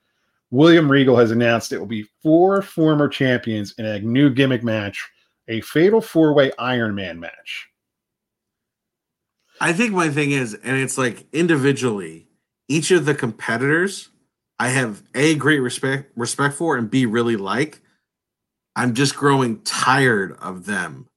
William 0.50 0.90
Regal 0.90 1.18
has 1.18 1.32
announced 1.32 1.72
it 1.72 1.80
will 1.80 1.86
be 1.86 2.08
four 2.22 2.62
former 2.62 3.08
champions 3.08 3.74
in 3.78 3.86
a 3.86 4.00
new 4.00 4.30
gimmick 4.30 4.64
match, 4.64 5.10
a 5.48 5.62
fatal 5.62 6.02
four 6.02 6.34
way 6.34 6.52
Iron 6.58 6.96
Man 6.96 7.20
match. 7.20 7.70
I 9.60 9.74
think 9.74 9.94
my 9.94 10.10
thing 10.10 10.32
is, 10.32 10.54
and 10.54 10.78
it's 10.78 10.98
like 10.98 11.26
individually, 11.34 12.28
each 12.68 12.92
of 12.92 13.06
the 13.06 13.16
competitors 13.16 14.10
I 14.60 14.70
have 14.70 15.04
a 15.14 15.36
great 15.36 15.60
respect 15.60 16.12
respect 16.16 16.56
for 16.56 16.78
and 16.78 16.90
b 16.90 17.06
really 17.06 17.36
like. 17.36 17.82
I'm 18.76 18.94
just 18.94 19.16
growing 19.16 19.62
tired 19.62 20.38
of 20.40 20.66
them. 20.66 21.08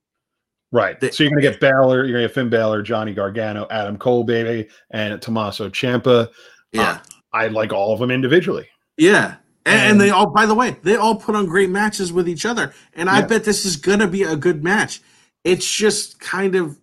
Right. 0.72 0.96
so 1.12 1.24
you're 1.24 1.30
gonna 1.30 1.42
get 1.42 1.60
Balor, 1.60 2.04
you're 2.04 2.18
gonna 2.18 2.28
get 2.28 2.34
Finn 2.34 2.48
Balor, 2.48 2.82
Johnny 2.82 3.12
Gargano, 3.12 3.66
Adam 3.70 3.98
Cole, 3.98 4.24
baby, 4.24 4.68
and 4.90 5.20
Tommaso 5.20 5.68
Ciampa. 5.68 6.28
Yeah. 6.72 6.90
Uh, 6.90 6.98
I 7.32 7.48
like 7.48 7.72
all 7.72 7.92
of 7.92 8.00
them 8.00 8.10
individually. 8.10 8.68
Yeah. 8.96 9.36
And, 9.66 9.92
and, 9.92 10.00
they 10.00 10.10
all, 10.10 10.30
by 10.30 10.46
the 10.46 10.54
way, 10.54 10.76
they 10.82 10.96
all 10.96 11.16
put 11.16 11.34
on 11.34 11.46
great 11.46 11.70
matches 11.70 12.12
with 12.12 12.28
each 12.28 12.46
other. 12.46 12.72
And 12.94 13.10
I 13.10 13.20
bet 13.22 13.44
this 13.44 13.66
is 13.66 13.76
going 13.76 13.98
to 13.98 14.06
be 14.06 14.22
a 14.22 14.34
good 14.34 14.64
match. 14.64 15.02
It's 15.44 15.70
just 15.70 16.18
kind 16.18 16.54
of, 16.54 16.78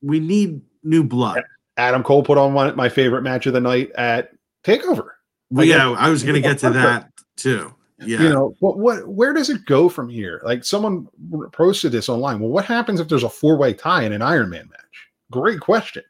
we 0.00 0.20
need 0.20 0.62
new 0.84 1.02
blood. 1.02 1.42
Adam 1.76 2.02
Cole 2.02 2.22
put 2.22 2.38
on 2.38 2.54
one 2.54 2.74
my 2.76 2.88
favorite 2.88 3.22
match 3.22 3.46
of 3.46 3.52
the 3.52 3.60
night 3.60 3.90
at 3.92 4.30
Takeover. 4.64 5.08
Well, 5.50 5.66
yeah, 5.66 5.90
I 5.90 6.08
was 6.08 6.22
going 6.22 6.34
to 6.34 6.40
get 6.40 6.58
to 6.60 6.70
that 6.70 7.10
too. 7.36 7.74
Yeah. 7.98 8.22
You 8.22 8.28
know, 8.30 8.54
what, 8.60 8.78
what, 8.78 9.08
where 9.08 9.32
does 9.32 9.50
it 9.50 9.66
go 9.66 9.88
from 9.88 10.08
here? 10.08 10.40
Like 10.44 10.64
someone 10.64 11.06
posted 11.52 11.92
this 11.92 12.08
online. 12.08 12.40
Well, 12.40 12.48
what 12.48 12.64
happens 12.64 12.98
if 12.98 13.08
there's 13.08 13.24
a 13.24 13.28
four 13.28 13.56
way 13.56 13.74
tie 13.74 14.04
in 14.04 14.12
an 14.12 14.22
Iron 14.22 14.48
Man 14.48 14.68
match? 14.70 15.08
Great 15.30 15.60
question. 15.60 16.02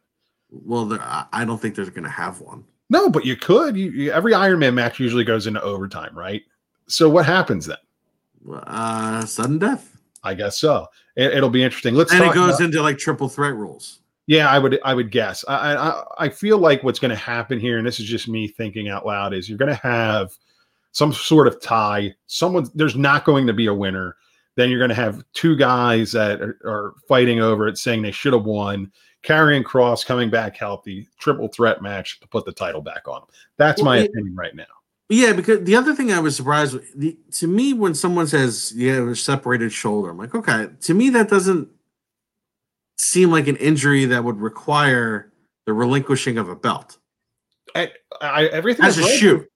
Well, 0.50 0.85
there, 0.87 1.00
I 1.03 1.44
don't 1.44 1.61
think 1.61 1.74
they're 1.74 1.87
going 1.87 2.05
to 2.05 2.11
have 2.11 2.40
one. 2.40 2.64
No, 2.90 3.09
but 3.09 3.24
you 3.24 3.37
could. 3.37 3.76
You, 3.76 3.90
you, 3.90 4.12
every 4.12 4.35
Iron 4.35 4.61
Man 4.61 4.74
match 4.74 5.00
usually 5.00 5.24
goes 5.24 5.46
into 5.46 5.62
overtime, 5.62 6.16
right? 6.16 6.42
So 6.88 7.09
what 7.09 7.26
happens 7.26 7.66
then? 7.66 7.76
Uh, 8.53 9.24
sudden 9.24 9.59
death. 9.59 9.96
I 10.22 10.35
guess 10.35 10.59
so. 10.59 10.87
It, 11.16 11.42
will 11.42 11.50
be 11.50 11.62
interesting. 11.62 11.94
Let's. 11.94 12.12
And 12.12 12.24
it 12.24 12.35
goes 12.35 12.57
about, 12.57 12.61
into 12.61 12.83
like 12.83 12.98
triple 12.98 13.29
threat 13.29 13.55
rules. 13.55 13.99
Yeah, 14.31 14.49
I 14.49 14.61
would. 14.61 14.79
I 14.85 14.95
would 14.95 15.11
guess. 15.11 15.45
I 15.49 15.75
I, 15.75 16.05
I 16.19 16.29
feel 16.29 16.57
like 16.57 16.85
what's 16.85 17.01
going 17.01 17.11
to 17.11 17.16
happen 17.16 17.59
here, 17.59 17.79
and 17.79 17.87
this 17.87 17.99
is 17.99 18.07
just 18.07 18.29
me 18.29 18.47
thinking 18.47 18.88
out 18.88 19.05
loud, 19.05 19.35
is 19.35 19.49
you're 19.49 19.59
going 19.59 19.75
to 19.75 19.83
have 19.83 20.31
some 20.93 21.12
sort 21.12 21.49
of 21.49 21.61
tie. 21.61 22.14
Someone 22.29 22.69
there's 22.77 22.95
not 22.95 23.25
going 23.25 23.45
to 23.49 23.53
be 23.53 23.66
a 23.66 23.75
winner. 23.75 24.14
Then 24.55 24.71
you're 24.71 24.79
going 24.79 24.90
to 24.90 24.95
have 24.95 25.25
two 25.33 25.57
guys 25.57 26.12
that 26.12 26.40
are, 26.40 26.59
are 26.64 26.95
fighting 27.09 27.40
over 27.40 27.66
it, 27.66 27.77
saying 27.77 28.03
they 28.03 28.12
should 28.12 28.33
have 28.33 28.45
won 28.45 28.93
Karrion 29.25 29.64
Kross 29.64 30.07
coming 30.07 30.31
back 30.31 30.57
healthy, 30.57 31.09
triple 31.19 31.49
threat 31.49 31.83
match 31.83 32.21
to 32.21 32.29
put 32.29 32.45
the 32.45 32.53
title 32.53 32.83
back 32.83 33.09
on 33.09 33.23
him. 33.23 33.29
That's 33.57 33.83
well, 33.83 33.87
my 33.87 33.99
it, 33.99 34.11
opinion 34.11 34.37
right 34.37 34.55
now. 34.55 34.62
Yeah, 35.09 35.33
because 35.33 35.64
the 35.64 35.75
other 35.75 35.93
thing 35.93 36.12
I 36.12 36.21
was 36.21 36.37
surprised 36.37 36.75
with, 36.75 36.95
the, 36.97 37.19
to 37.33 37.49
me, 37.49 37.73
when 37.73 37.97
someone 37.97 38.29
says 38.29 38.73
you 38.77 38.93
have 38.93 39.09
a 39.09 39.16
separated 39.16 39.73
shoulder, 39.73 40.11
I'm 40.11 40.19
like, 40.19 40.37
okay, 40.37 40.69
to 40.83 40.95
me, 40.95 41.11
that 41.11 41.29
doesn't 41.29 41.69
seem 43.00 43.30
like 43.30 43.48
an 43.48 43.56
injury 43.56 44.04
that 44.06 44.22
would 44.22 44.40
require 44.40 45.32
the 45.66 45.72
relinquishing 45.72 46.38
of 46.38 46.48
a 46.48 46.56
belt. 46.56 46.98
I, 47.74 47.90
I 48.20 48.46
everything 48.46 48.84
as 48.84 48.98
a 48.98 49.02
right. 49.02 49.18
shoot. 49.18 49.46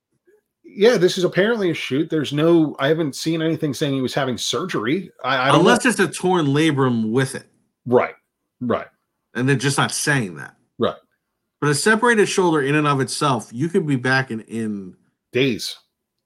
Yeah, 0.64 0.96
this 0.96 1.18
is 1.18 1.24
apparently 1.24 1.70
a 1.70 1.74
shoot. 1.74 2.10
There's 2.10 2.32
no, 2.32 2.74
I 2.78 2.88
haven't 2.88 3.14
seen 3.14 3.42
anything 3.42 3.74
saying 3.74 3.94
he 3.94 4.00
was 4.00 4.14
having 4.14 4.36
surgery. 4.36 5.10
I, 5.22 5.36
I 5.36 5.56
Unless 5.56 5.84
know. 5.84 5.90
it's 5.90 6.00
a 6.00 6.08
torn 6.08 6.46
labrum 6.46 7.10
with 7.10 7.36
it. 7.36 7.46
Right, 7.86 8.14
right 8.60 8.86
and 9.34 9.48
they're 9.48 9.56
just 9.56 9.78
not 9.78 9.90
saying 9.90 10.36
that. 10.36 10.56
Right. 10.78 10.96
But 11.60 11.70
a 11.70 11.74
separated 11.74 12.26
shoulder 12.26 12.62
in 12.62 12.74
and 12.74 12.86
of 12.86 13.00
itself, 13.00 13.50
you 13.52 13.68
could 13.68 13.86
be 13.86 13.96
back 13.96 14.30
in 14.30 14.40
in 14.42 14.96
days. 15.32 15.76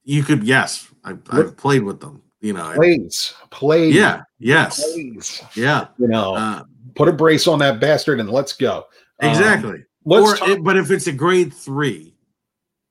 You 0.04 0.22
could, 0.22 0.44
yes. 0.44 0.88
I, 1.04 1.14
have 1.33 1.57
played 1.57 1.83
with 1.83 2.00
them. 2.00 2.22
You 2.40 2.52
know, 2.52 2.72
plays, 2.74 3.35
plays. 3.50 3.94
Yeah, 3.94 4.22
yes, 4.38 4.81
plays. 4.81 5.42
Yeah. 5.57 5.88
You 5.98 6.07
know, 6.07 6.35
uh, 6.35 6.62
put 6.94 7.09
a 7.09 7.12
brace 7.12 7.46
on 7.46 7.59
that 7.61 7.81
bastard 7.81 8.20
and 8.20 8.31
let's 8.31 8.53
go. 8.53 8.87
Exactly. 9.20 9.70
Um, 9.70 9.87
let's 10.05 10.33
or, 10.33 10.37
talk- 10.37 10.62
but 10.62 10.77
if 10.77 10.90
it's 10.90 11.07
a 11.07 11.12
grade 11.12 11.53
three, 11.53 12.14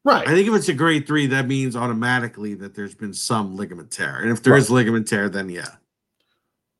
right? 0.03 0.27
I 0.27 0.33
think 0.33 0.47
if 0.47 0.53
it's 0.53 0.69
a 0.69 0.73
grade 0.73 1.07
three, 1.07 1.27
that 1.27 1.47
means 1.47 1.75
automatically 1.75 2.53
that 2.55 2.75
there's 2.75 2.95
been 2.95 3.13
some 3.13 3.55
ligament 3.55 3.91
tear, 3.91 4.17
and 4.17 4.31
if 4.31 4.43
there 4.43 4.53
right. 4.53 4.61
is 4.61 4.69
ligament 4.69 5.07
tear, 5.07 5.29
then 5.29 5.49
yeah. 5.49 5.69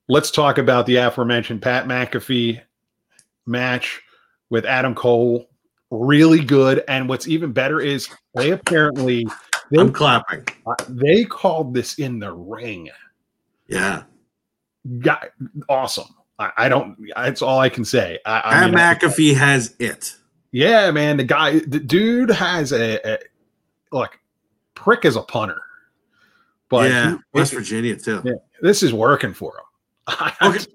Let's 0.10 0.32
talk 0.32 0.58
about 0.58 0.86
the 0.86 0.96
aforementioned 0.96 1.62
Pat 1.62 1.86
McAfee 1.86 2.62
match 3.46 4.02
with 4.50 4.66
Adam 4.66 4.96
Cole. 4.96 5.50
Really 5.92 6.44
good. 6.44 6.84
And 6.88 7.10
what's 7.10 7.28
even 7.28 7.52
better 7.52 7.82
is 7.82 8.08
they 8.34 8.52
apparently 8.52 9.26
they, 9.70 9.80
I'm 9.80 9.92
clapping. 9.92 10.46
Uh, 10.66 10.76
they 10.88 11.26
called 11.26 11.74
this 11.74 12.00
in 12.00 12.20
the 12.20 12.32
ring. 12.32 12.90
Yeah. 13.68 14.04
Got 15.00 15.30
awesome. 15.68 16.08
I, 16.40 16.52
I 16.58 16.70
don't 16.70 16.98
that's 17.16 17.42
all 17.42 17.60
I 17.60 17.70
can 17.70 17.86
say. 17.86 18.20
I, 18.26 18.42
I 18.44 18.66
mean, 18.66 18.76
McAfee 18.76 19.36
has 19.36 19.76
it. 19.80 20.16
Yeah, 20.52 20.92
man. 20.92 21.18
The 21.18 21.24
guy 21.24 21.60
the 21.60 21.80
dude 21.80 22.30
has 22.30 22.72
a, 22.72 23.00
a 23.06 23.18
like 23.92 24.20
prick 24.76 25.06
as 25.06 25.16
a 25.16 25.22
punter. 25.22 25.62
But 26.70 26.92
yeah, 26.92 27.12
he, 27.12 27.18
West 27.34 27.54
Virginia 27.54 27.96
too. 27.96 28.22
Yeah, 28.24 28.34
this 28.62 28.84
is 28.84 28.94
working 28.94 29.34
for 29.34 29.54
him. 29.58 30.32
okay. 30.42 30.66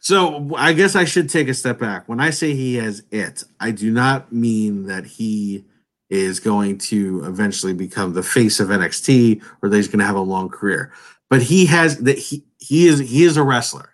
So 0.00 0.54
I 0.56 0.72
guess 0.72 0.96
I 0.96 1.04
should 1.04 1.28
take 1.28 1.48
a 1.48 1.54
step 1.54 1.78
back. 1.78 2.08
When 2.08 2.20
I 2.20 2.30
say 2.30 2.54
he 2.54 2.74
has 2.76 3.04
it, 3.10 3.44
I 3.60 3.70
do 3.70 3.90
not 3.90 4.32
mean 4.32 4.86
that 4.86 5.04
he 5.04 5.64
is 6.10 6.40
going 6.40 6.76
to 6.76 7.24
eventually 7.24 7.72
become 7.72 8.12
the 8.12 8.22
face 8.22 8.60
of 8.60 8.68
NXT 8.68 9.42
or 9.62 9.68
that 9.68 9.76
he's 9.76 9.88
going 9.88 10.00
to 10.00 10.04
have 10.04 10.16
a 10.16 10.20
long 10.20 10.48
career. 10.48 10.92
But 11.30 11.40
he 11.40 11.66
has 11.66 11.98
that 11.98 12.18
he 12.18 12.44
he 12.58 12.86
is 12.86 12.98
he 12.98 13.24
is 13.24 13.36
a 13.36 13.42
wrestler. 13.42 13.90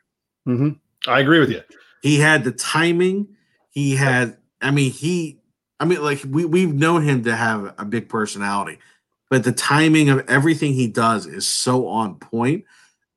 Mm-hmm. 0.47 0.71
I 1.09 1.21
agree 1.21 1.41
with 1.41 1.51
you. 1.51 1.63
He 2.03 2.19
had 2.21 2.45
the 2.45 2.53
timing. 2.53 3.29
He 3.71 3.97
had. 3.97 4.37
I 4.61 4.71
mean, 4.71 4.93
he. 4.93 5.41
I 5.81 5.85
mean, 5.85 6.03
like 6.03 6.21
we 6.29 6.45
we've 6.45 6.75
known 6.75 7.03
him 7.03 7.25
to 7.25 7.35
have 7.35 7.75
a 7.79 7.85
big 7.85 8.09
personality. 8.09 8.79
but 9.31 9.45
the 9.45 9.53
timing 9.53 10.09
of 10.09 10.29
everything 10.29 10.73
he 10.73 10.89
does 10.89 11.27
is 11.27 11.47
so 11.47 11.87
on 11.89 12.17
point. 12.17 12.65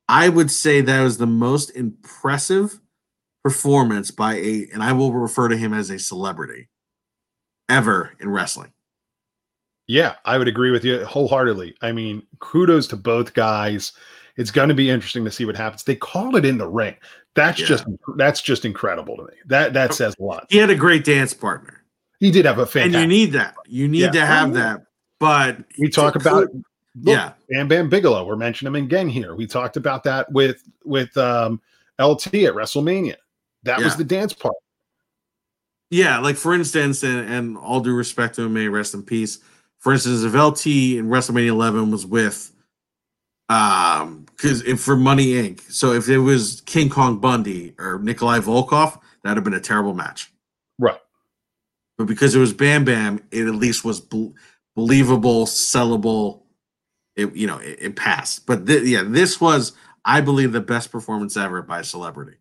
I 0.07 0.29
would 0.29 0.51
say 0.51 0.81
that 0.81 1.01
was 1.01 1.17
the 1.17 1.27
most 1.27 1.69
impressive 1.71 2.79
performance 3.43 4.11
by 4.11 4.35
a, 4.35 4.67
and 4.73 4.83
I 4.83 4.91
will 4.93 5.13
refer 5.13 5.47
to 5.47 5.57
him 5.57 5.73
as 5.73 5.89
a 5.89 5.97
celebrity 5.97 6.67
ever 7.69 8.11
in 8.19 8.29
wrestling. 8.29 8.73
Yeah, 9.87 10.15
I 10.25 10.37
would 10.37 10.47
agree 10.47 10.71
with 10.71 10.83
you 10.85 11.03
wholeheartedly. 11.05 11.75
I 11.81 11.91
mean, 11.91 12.23
kudos 12.39 12.87
to 12.87 12.97
both 12.97 13.33
guys. 13.33 13.93
It's 14.37 14.51
going 14.51 14.69
to 14.69 14.75
be 14.75 14.89
interesting 14.89 15.25
to 15.25 15.31
see 15.31 15.45
what 15.45 15.57
happens. 15.57 15.83
They 15.83 15.95
called 15.95 16.35
it 16.35 16.45
in 16.45 16.57
the 16.57 16.67
ring. 16.67 16.95
That's 17.35 17.59
Yeah. 17.59 17.65
just 17.67 17.85
that's 18.17 18.41
just 18.41 18.65
incredible 18.65 19.15
to 19.17 19.23
me. 19.23 19.33
That 19.45 19.73
that 19.73 19.93
says 19.93 20.15
a 20.19 20.23
lot. 20.23 20.47
He 20.49 20.57
had 20.57 20.69
a 20.69 20.75
great 20.75 21.03
dance 21.05 21.33
partner, 21.33 21.83
He 22.19 22.29
did 22.31 22.45
have 22.45 22.59
a 22.59 22.65
fan. 22.65 22.85
and 22.85 22.93
you 22.95 23.07
need 23.07 23.31
that. 23.33 23.55
You 23.67 23.87
need 23.87 24.01
Yeah. 24.01 24.11
to 24.11 24.25
have 24.25 24.49
yeah. 24.49 24.53
that. 24.55 24.85
But 25.19 25.57
we 25.79 25.87
talk 25.89 26.15
about 26.15 26.47
look, 26.53 26.63
yeah, 27.03 27.33
Bam 27.49 27.67
Bam 27.67 27.89
Bigelow. 27.89 28.25
We're 28.25 28.35
mentioning 28.35 28.75
him 28.75 28.83
again 28.83 29.07
here. 29.07 29.35
We 29.35 29.47
talked 29.47 29.77
about 29.77 30.03
that 30.03 30.31
with 30.31 30.63
with 30.83 31.15
um, 31.17 31.61
LT 31.99 32.45
at 32.45 32.53
WrestleMania. 32.53 33.15
That 33.63 33.79
was 33.79 33.95
the 33.95 34.03
dance 34.03 34.33
part. 34.33 34.55
yeah. 35.89 36.17
Like 36.19 36.35
for 36.35 36.53
instance, 36.53 37.03
and, 37.03 37.29
and 37.31 37.57
all 37.57 37.79
due 37.79 37.93
respect 37.95 38.35
to 38.35 38.41
him, 38.43 38.53
may 38.53 38.67
rest 38.67 38.93
in 38.93 39.03
peace. 39.03 39.39
For 39.77 39.93
instance, 39.93 40.23
if 40.23 40.33
LT 40.33 40.65
in 40.97 41.07
WrestleMania 41.07 41.47
11 41.47 41.91
was 41.91 42.05
with, 42.05 42.51
um, 43.49 44.25
because 44.41 44.63
if 44.63 44.79
for 44.79 44.95
Money 44.95 45.33
Inc. 45.33 45.61
So 45.71 45.93
if 45.93 46.09
it 46.09 46.17
was 46.19 46.61
King 46.65 46.89
Kong 46.89 47.19
Bundy 47.19 47.75
or 47.77 47.99
Nikolai 47.99 48.39
Volkov, 48.39 48.99
that'd 49.23 49.37
have 49.37 49.43
been 49.43 49.53
a 49.53 49.59
terrible 49.59 49.93
match. 49.93 50.31
Right. 50.79 50.97
But 51.97 52.07
because 52.07 52.33
it 52.35 52.39
was 52.39 52.53
Bam 52.53 52.83
Bam, 52.83 53.19
it 53.31 53.45
at 53.47 53.55
least 53.55 53.85
was 53.85 54.01
bel- 54.01 54.33
believable, 54.75 55.45
sellable. 55.45 56.41
It 57.15 57.35
you 57.35 57.45
know 57.45 57.59
it, 57.59 57.77
it 57.81 57.95
passed. 57.95 58.45
But 58.47 58.65
thi- 58.65 58.89
yeah, 58.91 59.03
this 59.05 59.39
was 59.39 59.73
I 60.05 60.21
believe 60.21 60.51
the 60.51 60.61
best 60.61 60.91
performance 60.91 61.37
ever 61.37 61.61
by 61.61 61.81
a 61.81 61.83
celebrity. 61.83 62.37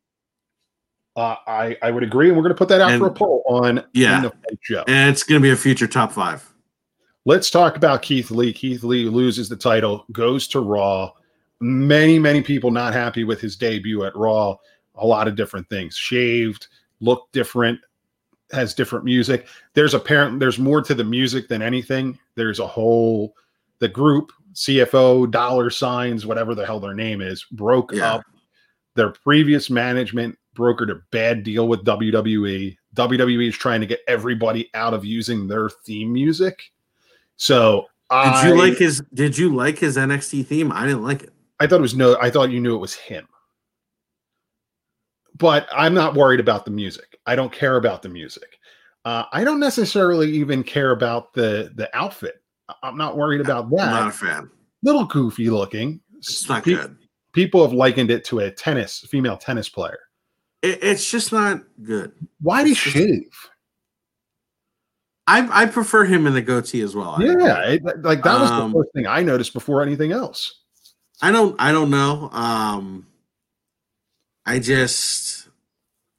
Uh, 1.16 1.36
I 1.46 1.76
I 1.82 1.90
would 1.90 2.03
agree, 2.05 2.28
and 2.28 2.36
we're 2.36 2.44
going 2.44 2.55
to 2.55 2.59
put 2.59 2.68
that 2.68 2.80
out 2.80 2.98
for 2.98 3.09
a 3.09 3.11
poll 3.11 3.42
on 3.48 3.84
Yeah. 3.92 4.16
in 4.18 4.22
the 4.22 4.32
show. 4.62 4.84
And 4.86 5.11
it's 5.11 5.24
going 5.24 5.40
to 5.40 5.42
be 5.42 5.51
a 5.51 5.57
future 5.57 5.86
top 5.88 6.12
five. 6.12 6.46
Let's 7.26 7.51
talk 7.51 7.76
about 7.76 8.01
Keith 8.01 8.30
Lee. 8.30 8.53
Keith 8.53 8.82
Lee 8.82 9.05
loses 9.07 9.48
the 9.48 9.57
title, 9.57 10.07
goes 10.12 10.48
to 10.48 10.61
Raw. 10.61 11.12
Many, 11.61 12.18
many 12.18 12.42
people 12.42 12.70
not 12.70 12.92
happy 12.92 13.24
with 13.24 13.40
his 13.40 13.56
debut 13.56 14.04
at 14.04 14.16
Raw. 14.16 14.56
A 14.96 15.06
lot 15.06 15.28
of 15.28 15.36
different 15.36 15.68
things. 15.68 15.96
Shaved, 15.96 16.68
looked 17.00 17.32
different, 17.32 17.78
has 18.52 18.74
different 18.74 19.04
music. 19.04 19.46
There's 19.74 19.94
apparently 19.94 20.38
there's 20.38 20.58
more 20.58 20.82
to 20.82 20.94
the 20.94 21.04
music 21.04 21.48
than 21.48 21.62
anything. 21.62 22.18
There's 22.34 22.58
a 22.61 22.66
whole 22.66 23.34
the 23.78 23.88
group, 23.88 24.32
CFO, 24.54 25.30
dollar 25.30 25.70
signs, 25.70 26.26
whatever 26.26 26.54
the 26.54 26.66
hell 26.66 26.80
their 26.80 26.94
name 26.94 27.20
is, 27.20 27.44
broke 27.52 27.92
Yeah. 27.92 28.14
up. 28.14 28.22
Their 28.94 29.11
previous 29.11 29.70
management 29.70 30.36
brokered 30.56 30.90
a 30.90 31.00
bad 31.11 31.42
deal 31.44 31.68
with 31.68 31.84
WWE. 31.84 32.76
WWE 32.94 33.48
is 33.48 33.56
trying 33.56 33.80
to 33.80 33.86
get 33.86 34.00
everybody 34.08 34.68
out 34.74 34.92
of 34.92 35.04
using 35.04 35.46
their 35.46 35.70
theme 35.70 36.12
music. 36.12 36.72
So 37.36 37.86
Did 38.11 38.16
I, 38.16 38.48
you 38.48 38.58
like 38.58 38.76
his? 38.76 39.02
Did 39.14 39.38
you 39.38 39.54
like 39.54 39.78
his 39.78 39.96
NXT 39.96 40.44
theme? 40.46 40.72
I 40.72 40.84
didn't 40.86 41.04
like 41.04 41.22
it. 41.22 41.32
I 41.61 41.66
thought 41.66 41.78
it 41.78 41.82
was 41.82 41.94
no. 41.94 42.16
I 42.20 42.30
thought 42.30 42.50
you 42.50 42.61
knew 42.61 42.74
it 42.74 42.78
was 42.80 42.94
him. 42.94 43.28
But 45.36 45.68
I'm 45.72 45.94
not 45.94 46.14
worried 46.14 46.40
about 46.40 46.64
the 46.64 46.70
music. 46.70 47.18
I 47.26 47.36
don't 47.36 47.52
care 47.52 47.76
about 47.76 48.02
the 48.02 48.08
music. 48.08 48.58
Uh, 49.04 49.24
I 49.32 49.44
don't 49.44 49.61
necessarily 49.61 50.30
even 50.30 50.62
care 50.62 50.90
about 50.90 51.32
the 51.32 51.70
the 51.76 51.94
outfit. 51.96 52.42
I'm 52.82 52.96
not 52.96 53.16
worried 53.16 53.40
about 53.40 53.70
that. 53.70 53.80
I'm 53.80 53.90
not 53.90 54.08
a 54.08 54.12
fan. 54.12 54.50
Little 54.82 55.04
goofy 55.04 55.50
looking. 55.50 56.00
It's 56.18 56.48
not 56.48 56.64
Pe- 56.64 56.74
good. 56.74 56.96
People 57.32 57.62
have 57.62 57.72
likened 57.72 58.11
it 58.11 58.24
to 58.26 58.40
a 58.40 58.50
tennis 58.50 59.00
female 59.11 59.36
tennis 59.36 59.68
player. 59.68 59.98
It, 60.62 60.82
it's 60.82 61.11
just 61.11 61.32
not 61.32 61.62
good. 61.82 62.12
Why 62.40 62.62
did 62.62 62.68
he 62.68 62.72
It's 62.72 62.80
shave? 62.80 63.50
I 65.26 65.62
I 65.62 65.66
prefer 65.66 66.04
him 66.04 66.26
in 66.26 66.34
the 66.34 66.42
goatee 66.42 66.82
as 66.82 66.94
well. 66.94 67.16
Yeah, 67.20 67.61
it, 67.68 67.82
like 68.02 68.22
that 68.22 68.40
was 68.40 68.50
Um, 68.50 68.72
the 68.72 68.78
first 68.78 68.92
thing 68.94 69.06
I 69.06 69.22
noticed 69.22 69.52
before 69.52 69.82
anything 69.82 70.12
else. 70.12 70.59
I 71.22 71.30
don't 71.32 71.56
I 71.60 71.72
don't 71.72 71.90
know. 71.90 72.30
Um 72.32 73.06
I 74.46 74.58
just 74.58 75.48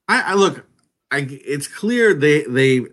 I, 0.08 0.22
I 0.22 0.34
look 0.36 0.66
I 1.10 1.28
it's 1.30 1.68
clear 1.68 2.14
they 2.14 2.43
they 2.43 2.86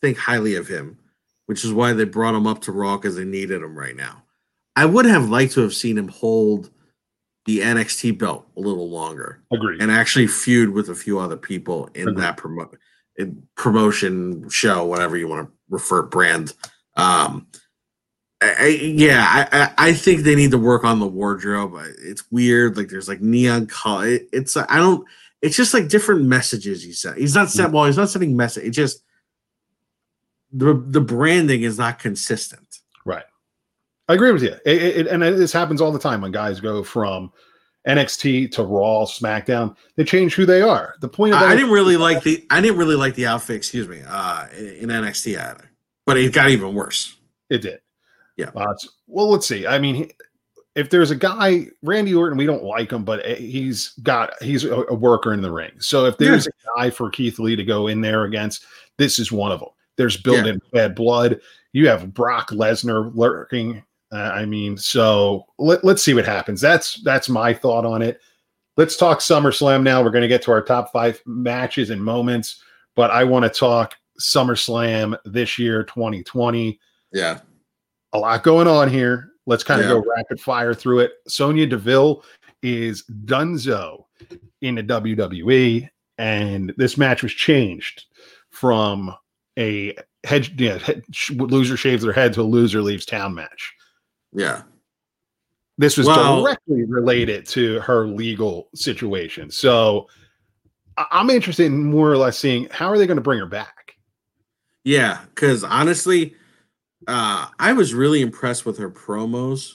think 0.00 0.18
highly 0.18 0.54
of 0.54 0.68
him, 0.68 0.98
which 1.46 1.64
is 1.64 1.72
why 1.72 1.92
they 1.92 2.04
brought 2.04 2.34
him 2.34 2.46
up 2.46 2.62
to 2.62 2.72
Raw 2.72 2.96
because 2.96 3.16
they 3.16 3.24
needed 3.24 3.62
him 3.62 3.76
right 3.76 3.96
now. 3.96 4.22
I 4.76 4.84
would 4.84 5.06
have 5.06 5.28
liked 5.28 5.54
to 5.54 5.62
have 5.62 5.74
seen 5.74 5.98
him 5.98 6.08
hold 6.08 6.70
the 7.46 7.60
NXT 7.60 8.18
belt 8.18 8.46
a 8.56 8.60
little 8.60 8.90
longer 8.90 9.42
Agreed. 9.52 9.80
and 9.82 9.90
actually 9.90 10.26
feud 10.26 10.70
with 10.70 10.90
a 10.90 10.94
few 10.94 11.18
other 11.18 11.36
people 11.36 11.88
in 11.94 12.08
Agreed. 12.08 12.22
that 12.22 12.36
promo 12.36 12.68
in 13.16 13.42
promotion 13.56 14.48
show, 14.48 14.84
whatever 14.84 15.16
you 15.16 15.26
want 15.26 15.48
to 15.48 15.52
refer 15.68 16.02
brand. 16.02 16.52
Um, 16.96 17.48
I, 18.40 18.66
yeah, 18.68 19.48
I, 19.50 19.88
I 19.88 19.92
think 19.92 20.20
they 20.20 20.36
need 20.36 20.52
to 20.52 20.58
work 20.58 20.84
on 20.84 21.00
the 21.00 21.06
wardrobe. 21.06 21.74
It's 21.98 22.30
weird, 22.30 22.76
like 22.76 22.88
there's 22.88 23.08
like 23.08 23.20
neon 23.20 23.66
color. 23.66 24.06
It, 24.06 24.28
it's 24.32 24.56
I 24.56 24.76
don't. 24.76 25.04
It's 25.42 25.56
just 25.56 25.74
like 25.74 25.88
different 25.88 26.22
messages 26.22 26.82
he. 26.82 27.10
He's 27.20 27.34
not 27.34 27.50
sent. 27.50 27.72
Well, 27.72 27.84
he's 27.86 27.96
not 27.96 28.10
sending 28.10 28.36
message. 28.36 28.64
It 28.64 28.70
just 28.70 29.02
the 30.52 30.74
the 30.74 31.00
branding 31.00 31.62
is 31.62 31.78
not 31.78 31.98
consistent. 31.98 32.78
Right. 33.04 33.24
I 34.08 34.14
agree 34.14 34.32
with 34.32 34.42
you. 34.42 34.54
It, 34.64 34.82
it, 34.82 35.06
and 35.08 35.22
this 35.22 35.52
happens 35.52 35.80
all 35.80 35.92
the 35.92 35.98
time 35.98 36.22
when 36.22 36.32
guys 36.32 36.60
go 36.60 36.82
from 36.82 37.32
NXT 37.86 38.52
to 38.52 38.62
Raw, 38.62 39.04
SmackDown. 39.04 39.76
They 39.96 40.04
change 40.04 40.34
who 40.34 40.46
they 40.46 40.62
are. 40.62 40.94
The 41.00 41.08
point 41.08 41.34
of 41.34 41.42
I, 41.42 41.52
I 41.52 41.56
didn't 41.56 41.72
really 41.72 41.96
like 41.96 42.22
the 42.22 42.46
I 42.50 42.60
didn't 42.60 42.78
really 42.78 42.96
like 42.96 43.14
the 43.16 43.26
outfit. 43.26 43.56
Excuse 43.56 43.88
me, 43.88 44.02
uh, 44.06 44.46
in, 44.56 44.66
in 44.66 44.88
NXT 44.88 45.38
either. 45.38 45.70
But 46.06 46.16
it 46.16 46.32
got 46.32 46.50
even 46.50 46.74
worse. 46.74 47.16
It 47.50 47.58
did. 47.58 47.80
Yeah. 48.38 48.50
Uh, 48.54 48.72
well, 49.06 49.28
let's 49.28 49.46
see. 49.46 49.66
I 49.66 49.78
mean, 49.78 50.10
if 50.74 50.90
there's 50.90 51.10
a 51.10 51.16
guy, 51.16 51.66
Randy 51.82 52.14
Orton, 52.14 52.38
we 52.38 52.46
don't 52.46 52.62
like 52.62 52.92
him, 52.92 53.04
but 53.04 53.26
he's 53.26 53.88
got 54.02 54.40
he's 54.40 54.64
a, 54.64 54.84
a 54.84 54.94
worker 54.94 55.34
in 55.34 55.42
the 55.42 55.50
ring. 55.50 55.72
So 55.78 56.06
if 56.06 56.16
there's 56.18 56.46
a 56.46 56.50
guy 56.76 56.88
for 56.90 57.10
Keith 57.10 57.40
Lee 57.40 57.56
to 57.56 57.64
go 57.64 57.88
in 57.88 58.00
there 58.00 58.24
against, 58.24 58.64
this 58.96 59.18
is 59.18 59.32
one 59.32 59.50
of 59.50 59.58
them. 59.58 59.70
There's 59.96 60.16
building 60.16 60.60
bad 60.72 60.94
blood. 60.94 61.40
You 61.72 61.88
have 61.88 62.14
Brock 62.14 62.50
Lesnar 62.50 63.10
lurking. 63.14 63.82
Uh, 64.12 64.30
I 64.32 64.46
mean, 64.46 64.76
so 64.76 65.44
let, 65.58 65.84
let's 65.84 66.02
see 66.02 66.14
what 66.14 66.24
happens. 66.24 66.60
That's 66.60 67.02
that's 67.02 67.28
my 67.28 67.52
thought 67.52 67.84
on 67.84 68.00
it. 68.00 68.20
Let's 68.76 68.96
talk 68.96 69.18
SummerSlam 69.18 69.82
now. 69.82 70.02
We're 70.02 70.10
going 70.10 70.22
to 70.22 70.28
get 70.28 70.42
to 70.42 70.52
our 70.52 70.62
top 70.62 70.92
five 70.92 71.20
matches 71.26 71.90
and 71.90 72.02
moments, 72.02 72.62
but 72.94 73.10
I 73.10 73.24
want 73.24 73.44
to 73.44 73.50
talk 73.50 73.96
SummerSlam 74.20 75.18
this 75.24 75.58
year, 75.58 75.82
2020 75.82 76.78
Yeah. 77.12 77.40
A 78.12 78.18
lot 78.18 78.42
going 78.42 78.66
on 78.66 78.88
here. 78.88 79.30
Let's 79.46 79.64
kind 79.64 79.80
of 79.80 79.86
Yeah. 79.86 79.94
go 79.94 80.04
rapid 80.16 80.40
fire 80.40 80.74
through 80.74 81.00
it. 81.00 81.12
Sonya 81.26 81.66
Deville 81.66 82.24
is 82.62 83.04
Dunzo 83.24 84.04
in 84.60 84.74
the 84.74 84.82
WWE, 84.82 85.88
and 86.18 86.72
this 86.76 86.96
match 86.98 87.22
was 87.22 87.32
changed 87.32 88.04
from 88.50 89.14
a 89.58 89.96
head, 90.24 90.46
head 90.60 91.04
sh- 91.12 91.30
loser 91.32 91.76
shaves 91.76 92.02
their 92.02 92.12
head 92.12 92.32
to 92.34 92.40
a 92.40 92.42
loser 92.42 92.82
leaves 92.82 93.06
town 93.06 93.34
match. 93.34 93.72
Yeah. 94.32 94.62
This 95.78 95.96
was 95.96 96.06
Well- 96.06 96.42
directly 96.42 96.84
related 96.84 97.46
to 97.48 97.80
her 97.80 98.06
legal 98.06 98.68
situation. 98.74 99.50
So 99.50 100.08
I- 100.96 101.06
I'm 101.12 101.30
interested 101.30 101.66
in 101.66 101.84
more 101.84 102.10
or 102.10 102.16
less 102.16 102.36
seeing 102.38 102.68
how 102.70 102.88
are 102.88 102.98
they 102.98 103.06
going 103.06 103.16
to 103.18 103.22
bring 103.22 103.38
her 103.38 103.46
back. 103.46 103.94
Yeah, 104.84 105.20
because 105.34 105.62
honestly, 105.62 106.34
uh, 107.06 107.46
I 107.58 107.72
was 107.72 107.94
really 107.94 108.20
impressed 108.20 108.66
with 108.66 108.78
her 108.78 108.90
promos 108.90 109.74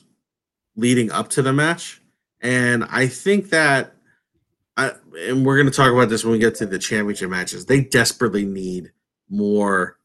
leading 0.76 1.12
up 1.12 1.30
to 1.30 1.42
the 1.42 1.54
match, 1.54 2.02
and 2.42 2.84
I 2.86 3.08
think 3.08 3.50
that, 3.50 3.96
I, 4.76 4.94
and 5.18 5.46
we're 5.46 5.58
going 5.58 5.70
to 5.70 5.76
talk 5.76 5.92
about 5.92 6.10
this 6.10 6.24
when 6.24 6.34
we 6.34 6.40
get 6.40 6.56
to 6.56 6.66
the 6.66 6.80
championship 6.80 7.30
matches. 7.30 7.66
They 7.66 7.82
desperately 7.82 8.46
need 8.46 8.92
more. 9.30 9.98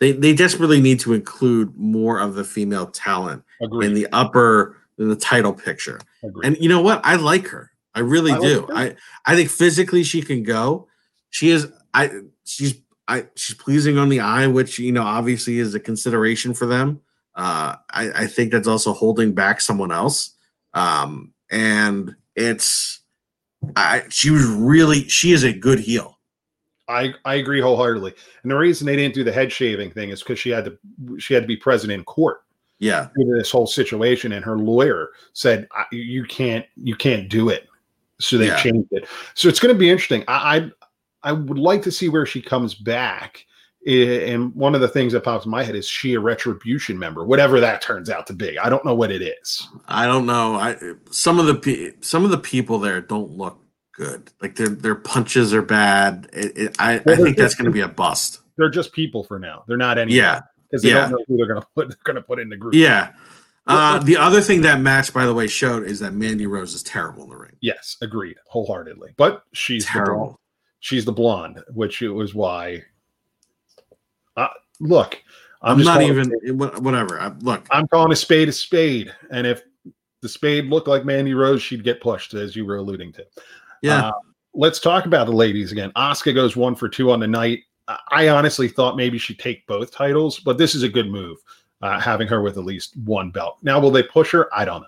They 0.00 0.12
they 0.12 0.34
desperately 0.34 0.80
need 0.80 1.00
to 1.00 1.14
include 1.14 1.74
more 1.76 2.18
of 2.18 2.34
the 2.34 2.44
female 2.44 2.86
talent 2.86 3.42
Agreed. 3.62 3.86
in 3.86 3.94
the 3.94 4.08
upper 4.12 4.76
in 4.98 5.08
the 5.08 5.16
title 5.16 5.54
picture. 5.54 6.00
Agreed. 6.22 6.46
And 6.46 6.56
you 6.58 6.68
know 6.68 6.82
what? 6.82 7.00
I 7.04 7.16
like 7.16 7.48
her. 7.48 7.70
I 7.94 8.00
really 8.00 8.32
I 8.32 8.36
like 8.36 8.48
do. 8.48 8.66
her. 8.66 8.74
I 8.74 8.96
I 9.24 9.34
think 9.34 9.48
physically 9.48 10.02
she 10.02 10.20
can 10.20 10.42
go. 10.42 10.88
She 11.30 11.48
is 11.48 11.72
I 11.94 12.10
she's 12.44 12.80
I 13.08 13.26
she's 13.36 13.56
pleasing 13.56 13.98
on 13.98 14.08
the 14.08 14.20
eye, 14.20 14.46
which 14.46 14.78
you 14.78 14.92
know 14.92 15.02
obviously 15.02 15.58
is 15.58 15.74
a 15.74 15.80
consideration 15.80 16.54
for 16.54 16.66
them. 16.66 17.00
Uh 17.34 17.76
I, 17.90 18.10
I 18.22 18.26
think 18.26 18.52
that's 18.52 18.68
also 18.68 18.92
holding 18.92 19.32
back 19.32 19.60
someone 19.60 19.92
else. 19.92 20.30
Um 20.74 21.32
and 21.50 22.14
it's 22.34 23.00
I 23.76 24.02
she 24.08 24.30
was 24.30 24.44
really 24.46 25.08
she 25.08 25.32
is 25.32 25.44
a 25.44 25.52
good 25.52 25.78
heel. 25.78 26.18
I, 26.88 27.14
I 27.24 27.34
agree 27.34 27.60
wholeheartedly. 27.60 28.14
And 28.42 28.50
the 28.52 28.56
reason 28.56 28.86
they 28.86 28.94
didn't 28.94 29.14
do 29.14 29.24
the 29.24 29.32
head 29.32 29.50
shaving 29.50 29.90
thing 29.90 30.10
is 30.10 30.22
because 30.22 30.38
she 30.38 30.50
had 30.50 30.64
to 30.66 30.78
she 31.18 31.34
had 31.34 31.42
to 31.42 31.46
be 31.48 31.56
present 31.56 31.92
in 31.92 32.04
court. 32.04 32.42
Yeah. 32.78 33.08
this 33.16 33.50
whole 33.50 33.66
situation, 33.66 34.32
and 34.32 34.44
her 34.44 34.58
lawyer 34.58 35.08
said 35.32 35.66
"I- 35.72 35.86
you 35.92 36.24
can't 36.24 36.66
you 36.76 36.94
can't 36.94 37.28
do 37.28 37.48
it, 37.48 37.66
so 38.20 38.36
they 38.36 38.48
Yeah. 38.48 38.56
changed 38.62 38.88
it. 38.92 39.08
So 39.34 39.48
it's 39.48 39.58
going 39.58 39.74
to 39.74 39.78
be 39.78 39.88
interesting. 39.88 40.24
I, 40.28 40.70
I 41.26 41.32
would 41.32 41.58
like 41.58 41.82
to 41.82 41.92
see 41.92 42.08
where 42.08 42.24
she 42.24 42.40
comes 42.40 42.74
back. 42.74 43.44
And 43.86 44.54
one 44.54 44.74
of 44.74 44.80
the 44.80 44.88
things 44.88 45.12
that 45.12 45.22
pops 45.22 45.44
in 45.44 45.50
my 45.50 45.62
head 45.62 45.76
is 45.76 45.86
she 45.86 46.14
a 46.14 46.20
retribution 46.20 46.98
member, 46.98 47.24
whatever 47.24 47.60
that 47.60 47.82
turns 47.82 48.10
out 48.10 48.26
to 48.28 48.32
be. 48.32 48.58
I 48.58 48.68
don't 48.68 48.84
know 48.84 48.94
what 48.94 49.12
it 49.12 49.22
is. 49.22 49.68
I 49.86 50.06
don't 50.06 50.26
know. 50.26 50.54
I 50.54 50.76
some 51.10 51.38
of 51.38 51.46
the 51.46 51.54
pe- 51.54 51.92
some 52.00 52.24
of 52.24 52.30
the 52.30 52.38
people 52.38 52.78
there 52.78 53.00
don't 53.00 53.30
look 53.30 53.60
good. 53.92 54.30
Like 54.42 54.56
their 54.56 54.68
their 54.68 54.96
punches 54.96 55.54
are 55.54 55.62
bad. 55.62 56.28
It, 56.32 56.58
it, 56.58 56.76
I, 56.80 56.94
I 56.94 57.16
think 57.16 57.36
that's 57.36 57.54
going 57.54 57.66
to 57.66 57.70
be 57.70 57.80
a 57.80 57.88
bust. 57.88 58.40
They're 58.56 58.70
just 58.70 58.92
people 58.92 59.22
for 59.22 59.38
now. 59.38 59.62
They're 59.68 59.76
not 59.76 59.98
any. 59.98 60.14
Yeah. 60.14 60.40
because 60.68 60.82
they 60.82 60.90
yeah. 60.90 61.02
don't 61.02 61.10
know 61.12 61.24
who 61.28 61.36
they're 61.36 61.46
going 61.46 61.60
to 61.60 61.66
put. 61.74 61.88
They're 61.88 61.98
going 62.04 62.16
to 62.16 62.22
put 62.22 62.40
in 62.40 62.48
the 62.48 62.56
group. 62.56 62.74
Yeah. 62.74 63.12
Uh, 63.68 63.98
the 63.98 64.16
other 64.16 64.40
thing 64.40 64.60
that 64.60 64.80
match, 64.80 65.12
by 65.12 65.26
the 65.26 65.34
way, 65.34 65.48
showed 65.48 65.84
is 65.84 65.98
that 65.98 66.12
Mandy 66.12 66.46
Rose 66.46 66.72
is 66.72 66.84
terrible 66.84 67.24
in 67.24 67.30
the 67.30 67.36
ring. 67.36 67.56
Yes, 67.60 67.96
agreed 68.00 68.36
wholeheartedly. 68.46 69.14
But 69.16 69.42
she's 69.52 69.84
Terrible. 69.84 70.40
She's 70.86 71.04
the 71.04 71.10
blonde, 71.10 71.64
which 71.74 72.00
it 72.00 72.10
was 72.10 72.32
why. 72.32 72.84
Uh, 74.36 74.46
look, 74.78 75.20
I'm, 75.60 75.78
just 75.78 75.84
not 75.84 76.00
even 76.00 76.30
whatever. 76.56 77.20
I, 77.20 77.32
look, 77.40 77.66
I'm 77.72 77.88
calling 77.88 78.12
a 78.12 78.14
spade 78.14 78.48
a 78.48 78.52
spade, 78.52 79.12
and 79.32 79.48
if 79.48 79.64
the 80.22 80.28
spade 80.28 80.66
looked 80.66 80.86
like 80.86 81.04
Mandy 81.04 81.34
Rose, 81.34 81.60
she'd 81.60 81.82
get 81.82 82.00
pushed, 82.00 82.34
as 82.34 82.54
you 82.54 82.64
were 82.64 82.76
alluding 82.76 83.12
to. 83.14 83.26
yeah, 83.82 84.10
Uh, 84.10 84.12
let's 84.54 84.78
talk 84.78 85.06
about 85.06 85.26
the 85.26 85.32
ladies 85.32 85.72
again. 85.72 85.90
Asuka 85.96 86.32
goes 86.32 86.54
one 86.54 86.76
for 86.76 86.88
two 86.88 87.10
on 87.10 87.18
the 87.18 87.26
night. 87.26 87.64
I- 87.88 87.98
I 88.12 88.28
honestly 88.28 88.68
thought 88.68 88.96
maybe 88.96 89.18
she'd 89.18 89.40
take 89.40 89.66
both 89.66 89.90
titles, 89.90 90.38
but 90.38 90.56
this 90.56 90.76
is 90.76 90.84
a 90.84 90.88
good 90.88 91.10
move, 91.10 91.38
uh, 91.82 91.98
having 91.98 92.28
her 92.28 92.42
with 92.42 92.58
at 92.58 92.64
least 92.64 92.96
one 92.98 93.32
belt. 93.32 93.58
Now, 93.60 93.80
will 93.80 93.90
they 93.90 94.04
push 94.04 94.30
her? 94.30 94.48
I 94.56 94.64
don't 94.64 94.82
know. 94.82 94.86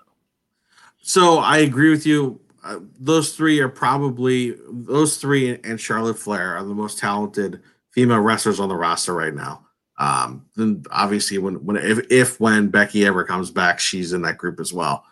So 1.01 1.39
I 1.39 1.57
agree 1.57 1.89
with 1.89 2.05
you. 2.05 2.39
Uh, 2.63 2.79
those 2.99 3.35
three 3.35 3.59
are 3.59 3.69
probably 3.69 4.55
those 4.69 5.17
three 5.17 5.59
and 5.63 5.79
Charlotte 5.79 6.19
Flair 6.19 6.57
are 6.57 6.63
the 6.63 6.73
most 6.73 6.99
talented 6.99 7.61
female 7.91 8.19
wrestlers 8.19 8.59
on 8.59 8.69
the 8.69 8.75
roster 8.75 9.13
right 9.13 9.33
now. 9.33 9.65
Um, 9.97 10.45
then 10.55 10.83
obviously 10.91 11.37
when 11.37 11.55
when 11.65 11.77
if 11.77 11.99
if 12.09 12.39
when 12.39 12.69
Becky 12.69 13.05
ever 13.05 13.23
comes 13.23 13.51
back, 13.51 13.79
she's 13.79 14.13
in 14.13 14.21
that 14.23 14.37
group 14.37 14.59
as 14.59 14.73
well. 14.73 15.03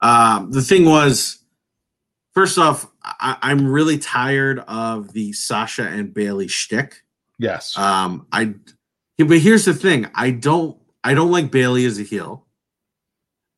Um, 0.00 0.52
the 0.52 0.62
thing 0.62 0.84
was, 0.84 1.38
first 2.34 2.56
off, 2.56 2.86
I, 3.02 3.36
I'm 3.42 3.66
really 3.66 3.98
tired 3.98 4.60
of 4.60 5.12
the 5.12 5.32
Sasha 5.32 5.88
and 5.88 6.14
Bayley 6.14 6.46
shtick. 6.46 7.02
Yes. 7.38 7.76
Um, 7.76 8.26
I 8.30 8.54
but 9.18 9.38
here's 9.38 9.64
the 9.64 9.74
thing: 9.74 10.08
I 10.14 10.30
don't 10.30 10.78
I 11.02 11.14
don't 11.14 11.32
like 11.32 11.50
Bayley 11.50 11.84
as 11.84 11.98
a 11.98 12.04
heel. 12.04 12.46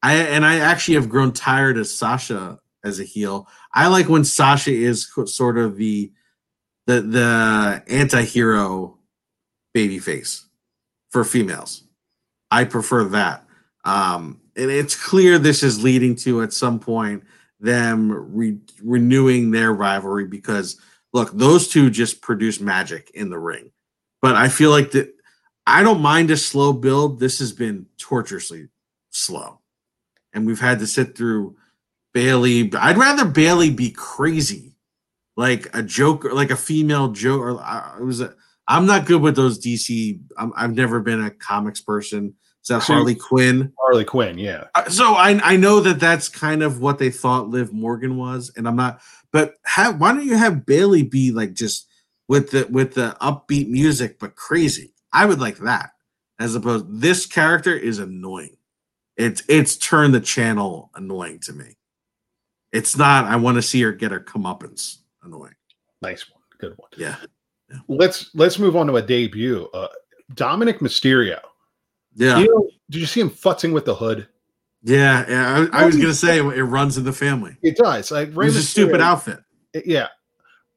I 0.02 0.14
and 0.14 0.46
I 0.46 0.60
actually 0.60 0.94
have 0.94 1.10
grown 1.10 1.32
tired 1.32 1.76
of 1.76 1.86
Sasha 1.86 2.58
as 2.84 3.00
a 3.00 3.04
heel. 3.04 3.48
I 3.74 3.88
like 3.88 4.08
when 4.08 4.24
Sasha 4.24 4.72
is 4.72 5.10
sort 5.26 5.58
of 5.58 5.76
the 5.76 6.12
the 6.86 7.02
the 7.02 7.82
anti-hero 7.88 8.98
baby 9.74 9.98
face 9.98 10.46
for 11.10 11.24
females. 11.24 11.84
I 12.50 12.64
prefer 12.64 13.04
that. 13.04 13.46
Um, 13.84 14.40
and 14.56 14.70
it's 14.70 14.96
clear 14.96 15.38
this 15.38 15.62
is 15.62 15.82
leading 15.82 16.16
to 16.16 16.42
at 16.42 16.52
some 16.52 16.80
point 16.80 17.24
them 17.60 18.10
re- 18.34 18.58
renewing 18.82 19.50
their 19.50 19.72
rivalry 19.72 20.26
because 20.26 20.80
look, 21.12 21.30
those 21.32 21.68
two 21.68 21.90
just 21.90 22.20
produce 22.20 22.60
magic 22.60 23.10
in 23.14 23.30
the 23.30 23.38
ring. 23.38 23.70
But 24.22 24.36
I 24.36 24.48
feel 24.48 24.70
like 24.70 24.90
that 24.92 25.14
I 25.66 25.82
don't 25.82 26.00
mind 26.00 26.30
a 26.30 26.36
slow 26.36 26.72
build. 26.72 27.20
This 27.20 27.38
has 27.38 27.52
been 27.52 27.86
torturously 27.98 28.68
slow. 29.10 29.60
And 30.32 30.46
we've 30.46 30.60
had 30.60 30.78
to 30.80 30.86
sit 30.86 31.16
through 31.16 31.56
Bayley. 32.12 32.72
I'd 32.74 32.98
rather 32.98 33.24
Bayley 33.24 33.70
be 33.70 33.90
crazy, 33.90 34.76
like 35.36 35.74
a 35.76 35.82
joker, 35.82 36.32
like 36.32 36.50
a 36.50 36.56
female 36.56 37.08
joke. 37.12 37.60
I 37.62 37.96
it 37.98 38.04
was 38.04 38.20
a, 38.20 38.34
I'm 38.68 38.86
not 38.86 39.06
good 39.06 39.20
with 39.22 39.36
those 39.36 39.58
DC. 39.64 40.20
I'm, 40.38 40.52
I've 40.56 40.74
never 40.74 41.00
been 41.00 41.22
a 41.24 41.30
comics 41.30 41.80
person. 41.80 42.34
Is 42.62 42.68
that 42.68 42.82
So- 42.82 42.92
Harley 42.94 43.14
Quinn? 43.14 43.72
Harley 43.80 44.04
Quinn, 44.04 44.38
yeah. 44.38 44.64
Uh, 44.74 44.88
so 44.90 45.14
I 45.14 45.40
I 45.42 45.56
know 45.56 45.80
that 45.80 45.98
that's 46.00 46.28
kind 46.28 46.62
of 46.62 46.80
what 46.80 46.98
they 46.98 47.10
thought 47.10 47.48
Liv 47.48 47.72
Morgan 47.72 48.16
was, 48.16 48.52
and 48.56 48.66
I'm 48.68 48.76
not. 48.76 49.00
But 49.32 49.54
have, 49.64 50.00
why 50.00 50.12
don't 50.12 50.26
you 50.26 50.36
have 50.36 50.66
Bayley 50.66 51.02
be 51.04 51.30
like 51.30 51.54
just 51.54 51.86
with 52.28 52.50
the 52.50 52.66
with 52.70 52.94
the 52.94 53.16
upbeat 53.20 53.68
music 53.68 54.18
but 54.18 54.34
crazy? 54.36 54.94
I 55.12 55.26
would 55.26 55.40
like 55.40 55.58
that 55.58 55.90
as 56.38 56.54
opposed. 56.54 56.86
This 57.00 57.26
character 57.26 57.74
is 57.74 57.98
annoying. 57.98 58.56
It's 59.16 59.42
it's 59.48 59.76
turned 59.76 60.14
the 60.14 60.20
channel 60.20 60.90
annoying 60.94 61.40
to 61.40 61.52
me. 61.52 61.76
It's 62.72 62.96
not. 62.96 63.24
I 63.24 63.36
want 63.36 63.56
to 63.56 63.62
see 63.62 63.80
her 63.82 63.92
get 63.92 64.12
her 64.12 64.20
comeuppance 64.20 64.98
annoying. 65.22 65.54
Nice 66.02 66.30
one. 66.30 66.40
Good 66.58 66.74
one. 66.76 66.90
Yeah, 66.96 67.16
Let's 67.88 68.30
let's 68.34 68.58
move 68.58 68.76
on 68.76 68.86
to 68.88 68.96
a 68.96 69.02
debut. 69.02 69.68
Uh, 69.74 69.88
Dominik 70.34 70.78
Mysterio. 70.78 71.40
yeah, 72.14 72.38
You 72.38 72.48
know, 72.48 72.68
did 72.90 73.00
you 73.00 73.06
see 73.06 73.20
him 73.20 73.30
futzing 73.30 73.72
with 73.72 73.84
the 73.84 73.94
hood? 73.94 74.28
yeah. 74.82 75.24
yeah. 75.28 75.68
I, 75.72 75.82
I 75.82 75.86
was 75.86 75.96
gonna 75.96 76.14
say 76.14 76.38
it 76.38 76.42
runs 76.42 76.96
in 76.98 77.04
the 77.04 77.12
family. 77.12 77.56
It 77.62 77.76
does. 77.76 78.10
Like 78.10 78.28
It 78.28 78.36
Rey 78.36 78.46
was 78.46 78.56
a 78.56 78.62
stupid 78.62 78.96
Mysterio- 79.00 79.04
outfit. 79.04 79.38
Yeah, 79.84 80.08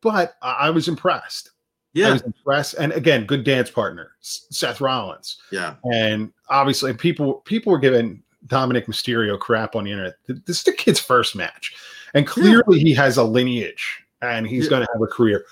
but 0.02 0.36
I, 0.42 0.52
I 0.52 0.70
was 0.70 0.88
impressed. 0.88 1.52
Yeah, 1.94 2.10
I 2.10 2.14
was 2.14 2.22
impressed, 2.24 2.74
and 2.76 2.92
again, 2.94 3.26
good 3.26 3.44
dance 3.44 3.70
partner, 3.70 4.12
Seth 4.22 4.82
Rollins, 4.82 5.38
yeah, 5.52 5.76
and 5.84 6.32
obviously 6.50 6.92
people 6.94 7.36
people 7.46 7.72
were 7.72 7.78
giving 7.80 8.24
Dominik 8.48 8.86
Mysterio 8.86 9.40
crap 9.40 9.76
on 9.76 9.86
the 9.86 9.92
internet. 9.92 10.16
This 10.28 10.58
is 10.58 10.64
the 10.64 10.74
kid's 10.74 11.00
first 11.00 11.36
match, 11.36 11.74
and 12.14 12.28
clearly 12.28 12.80
he 12.80 12.94
has 12.94 13.18
a 13.18 13.24
lineage, 13.24 14.04
and 14.22 14.48
he's 14.48 14.66
Yeah. 14.66 14.70
going 14.72 14.82
to 14.86 14.90
have 14.94 15.02
a 15.02 15.08
career. 15.08 15.46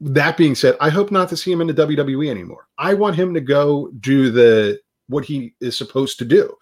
That 0.00 0.36
being 0.36 0.54
said, 0.54 0.76
I 0.80 0.88
hope 0.88 1.10
not 1.10 1.28
to 1.28 1.36
see 1.36 1.52
him 1.52 1.60
in 1.60 1.66
the 1.66 1.74
WWE 1.74 2.30
anymore. 2.30 2.66
I 2.78 2.94
want 2.94 3.16
him 3.16 3.34
to 3.34 3.40
go 3.40 3.90
do 4.00 4.30
the 4.30 4.80
what 5.08 5.24
he 5.24 5.54
is 5.60 5.76
supposed 5.76 6.18
to 6.20 6.24
do. 6.24 6.56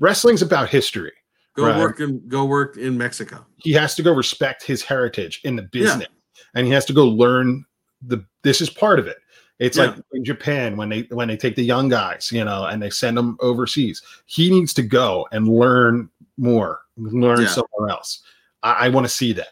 Wrestling's 0.00 0.42
about 0.42 0.68
history. 0.68 1.12
Go 1.56 1.66
Right. 1.66 1.78
work 1.80 2.00
in 2.00 2.26
go 2.28 2.44
work 2.44 2.76
in 2.76 2.98
Mexico. 2.98 3.46
he 3.58 3.72
has 3.72 3.94
to 3.94 4.02
go 4.02 4.12
respect 4.12 4.62
his 4.64 4.82
heritage 4.82 5.40
in 5.44 5.54
the 5.56 5.62
business 5.62 6.08
and 6.54 6.66
he 6.66 6.72
has 6.72 6.84
to 6.86 6.92
go 6.92 7.06
learn 7.06 7.64
the 8.02 8.22
this 8.42 8.60
is 8.60 8.68
part 8.68 8.98
of 8.98 9.06
it 9.06 9.18
it's 9.58 9.76
Yeah. 9.76 9.86
like 9.86 9.96
in 10.12 10.24
japan 10.24 10.76
when 10.76 10.88
they 10.88 11.02
when 11.10 11.28
they 11.28 11.36
take 11.36 11.54
the 11.56 11.64
young 11.64 11.88
guys 11.88 12.30
you 12.32 12.44
know 12.44 12.64
and 12.66 12.82
they 12.82 12.90
send 12.90 13.16
them 13.16 13.36
overseas 13.40 14.02
he 14.26 14.50
needs 14.50 14.74
to 14.74 14.82
go 14.82 15.26
and 15.32 15.48
learn 15.48 16.08
more 16.36 16.80
learn 16.96 17.42
Yeah. 17.42 17.48
somewhere 17.48 17.90
else 17.90 18.22
i, 18.62 18.86
I 18.86 18.88
want 18.88 19.04
to 19.06 19.12
see 19.12 19.32
that 19.34 19.48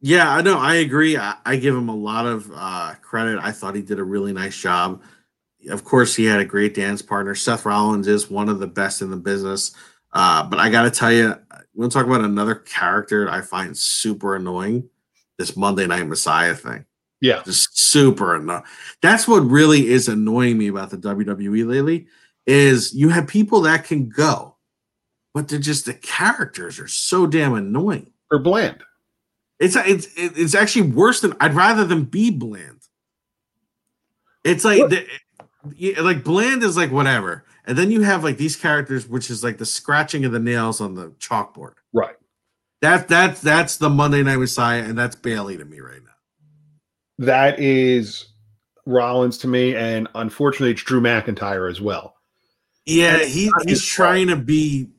Yeah, 0.00 0.30
I 0.30 0.42
know. 0.42 0.58
I 0.58 0.74
agree. 0.76 1.16
I, 1.16 1.36
I 1.46 1.56
give 1.56 1.74
him 1.74 1.88
a 1.88 1.94
lot 1.96 2.26
of 2.26 2.50
uh, 2.54 2.94
credit. 3.00 3.38
I 3.42 3.50
thought 3.50 3.74
he 3.74 3.80
did 3.82 3.98
a 3.98 4.04
really 4.04 4.32
nice 4.32 4.56
job. 4.56 5.02
Of 5.70 5.84
course, 5.84 6.14
he 6.14 6.26
had 6.26 6.38
a 6.38 6.44
great 6.44 6.74
dance 6.74 7.00
partner. 7.02 7.34
Seth 7.34 7.64
Rollins 7.64 8.06
is 8.06 8.30
one 8.30 8.48
of 8.50 8.60
the 8.60 8.66
best 8.66 9.00
in 9.00 9.10
the 9.10 9.16
business. 9.16 9.74
Uh, 10.12 10.44
but 10.44 10.60
I 10.60 10.68
got 10.68 10.82
to 10.82 10.90
tell 10.90 11.10
you, 11.10 11.34
we'll 11.74 11.88
talk 11.88 12.06
about 12.06 12.20
another 12.20 12.54
character 12.54 13.28
I 13.28 13.40
find 13.40 13.76
super 13.76 14.36
annoying. 14.36 14.88
This 15.38 15.56
Monday 15.56 15.86
Night 15.86 16.06
Messiah 16.06 16.54
thing, 16.54 16.84
yeah 17.20 17.42
just 17.44 17.78
super 17.78 18.34
annoying. 18.34 18.62
That's 19.02 19.26
what 19.26 19.40
really 19.40 19.88
is 19.88 20.08
annoying 20.08 20.58
me 20.58 20.68
about 20.68 20.90
the 20.90 20.98
WWE 20.98 21.66
lately. 21.68 22.06
Is 22.46 22.94
you 22.94 23.08
have 23.08 23.26
people 23.26 23.62
that 23.62 23.84
can 23.84 24.08
go, 24.08 24.56
but 25.34 25.48
they're 25.48 25.58
just 25.58 25.86
the 25.86 25.94
characters 25.94 26.78
are 26.78 26.88
so 26.88 27.26
damn 27.26 27.54
annoying. 27.54 28.12
or 28.30 28.38
bland 28.38 28.82
It's 29.58 29.76
it's 29.76 30.08
it's 30.16 30.54
actually 30.54 30.90
worse 30.90 31.20
than 31.20 31.34
I'd 31.40 31.54
rather 31.54 31.84
them 31.84 32.04
be 32.04 32.30
bland. 32.30 32.82
It's 34.44 34.64
like 34.64 34.88
the, 34.90 35.06
like 36.00 36.22
bland 36.22 36.62
is 36.62 36.76
like 36.76 36.92
whatever, 36.92 37.44
and 37.64 37.76
then 37.76 37.90
you 37.90 38.02
have 38.02 38.22
like 38.22 38.36
these 38.36 38.54
characters, 38.54 39.08
which 39.08 39.30
is 39.30 39.42
like 39.42 39.58
the 39.58 39.66
scratching 39.66 40.24
of 40.24 40.32
the 40.32 40.38
nails 40.38 40.80
on 40.80 40.94
the 40.94 41.08
chalkboard. 41.18 41.74
right 41.92 42.16
That 42.82 43.08
that 43.08 43.40
that's 43.40 43.76
the 43.78 43.90
Monday 43.90 44.22
Night 44.22 44.36
Messiah, 44.36 44.84
and 44.84 44.96
that's 44.96 45.16
Bayley 45.16 45.56
to 45.56 45.64
me 45.64 45.80
right 45.80 46.02
now. 46.04 46.10
That 47.18 47.58
is 47.58 48.26
rollins 48.84 49.36
to 49.38 49.48
me 49.48 49.74
and 49.74 50.06
unfortunately 50.14 50.70
it's 50.70 50.82
drew 50.82 51.00
mcintyre 51.00 51.70
as 51.70 51.80
well. 51.80 52.14
Yeah, 52.84 53.18
he 53.24 53.50
he's 53.66 53.84
trying 53.84 54.28
to 54.28 54.36
be 54.36 54.90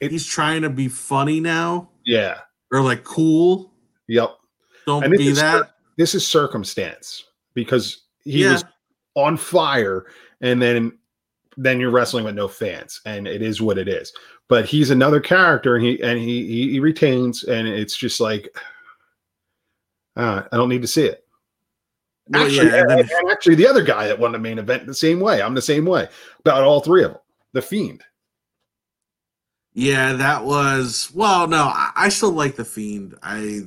It- 0.00 0.10
he's 0.10 0.26
trying 0.26 0.62
to 0.62 0.70
be 0.70 0.88
funny 0.88 1.40
now. 1.40 1.90
Yeah. 2.04 2.40
Or 2.72 2.80
like 2.82 3.04
cool. 3.04 3.72
yep 4.08 4.30
Don't 4.86 5.04
And 5.04 5.12
this 5.12 5.18
be 5.18 5.28
is 5.28 5.38
that. 5.40 5.74
this 5.96 6.14
is 6.14 6.26
circumstance 6.26 7.24
because 7.54 8.02
he 8.24 8.42
Yeah. 8.44 8.52
was 8.54 8.64
on 9.14 9.36
fire 9.36 10.06
and 10.40 10.60
then 10.62 10.98
then 11.56 11.80
you're 11.80 11.90
wrestling 11.90 12.24
with 12.24 12.34
no 12.36 12.46
fans 12.48 13.00
and 13.04 13.26
it 13.26 13.42
is 13.42 13.60
what 13.60 13.78
it 13.78 13.88
is. 13.88 14.12
But 14.48 14.64
he's 14.64 14.90
another 14.90 15.20
character 15.20 15.74
and 15.76 15.84
he 15.84 16.02
and 16.02 16.18
he 16.18 16.46
he, 16.46 16.70
he 16.72 16.80
retains 16.80 17.44
and 17.44 17.68
it's 17.68 17.96
just 17.96 18.18
like 18.20 18.48
uh, 20.16 20.42
i 20.52 20.56
don't 20.56 20.68
need 20.68 20.82
to 20.82 20.88
see 20.88 21.04
it 21.04 21.24
Well, 22.30 22.44
actually, 22.44 22.66
yeah, 22.68 22.80
and 22.80 22.90
then- 22.90 22.98
and- 23.00 23.30
actually 23.30 23.54
the 23.56 23.66
other 23.66 23.82
guy 23.82 24.06
that 24.08 24.18
won 24.18 24.32
the 24.32 24.38
main 24.38 24.58
event 24.58 24.86
the 24.86 24.94
same 24.94 25.20
way 25.20 25.40
i'm 25.42 25.54
the 25.54 25.62
same 25.62 25.84
way 25.86 26.08
about 26.40 26.62
all 26.64 26.80
three 26.80 27.04
of 27.04 27.12
them 27.12 27.20
the 27.54 27.62
fiend 27.62 28.02
Yeah, 29.74 30.14
that 30.14 30.44
was 30.44 31.10
well. 31.14 31.46
No, 31.46 31.64
I, 31.64 31.92
I 31.94 32.08
still 32.08 32.32
like 32.32 32.56
the 32.56 32.64
Fiend. 32.64 33.14
I, 33.22 33.62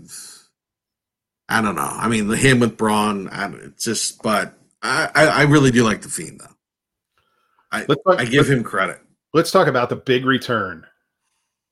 I 1.48 1.62
don't 1.62 1.76
know. 1.76 1.82
I 1.90 2.10
mean, 2.10 2.28
the 2.28 2.36
him 2.36 2.60
with 2.60 2.76
Braun. 2.76 3.30
I, 3.30 3.48
it's 3.54 3.86
just, 3.86 4.22
but 4.22 4.58
I, 4.82 5.10
I, 5.16 5.26
I 5.26 5.42
really 5.44 5.72
do 5.72 5.84
like 5.86 6.02
the 6.02 6.10
Fiend 6.10 6.42
though. 6.42 6.56
I, 7.72 7.86
talk- 7.86 8.20
I 8.20 8.26
give 8.26 8.50
him 8.50 8.62
credit. 8.64 9.00
Let's 9.34 9.52
talk 9.52 9.68
about 9.68 9.88
the 9.90 9.96
big 9.96 10.26
return. 10.26 10.86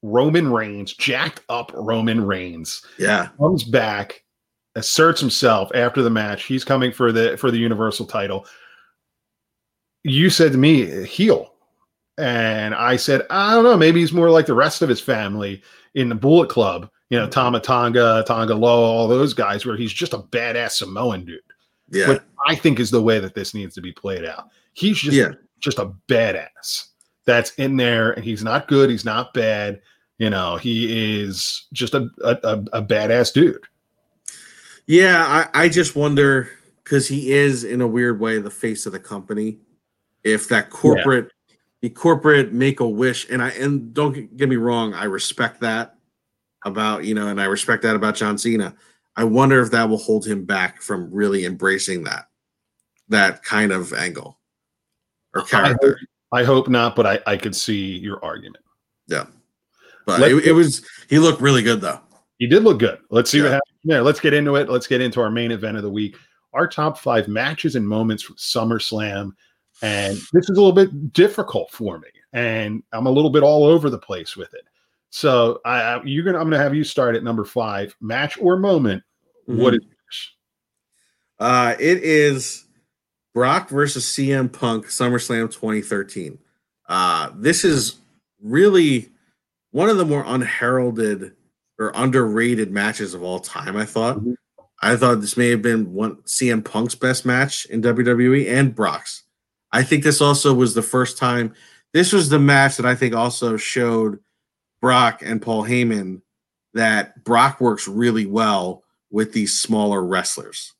Roman 0.01 0.49
Reigns, 0.49 0.93
jacked 0.93 1.41
up 1.49 1.71
Roman 1.73 2.25
Reigns, 2.25 2.85
Yeah, 2.97 3.29
comes 3.37 3.65
back, 3.65 4.23
asserts 4.79 5.19
himself 5.19 5.69
after 5.75 6.01
the 6.01 6.09
match. 6.09 6.45
He's 6.45 6.63
coming 6.63 6.91
for 6.91 7.11
the 7.11 7.37
for 7.37 7.51
the 7.51 7.57
Universal 7.57 8.07
title. 8.07 8.45
You 10.03 10.29
said 10.29 10.53
to 10.53 10.57
me, 10.57 11.05
heel. 11.05 11.53
And 12.17 12.75
I 12.75 12.97
said, 12.97 13.25
I 13.29 13.53
don't 13.53 13.63
know, 13.63 13.77
maybe 13.77 14.01
he's 14.01 14.11
more 14.11 14.29
like 14.29 14.45
the 14.45 14.53
rest 14.53 14.81
of 14.81 14.89
his 14.89 14.99
family 14.99 15.61
in 15.93 16.09
the 16.09 16.15
Bullet 16.15 16.49
Club, 16.49 16.89
you 17.09 17.17
know, 17.17 17.23
mm-hmm. 17.25 17.31
Tama 17.31 17.59
Tonga, 17.61 18.25
Tonga 18.27 18.55
Loa, 18.55 18.91
all 18.91 19.07
those 19.07 19.33
guys, 19.33 19.65
where 19.65 19.77
he's 19.77 19.93
just 19.93 20.13
a 20.13 20.17
badass 20.17 20.71
Samoan 20.71 21.23
dude. 21.23 21.39
yeah, 21.91 22.09
What 22.09 22.25
I 22.45 22.55
think 22.55 22.79
is 22.79 22.91
the 22.91 23.01
way 23.01 23.19
that 23.19 23.35
this 23.35 23.53
needs 23.53 23.73
to 23.75 23.81
be 23.81 23.93
played 23.93 24.25
out. 24.25 24.49
He's 24.73 24.97
just 24.97 25.15
yeah. 25.15 25.31
just 25.59 25.79
a 25.79 25.93
badass 26.09 26.89
that's 27.29 27.51
in 27.55 27.77
there 27.77 28.11
and 28.13 28.23
he's 28.25 28.43
not 28.43 28.67
good 28.67 28.89
he's 28.89 29.05
not 29.05 29.35
bad 29.35 29.79
you 30.17 30.31
know 30.31 30.57
he 30.57 31.21
is 31.21 31.67
just 31.73 31.93
a, 31.93 32.09
a, 32.23 32.63
a 32.73 32.81
badass 32.81 33.31
dude 33.31 33.63
Yeah, 34.89 35.23
I, 35.53 35.65
I 35.65 35.69
just 35.69 35.95
wonder 35.95 36.49
because 36.83 37.07
he 37.07 37.31
is 37.31 37.63
in 37.63 37.79
a 37.81 37.87
weird 37.87 38.19
way 38.19 38.39
the 38.39 38.49
face 38.49 38.87
of 38.87 38.91
the 38.91 38.99
company. 38.99 39.59
If 40.23 40.49
that 40.49 40.71
corporate, 40.71 41.31
the 41.81 41.89
corporate 41.91 42.53
make 42.53 42.79
a 42.79 42.89
wish, 42.89 43.29
and 43.29 43.39
I 43.41 43.49
and 43.49 43.93
don't 43.93 44.35
get- 44.35 44.49
me 44.49 44.55
wrong, 44.55 44.95
I 44.95 45.03
respect 45.03 45.59
that 45.61 45.95
about 46.65 47.05
you 47.05 47.13
know, 47.13 47.27
and 47.27 47.39
I 47.39 47.45
respect 47.45 47.83
that 47.83 47.95
about 47.95 48.15
John 48.15 48.35
Cena. 48.39 48.75
I 49.15 49.25
wonder 49.25 49.61
if 49.61 49.69
that 49.71 49.87
will 49.87 49.99
hold 49.99 50.25
him 50.25 50.43
back 50.43 50.81
from 50.81 51.13
really 51.13 51.45
embracing 51.45 52.03
that 52.05 52.25
that 53.09 53.43
kind 53.43 53.71
of 53.71 53.93
angle 53.93 54.39
or 55.35 55.41
I 55.41 55.43
hope, 55.43 55.49
character. 55.51 55.99
I 56.31 56.43
hope 56.43 56.67
not 56.67 56.95
but 56.95 57.05
I, 57.05 57.19
I 57.27 57.37
could 57.37 57.55
see 57.55 57.97
your 57.97 58.23
argument 58.23 58.63
Yeah, 59.07 59.25
But 60.05 60.21
it, 60.21 60.45
it 60.47 60.51
was 60.53 60.83
he 61.09 61.19
looked 61.19 61.41
really 61.41 61.63
good 61.63 61.81
though. 61.81 61.99
he 62.37 62.47
did 62.47 62.63
look 62.63 62.79
good 62.79 62.99
let's 63.09 63.29
see 63.31 63.41
what 63.41 63.51
happens 63.51 63.68
there 63.83 64.01
let's 64.01 64.19
get 64.19 64.33
into 64.33 64.55
it. 64.55 64.69
Let's 64.69 64.87
get 64.87 65.01
into 65.01 65.21
our 65.21 65.31
main 65.31 65.51
event 65.51 65.77
of 65.77 65.83
the 65.83 65.89
week. 65.89 66.15
Our 66.53 66.67
top 66.67 66.97
five 66.97 67.27
matches 67.27 67.75
and 67.75 67.87
moments 67.87 68.23
from 68.23 68.35
SummerSlam. 68.35 69.31
And 69.81 70.17
this 70.33 70.49
is 70.49 70.57
a 70.57 70.61
little 70.61 70.73
bit 70.73 71.13
difficult 71.13 71.71
for 71.71 71.99
me 71.99 72.09
and 72.33 72.83
I'm 72.91 73.07
a 73.07 73.11
little 73.11 73.29
bit 73.29 73.43
all 73.43 73.65
over 73.65 73.89
the 73.89 73.97
place 73.97 74.35
with 74.35 74.53
it. 74.53 74.65
So 75.09 75.59
I, 75.65 76.01
you're 76.03 76.23
gonna 76.23 76.37
I'm 76.37 76.49
gonna 76.49 76.61
have 76.61 76.75
you 76.75 76.83
start 76.83 77.15
at 77.15 77.23
number 77.23 77.45
five 77.45 77.95
match 77.99 78.37
or 78.39 78.57
moment. 78.57 79.03
What 79.45 79.73
is 79.73 79.79
yours? 79.83 80.35
Uh, 81.39 81.75
it 81.79 82.03
is 82.03 82.65
Brock 83.33 83.69
versus 83.69 84.05
CM 84.05 84.51
Punk 84.51 84.85
SummerSlam 84.85 85.51
2013. 85.51 86.37
Uh, 86.87 87.31
this 87.35 87.63
is 87.63 87.97
really 88.41 89.09
one 89.71 89.89
of 89.89 89.97
the 89.97 90.05
more 90.05 90.23
unheralded 90.27 91.35
or 91.79 91.91
underrated 91.95 92.71
matches 92.71 93.13
of 93.13 93.23
all 93.23 93.39
time. 93.39 93.75
I 93.75 93.85
thought. 93.85 94.19
Mhm. 94.19 94.35
I 94.81 94.95
thought 94.95 95.19
this 95.21 95.35
may 95.35 95.49
have 95.49 95.61
been 95.61 95.93
one 95.93 96.17
CM 96.25 96.61
Punk's 96.63 96.95
best 96.95 97.25
match 97.25 97.65
in 97.65 97.81
WWE 97.81 98.47
and 98.47 98.73
Brock's. 98.73 99.23
I 99.71 99.83
think 99.83 100.03
this 100.03 100.21
also 100.21 100.53
was 100.53 100.73
the 100.73 100.81
first 100.81 101.17
time. 101.17 101.53
This 101.93 102.13
was 102.13 102.29
the 102.29 102.39
match 102.39 102.77
that 102.77 102.85
I 102.85 102.95
think 102.95 103.13
also 103.13 103.57
showed 103.57 104.19
Brock 104.81 105.21
and 105.23 105.41
Paul 105.41 105.65
Heyman 105.65 106.21
that 106.73 107.23
Brock 107.23 107.59
works 107.59 107.87
really 107.87 108.25
well 108.25 108.83
with 109.11 109.33
these 109.33 109.59
smaller 109.59 110.03
wrestlers. 110.03 110.73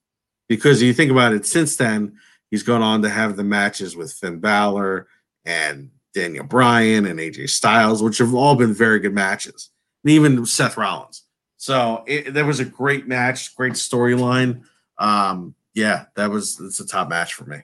Because 0.48 0.82
you 0.82 0.94
think 0.94 1.12
about 1.12 1.34
it, 1.34 1.46
since 1.46 1.76
then, 1.76 2.18
he's 2.52 2.64
gone 2.64 2.82
on 2.82 3.02
to 3.02 3.10
have 3.10 3.36
the 3.36 3.44
matches 3.44 3.96
with 3.96 4.14
Finn 4.14 4.40
Balor 4.40 5.08
and 5.46 5.90
Daniel 6.14 6.46
Bryan 6.46 7.06
and 7.06 7.20
AJ 7.20 7.50
Styles, 7.50 8.02
which 8.02 8.18
have 8.20 8.34
all 8.34 8.56
been 8.56 8.74
very 8.74 9.00
good 9.00 9.14
matches, 9.14 9.70
and 10.04 10.12
even 10.12 10.46
Seth 10.46 10.78
Rollins. 10.78 11.24
So 11.58 12.04
it, 12.08 12.34
there 12.34 12.46
was 12.46 12.60
a 12.60 12.66
great 12.66 13.08
match, 13.08 13.56
great 13.56 13.74
storyline. 13.74 14.64
Um, 14.98 15.56
yeah, 15.74 16.06
that 16.16 16.30
was 16.30 16.60
it's 16.60 16.80
a 16.80 16.88
top 16.88 17.10
match 17.10 17.34
for 17.34 17.46
me. 17.46 17.58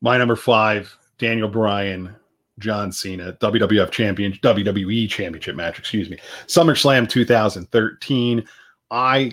My 0.00 0.16
number 0.16 0.36
five, 0.36 0.96
Daniel 1.18 1.48
Bryan, 1.48 2.14
John 2.58 2.92
Cena, 2.92 3.32
WWF 3.34 3.90
champion, 3.90 4.32
WWE 4.32 5.08
championship 5.08 5.56
match, 5.56 5.78
excuse 5.78 6.08
me. 6.08 6.18
SummerSlam 6.46 7.08
2013. 7.08 8.46
I 8.90 9.32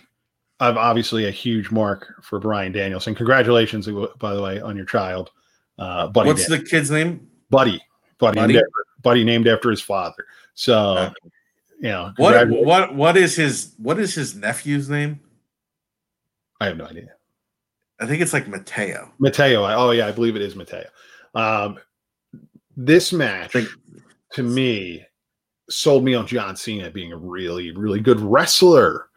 I'm 0.59 0.78
obviously 0.78 1.28
a 1.28 1.32
huge 1.32 1.70
mark 1.70 2.15
for 2.24 2.39
Bryan 2.39 2.72
Danielson. 2.72 3.13
Congratulations, 3.13 3.88
by 4.18 4.34
the 4.34 4.41
way, 4.41 4.59
on 4.59 4.76
your 4.76 4.86
child. 4.86 5.30
Uh, 5.78 6.07
Buddy, 6.07 6.30
What's 6.30 6.47
Dan- 6.47 6.59
the 6.59 6.65
kid's 6.65 6.89
name? 6.89 7.28
Buddy, 7.51 7.80
Buddy, 8.18 8.36
Buddy? 8.39 8.53
Named 8.53 8.57
after, 8.57 8.86
Buddy 9.03 9.24
named 9.24 9.47
after 9.47 9.70
his 9.70 9.82
father. 9.82 10.26
So, 10.55 10.74
Uh, 10.95 11.11
you 11.80 11.89
know, 11.89 12.13
What 12.17 12.49
what 12.49 12.95
what 12.95 13.17
is 13.17 13.36
his 13.36 13.73
what 13.78 13.99
is 13.99 14.15
his 14.15 14.36
nephew's 14.36 14.89
name? 14.89 15.19
I 16.59 16.65
have 16.65 16.78
no 16.78 16.86
idea. 16.86 17.09
I 17.99 18.05
think 18.05 18.21
it's 18.21 18.34
like 18.34 18.47
Mateo. 18.47 19.11
Mateo. 19.19 19.65
Oh 19.65 19.91
yeah, 19.91 20.07
I 20.07 20.11
believe 20.11 20.36
it 20.36 20.41
is 20.41 20.55
Mateo. 20.55 20.86
Um, 21.36 21.78
this 22.75 23.13
match 23.13 23.51
think 23.51 23.69
to 24.34 24.43
me 24.43 25.05
sold 25.69 26.03
me 26.03 26.13
on 26.13 26.28
John 26.28 26.55
Cena 26.55 26.89
being 26.89 27.11
a 27.11 27.17
really, 27.17 27.71
really 27.71 27.99
good 27.99 28.19
wrestler. 28.19 29.09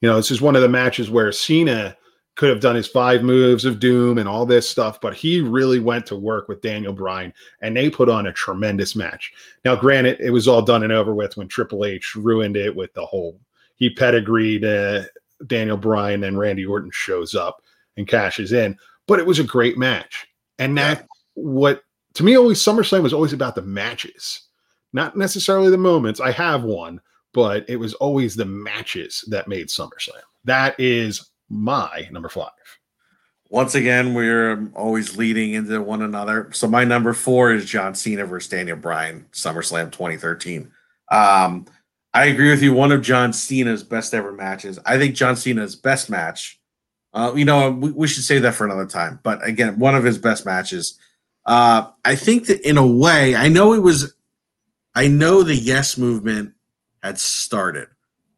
You 0.00 0.08
know, 0.08 0.16
this 0.16 0.30
is 0.30 0.40
one 0.40 0.56
of 0.56 0.62
the 0.62 0.68
matches 0.68 1.10
where 1.10 1.32
Cena 1.32 1.96
could 2.36 2.48
have 2.48 2.60
done 2.60 2.74
his 2.74 2.88
five 2.88 3.22
moves 3.22 3.64
of 3.64 3.78
doom 3.78 4.18
and 4.18 4.28
all 4.28 4.44
this 4.44 4.68
stuff, 4.68 5.00
but 5.00 5.14
he 5.14 5.40
really 5.40 5.78
went 5.78 6.04
to 6.06 6.16
work 6.16 6.48
with 6.48 6.62
Daniel 6.62 6.92
Bryan 6.92 7.32
and 7.60 7.76
they 7.76 7.88
put 7.88 8.08
on 8.08 8.26
a 8.26 8.32
tremendous 8.32 8.96
match. 8.96 9.32
Now, 9.64 9.76
granted, 9.76 10.20
it 10.20 10.30
was 10.30 10.48
all 10.48 10.62
done 10.62 10.82
and 10.82 10.92
over 10.92 11.14
with 11.14 11.36
when 11.36 11.48
Triple 11.48 11.84
H 11.84 12.14
ruined 12.16 12.56
it 12.56 12.74
with 12.74 12.92
the 12.94 13.06
whole 13.06 13.38
he 13.76 13.90
pedigreed 13.90 14.64
uh, 14.64 15.02
Daniel 15.46 15.76
Bryan 15.76 16.24
and 16.24 16.38
Randy 16.38 16.64
Orton 16.64 16.90
shows 16.92 17.34
up 17.34 17.62
and 17.96 18.06
cashes 18.06 18.52
in, 18.52 18.76
but 19.06 19.18
it 19.18 19.26
was 19.26 19.38
a 19.38 19.44
great 19.44 19.76
match. 19.78 20.26
And 20.58 20.76
that 20.78 21.06
what 21.34 21.82
to 22.14 22.24
me 22.24 22.36
always 22.36 22.62
SummerSlam 22.62 23.02
was 23.02 23.12
always 23.12 23.32
about 23.32 23.54
the 23.54 23.62
matches 23.62 24.42
not 24.94 25.16
necessarily 25.16 25.70
the 25.70 25.76
moments. 25.76 26.20
I 26.20 26.30
have 26.30 26.62
one, 26.62 27.00
but 27.34 27.68
it 27.68 27.76
was 27.76 27.94
always 27.94 28.36
the 28.36 28.44
matches 28.44 29.24
that 29.28 29.48
made 29.48 29.66
SummerSlam. 29.66 30.22
That 30.44 30.78
is 30.78 31.30
my 31.48 32.08
number 32.10 32.28
five. 32.28 32.50
once 33.50 33.74
again 33.74 34.14
we're 34.14 34.68
always 34.74 35.16
leading 35.16 35.54
into 35.54 35.80
one 35.80 36.02
another. 36.02 36.50
So 36.52 36.66
my 36.66 36.84
number 36.84 37.12
four 37.12 37.52
is 37.52 37.64
John 37.64 37.94
Cena 37.94 38.26
versus 38.26 38.50
Daniel 38.50 38.76
Bryan, 38.76 39.26
SummerSlam 39.32 39.92
2013. 39.92 40.70
Um, 41.10 41.66
I 42.12 42.26
agree 42.26 42.50
with 42.50 42.62
you. 42.62 42.72
One 42.72 42.92
of 42.92 43.02
John 43.02 43.32
Cena's 43.32 43.82
best 43.82 44.14
ever 44.14 44.32
matches. 44.32 44.78
I 44.86 44.98
think 44.98 45.16
John 45.16 45.36
Cena's 45.36 45.76
best 45.76 46.08
match. 46.08 46.60
Uh, 47.12 47.32
you 47.34 47.44
know, 47.44 47.70
we, 47.70 47.90
we 47.90 48.08
should 48.08 48.24
say 48.24 48.38
that 48.38 48.54
for 48.54 48.64
another 48.64 48.86
time. 48.86 49.20
But 49.22 49.46
again, 49.46 49.78
one 49.78 49.94
of 49.94 50.04
his 50.04 50.18
best 50.18 50.46
matches. 50.46 50.98
Uh, 51.44 51.90
I 52.04 52.14
think 52.14 52.46
that 52.46 52.60
in 52.66 52.78
a 52.78 52.86
way, 52.86 53.36
I 53.36 53.48
know 53.48 53.72
it 53.74 53.80
was. 53.80 54.14
I 54.94 55.08
know 55.08 55.42
the 55.42 55.56
Yes 55.56 55.98
movement 55.98 56.54
had 57.02 57.18
started, 57.18 57.88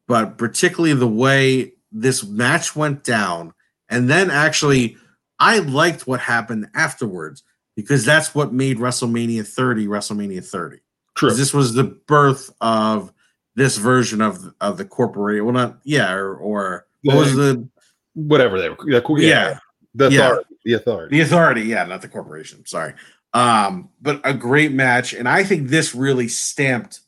but 0.08 0.38
particularly 0.38 0.94
the 0.94 1.06
way 1.06 1.74
this 2.02 2.24
match 2.24 2.76
went 2.76 3.04
down, 3.04 3.54
and 3.88 4.08
then 4.08 4.30
actually, 4.30 4.96
I 5.38 5.58
liked 5.60 6.06
what 6.06 6.20
happened 6.20 6.68
afterwards 6.74 7.42
because 7.74 8.04
that's 8.04 8.34
what 8.34 8.52
made 8.52 8.78
WrestleMania 8.78 9.46
30 9.46 9.86
WrestleMania 9.86 10.44
30. 10.44 10.78
True. 11.14 11.30
This 11.30 11.54
was 11.54 11.74
the 11.74 11.84
birth 11.84 12.50
of 12.60 13.12
this 13.54 13.78
version 13.78 14.20
of 14.20 14.54
of 14.60 14.76
the 14.78 14.84
corporation. 14.84 15.44
Well, 15.44 15.54
not 15.54 15.78
yeah, 15.84 16.12
or, 16.12 16.36
or 16.36 16.86
what 17.02 17.16
was 17.16 17.34
the 17.34 17.68
Whatever 18.14 18.58
they 18.58 18.70
were. 18.70 18.76
Yeah. 18.88 19.00
Yeah. 19.18 19.58
The 19.94 20.10
Yeah. 20.10 20.20
authority. 20.26 20.56
The 20.64 20.72
authority. 20.72 21.16
the 21.16 21.22
authority? 21.22 21.62
Yeah, 21.62 21.84
not 21.84 22.02
the 22.02 22.08
corporation. 22.08 22.64
Sorry. 22.66 22.94
Um, 23.34 23.90
but 24.00 24.20
a 24.24 24.32
great 24.32 24.72
match, 24.72 25.12
and 25.12 25.28
I 25.28 25.44
think 25.44 25.68
this 25.68 25.94
really 25.94 26.28
stamped 26.28 27.00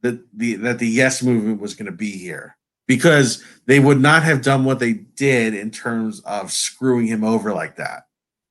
that 0.00 0.18
the 0.32 0.54
that 0.56 0.78
the 0.78 0.88
yes 0.88 1.22
movement 1.22 1.60
was 1.60 1.74
going 1.74 1.86
to 1.86 1.92
be 1.92 2.10
here 2.12 2.56
because 2.88 3.44
they 3.66 3.78
would 3.78 4.00
not 4.00 4.24
have 4.24 4.42
done 4.42 4.64
what 4.64 4.80
they 4.80 4.94
did 4.94 5.54
in 5.54 5.70
terms 5.70 6.18
of 6.20 6.50
screwing 6.50 7.06
him 7.06 7.22
over 7.22 7.52
like 7.54 7.76
that 7.76 8.08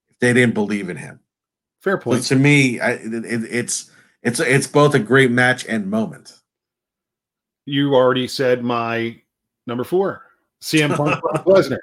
if 0.09 0.17
they 0.19 0.31
didn't 0.31 0.53
believe 0.53 0.89
in 0.89 0.95
him. 0.95 1.19
Fair 1.81 1.97
So 1.99 2.03
point. 2.11 2.23
to 2.23 2.35
me, 2.37 2.79
I, 2.79 2.91
it, 2.91 3.13
it- 3.25 3.51
it's 3.51 3.91
it's 4.23 4.39
it's 4.39 4.67
both 4.67 4.95
a 4.95 4.99
great 4.99 5.31
match 5.31 5.65
and 5.67 5.89
moment. 5.91 6.33
You 7.65 7.93
already 7.95 8.27
said 8.27 8.63
my 8.63 9.19
number 9.67 9.83
four. 9.83 10.23
CM 10.61 10.95
Punk 10.97 11.21
Brock 11.21 11.45
Lesnar, 11.45 11.77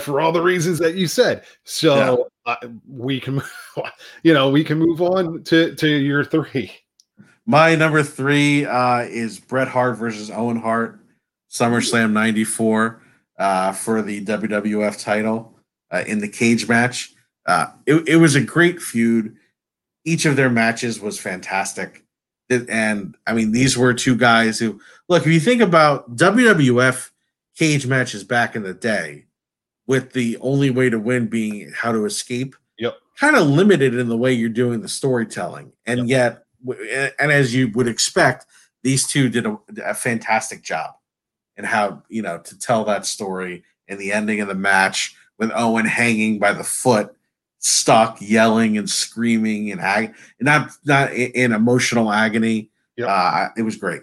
for 0.00 0.20
all 0.20 0.30
the 0.30 0.40
reasons 0.40 0.78
that 0.78 0.94
you 0.94 1.08
said. 1.08 1.42
So 1.64 2.28
uh, 2.46 2.56
we 2.88 3.18
can, 3.18 3.42
you 4.22 4.32
know, 4.32 4.50
we 4.50 4.62
can 4.62 4.78
move 4.78 5.02
on 5.02 5.42
to 5.44 5.74
to 5.74 5.88
your 5.88 6.24
three. 6.24 6.70
My 7.46 7.74
number 7.74 8.04
three 8.04 8.66
uh, 8.66 9.00
is 9.00 9.40
Bret 9.40 9.66
Hart 9.66 9.96
versus 9.98 10.30
Owen 10.30 10.60
Hart, 10.60 10.99
SummerSlam 11.50 12.12
'94 12.12 13.02
uh, 13.38 13.72
for 13.72 14.02
the 14.02 14.24
WWF 14.24 15.02
title 15.02 15.56
uh, 15.90 16.04
in 16.06 16.20
the 16.20 16.28
cage 16.28 16.68
match. 16.68 17.12
Uh, 17.46 17.66
it, 17.86 18.08
it 18.08 18.16
was 18.16 18.34
a 18.34 18.40
great 18.40 18.80
feud. 18.80 19.36
Each 20.04 20.24
of 20.26 20.36
their 20.36 20.50
matches 20.50 21.00
was 21.00 21.18
fantastic. 21.18 22.04
And 22.50 23.16
I 23.26 23.32
mean, 23.32 23.52
these 23.52 23.78
were 23.78 23.94
two 23.94 24.16
guys 24.16 24.58
who 24.58 24.80
look. 25.08 25.22
If 25.26 25.32
you 25.32 25.40
think 25.40 25.62
about 25.62 26.16
WWF 26.16 27.10
cage 27.56 27.86
matches 27.86 28.24
back 28.24 28.56
in 28.56 28.62
the 28.62 28.74
day, 28.74 29.26
with 29.86 30.12
the 30.12 30.36
only 30.40 30.70
way 30.70 30.88
to 30.90 30.98
win 30.98 31.26
being 31.26 31.72
how 31.74 31.90
to 31.92 32.04
escape, 32.04 32.54
Yep. 32.78 32.94
kind 33.18 33.36
of 33.36 33.46
limited 33.46 33.94
in 33.94 34.08
the 34.08 34.16
way 34.16 34.32
you're 34.32 34.48
doing 34.48 34.80
the 34.80 34.88
storytelling, 34.88 35.72
and 35.86 36.08
yet, 36.08 36.44
and 37.18 37.32
as 37.32 37.54
you 37.54 37.70
would 37.72 37.88
expect, 37.88 38.46
these 38.82 39.06
two 39.06 39.28
did 39.28 39.46
a, 39.46 39.58
a 39.84 39.94
fantastic 39.94 40.62
job 40.62 40.94
in 41.60 41.66
how 41.66 42.02
you 42.08 42.22
know 42.22 42.38
to 42.38 42.58
tell 42.58 42.84
that 42.84 43.06
story 43.06 43.62
and 43.88 44.00
the 44.00 44.12
ending 44.12 44.40
of 44.40 44.48
the 44.48 44.54
match 44.54 45.14
with 45.38 45.52
Owen 45.54 45.84
hanging 45.84 46.38
by 46.38 46.52
the 46.52 46.64
foot, 46.64 47.14
stuck, 47.58 48.18
yelling 48.20 48.78
and 48.78 48.88
screaming 48.88 49.70
and 49.70 49.80
ag- 49.80 50.14
not 50.40 50.70
not 50.84 51.12
in, 51.12 51.30
in 51.32 51.52
emotional 51.52 52.10
agony. 52.10 52.70
Yep. 52.96 53.08
Uh, 53.08 53.48
it 53.56 53.62
was 53.62 53.76
great. 53.76 54.02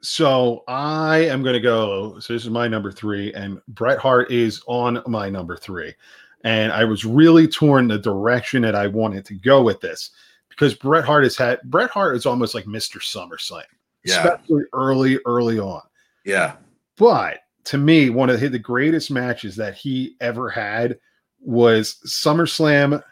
So 0.00 0.64
I 0.66 1.18
am 1.26 1.42
going 1.42 1.54
to 1.54 1.60
go. 1.60 2.18
So 2.20 2.32
this 2.32 2.44
is 2.44 2.50
my 2.50 2.68
number 2.68 2.90
three, 2.90 3.32
and 3.34 3.60
Bret 3.68 3.98
Hart 3.98 4.30
is 4.30 4.62
on 4.66 5.02
my 5.06 5.28
number 5.30 5.56
three. 5.56 5.94
And 6.42 6.72
I 6.72 6.84
was 6.84 7.06
really 7.06 7.48
torn 7.48 7.88
the 7.88 7.98
direction 7.98 8.62
that 8.62 8.74
I 8.74 8.86
wanted 8.86 9.24
to 9.26 9.34
go 9.34 9.62
with 9.62 9.80
this 9.80 10.10
because 10.48 10.74
Bret 10.74 11.04
Hart 11.04 11.24
has 11.24 11.36
had 11.36 11.60
Bret 11.64 11.90
Hart 11.90 12.16
is 12.16 12.26
almost 12.26 12.54
like 12.54 12.64
Mr. 12.64 12.98
SummerSlam, 12.98 13.64
Yeah, 14.04 14.18
especially 14.18 14.64
early, 14.72 15.18
early 15.26 15.58
on. 15.58 15.82
Yeah, 16.24 16.56
But 16.96 17.40
to 17.64 17.78
me, 17.78 18.10
one 18.10 18.30
of 18.30 18.40
the, 18.40 18.58
greatest 18.58 19.10
matches 19.10 19.56
that 19.56 19.74
he 19.74 20.16
ever 20.20 20.48
had 20.50 20.98
was 21.40 21.98
SummerSlam 22.06 23.02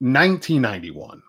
1991 0.00 1.22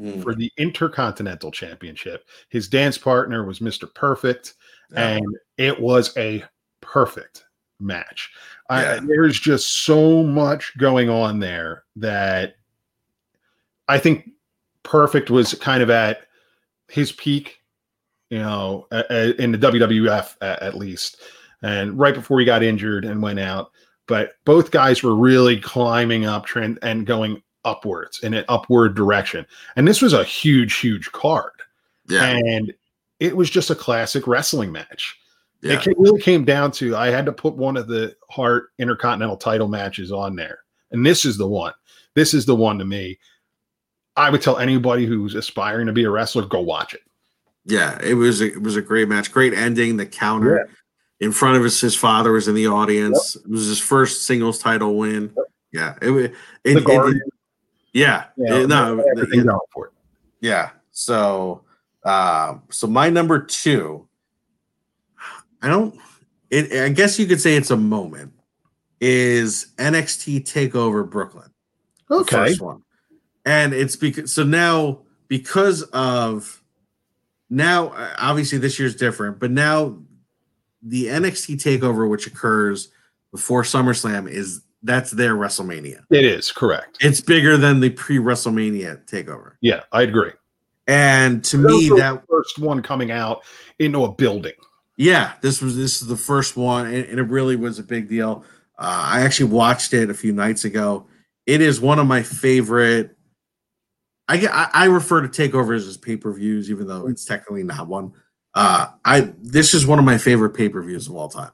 Mm, 0.00 0.22
for 0.22 0.32
the 0.34 0.52
Intercontinental 0.58 1.50
Championship. 1.50 2.28
His 2.50 2.68
dance 2.68 2.96
partner 2.96 3.44
was 3.44 3.58
Mr. 3.58 3.92
Perfect, 3.92 4.54
yeah. 4.92 5.16
and 5.16 5.36
it 5.56 5.80
was 5.80 6.16
a 6.16 6.44
perfect 6.80 7.44
match. 7.80 8.30
I, 8.70 8.82
Yeah. 8.82 9.00
there's 9.02 9.40
just 9.40 9.82
so 9.84 10.22
much 10.22 10.72
going 10.78 11.08
on 11.10 11.40
there 11.40 11.82
that 11.96 12.54
I 13.88 13.98
think 13.98 14.30
Perfect 14.84 15.30
was 15.30 15.54
kind 15.54 15.82
of 15.82 15.90
at 15.90 16.26
his 16.88 17.10
peak, 17.10 17.57
you 18.30 18.38
know, 18.38 18.86
in 19.38 19.52
the 19.52 19.58
WWF 19.58 20.36
at, 20.40 20.76
least, 20.76 21.22
and 21.62 21.98
right 21.98 22.14
before 22.14 22.38
he 22.40 22.46
got 22.46 22.62
injured 22.62 23.04
and 23.04 23.22
went 23.22 23.40
out. 23.40 23.70
But 24.06 24.32
both 24.44 24.70
guys 24.70 25.02
were 25.02 25.14
really 25.14 25.60
climbing 25.60 26.24
up 26.24 26.46
trend 26.46 26.78
and 26.82 27.06
going 27.06 27.42
upwards 27.64 28.22
in 28.22 28.32
an 28.34 28.44
upward 28.48 28.94
direction. 28.94 29.46
And 29.76 29.86
this 29.86 30.00
was 30.00 30.12
a 30.14 30.24
huge, 30.24 30.76
huge 30.76 31.12
card. 31.12 31.52
yeah, 32.08 32.24
And 32.24 32.72
it 33.20 33.36
was 33.36 33.50
just 33.50 33.70
a 33.70 33.74
classic 33.74 34.26
wrestling 34.26 34.72
match. 34.72 35.18
yeah. 35.60 35.72
It 35.74 35.98
really 35.98 36.20
came 36.20 36.44
down 36.44 36.70
to 36.72 36.96
I 36.96 37.08
had 37.08 37.26
to 37.26 37.32
put 37.32 37.56
one 37.56 37.76
of 37.76 37.88
the 37.88 38.16
Hart 38.30 38.70
Intercontinental 38.78 39.36
title 39.36 39.68
matches 39.68 40.10
on 40.12 40.36
there. 40.36 40.60
And 40.90 41.04
this 41.04 41.24
is 41.26 41.36
the 41.36 41.48
one. 41.48 41.74
This 42.14 42.32
is 42.32 42.46
the 42.46 42.56
one 42.56 42.78
to 42.78 42.84
me. 42.84 43.18
I 44.16 44.30
would 44.30 44.40
tell 44.42 44.58
anybody 44.58 45.04
who's 45.04 45.34
aspiring 45.34 45.86
to 45.86 45.92
be 45.92 46.04
a 46.04 46.10
wrestler, 46.10 46.46
go 46.46 46.60
watch 46.60 46.94
it. 46.94 47.02
Yeah, 47.64 47.98
it 48.02 48.14
was 48.14 48.40
a, 48.40 48.46
it 48.46 48.62
was 48.62 48.76
a 48.76 48.82
great 48.82 49.08
match. 49.08 49.30
Great 49.32 49.52
ending. 49.54 49.96
The 49.96 50.06
counter 50.06 50.68
in 51.20 51.32
front 51.32 51.56
of 51.56 51.64
us. 51.64 51.80
His 51.80 51.94
father 51.94 52.32
was 52.32 52.48
in 52.48 52.54
the 52.54 52.66
audience. 52.66 53.36
It 53.36 53.48
was 53.50 53.66
his 53.66 53.78
first 53.78 54.24
singles 54.24 54.58
title 54.58 54.96
win. 54.96 55.34
Yeah, 55.72 55.96
it, 56.00 56.10
it, 56.10 56.34
it- 56.64 56.84
Guardian, 56.84 57.20
yeah, 57.92 58.26
it- 58.36 58.68
no, 58.68 58.98
everything 59.16 59.40
yeah, 59.40 59.44
going 59.44 59.58
for 59.72 59.86
it. 59.86 59.92
yeah. 60.40 60.70
So, 60.92 61.62
um, 62.04 62.62
so 62.70 62.86
my 62.86 63.10
number 63.10 63.40
two, 63.40 64.08
I 65.62 65.68
don't. 65.68 65.94
It, 66.50 66.72
I 66.72 66.88
guess 66.88 67.18
you 67.18 67.26
could 67.26 67.40
say 67.40 67.56
it's 67.56 67.70
a 67.70 67.76
moment. 67.76 68.32
Is 69.00 69.68
NXT 69.76 70.40
Takeover 70.44 71.08
Brooklyn? 71.08 71.50
Okay. 72.10 72.36
first 72.36 72.60
one. 72.60 72.82
And 73.44 73.72
it's 73.72 73.94
because 73.94 74.32
so 74.32 74.42
now 74.42 75.00
because 75.28 75.82
of 75.92 76.57
now 77.50 77.88
uh, 77.88 78.14
obviously 78.18 78.58
this 78.58 78.78
year's 78.78 78.96
different, 78.96 79.38
but 79.38 79.50
now 79.50 79.98
the 80.82 81.06
NXT 81.06 81.56
takeover 81.56 82.08
which 82.08 82.26
occurs 82.26 82.88
before 83.32 83.62
SummerSlam 83.62 84.28
is 84.30 84.62
that's 84.82 85.10
their 85.10 85.34
WrestleMania. 85.34 86.02
It 86.10 86.24
is 86.24 86.52
correct. 86.52 86.98
It's 87.00 87.20
bigger 87.20 87.56
than 87.56 87.80
the 87.80 87.90
pre-WrestleMania 87.90 89.04
takeover. 89.06 89.54
Yeah, 89.60 89.82
I 89.92 90.02
agree. 90.02 90.30
And 90.86 91.44
to 91.44 91.58
me 91.58 91.88
that 91.96 92.22
first 92.28 92.58
one 92.58 92.82
coming 92.82 93.10
out 93.10 93.42
into 93.78 94.04
a 94.04 94.12
building. 94.12 94.52
yeah, 94.96 95.32
this 95.42 95.60
was 95.60 95.76
this 95.76 96.00
is 96.00 96.08
the 96.08 96.16
first 96.16 96.56
one 96.56 96.86
and, 96.86 97.04
and 97.04 97.18
it 97.18 97.24
really 97.24 97.56
was 97.56 97.78
a 97.78 97.82
big 97.82 98.08
deal. 98.08 98.44
Uh, 98.78 99.04
I 99.06 99.20
actually 99.22 99.50
watched 99.50 99.92
it 99.92 100.08
a 100.08 100.14
few 100.14 100.32
nights 100.32 100.64
ago. 100.64 101.06
It 101.46 101.60
is 101.60 101.80
one 101.80 101.98
of 101.98 102.06
my 102.06 102.22
favorite 102.22 103.17
I, 104.28 104.36
get- 104.36 104.52
I 104.54 104.68
I 104.74 104.84
refer 104.86 105.26
to 105.26 105.28
takeovers 105.28 105.88
as 105.88 105.96
pay 105.96 106.16
per 106.16 106.32
views, 106.32 106.70
even 106.70 106.86
though 106.86 107.06
it's 107.08 107.24
technically 107.24 107.62
not 107.62 107.86
one. 107.88 108.12
Uh, 108.54 108.88
I 109.04 109.32
this 109.42 109.74
is 109.74 109.86
one 109.86 109.98
of 109.98 110.04
my 110.04 110.18
favorite 110.18 110.50
pay 110.50 110.68
per 110.68 110.82
views 110.82 111.06
of 111.08 111.14
all 111.16 111.28
time. 111.28 111.50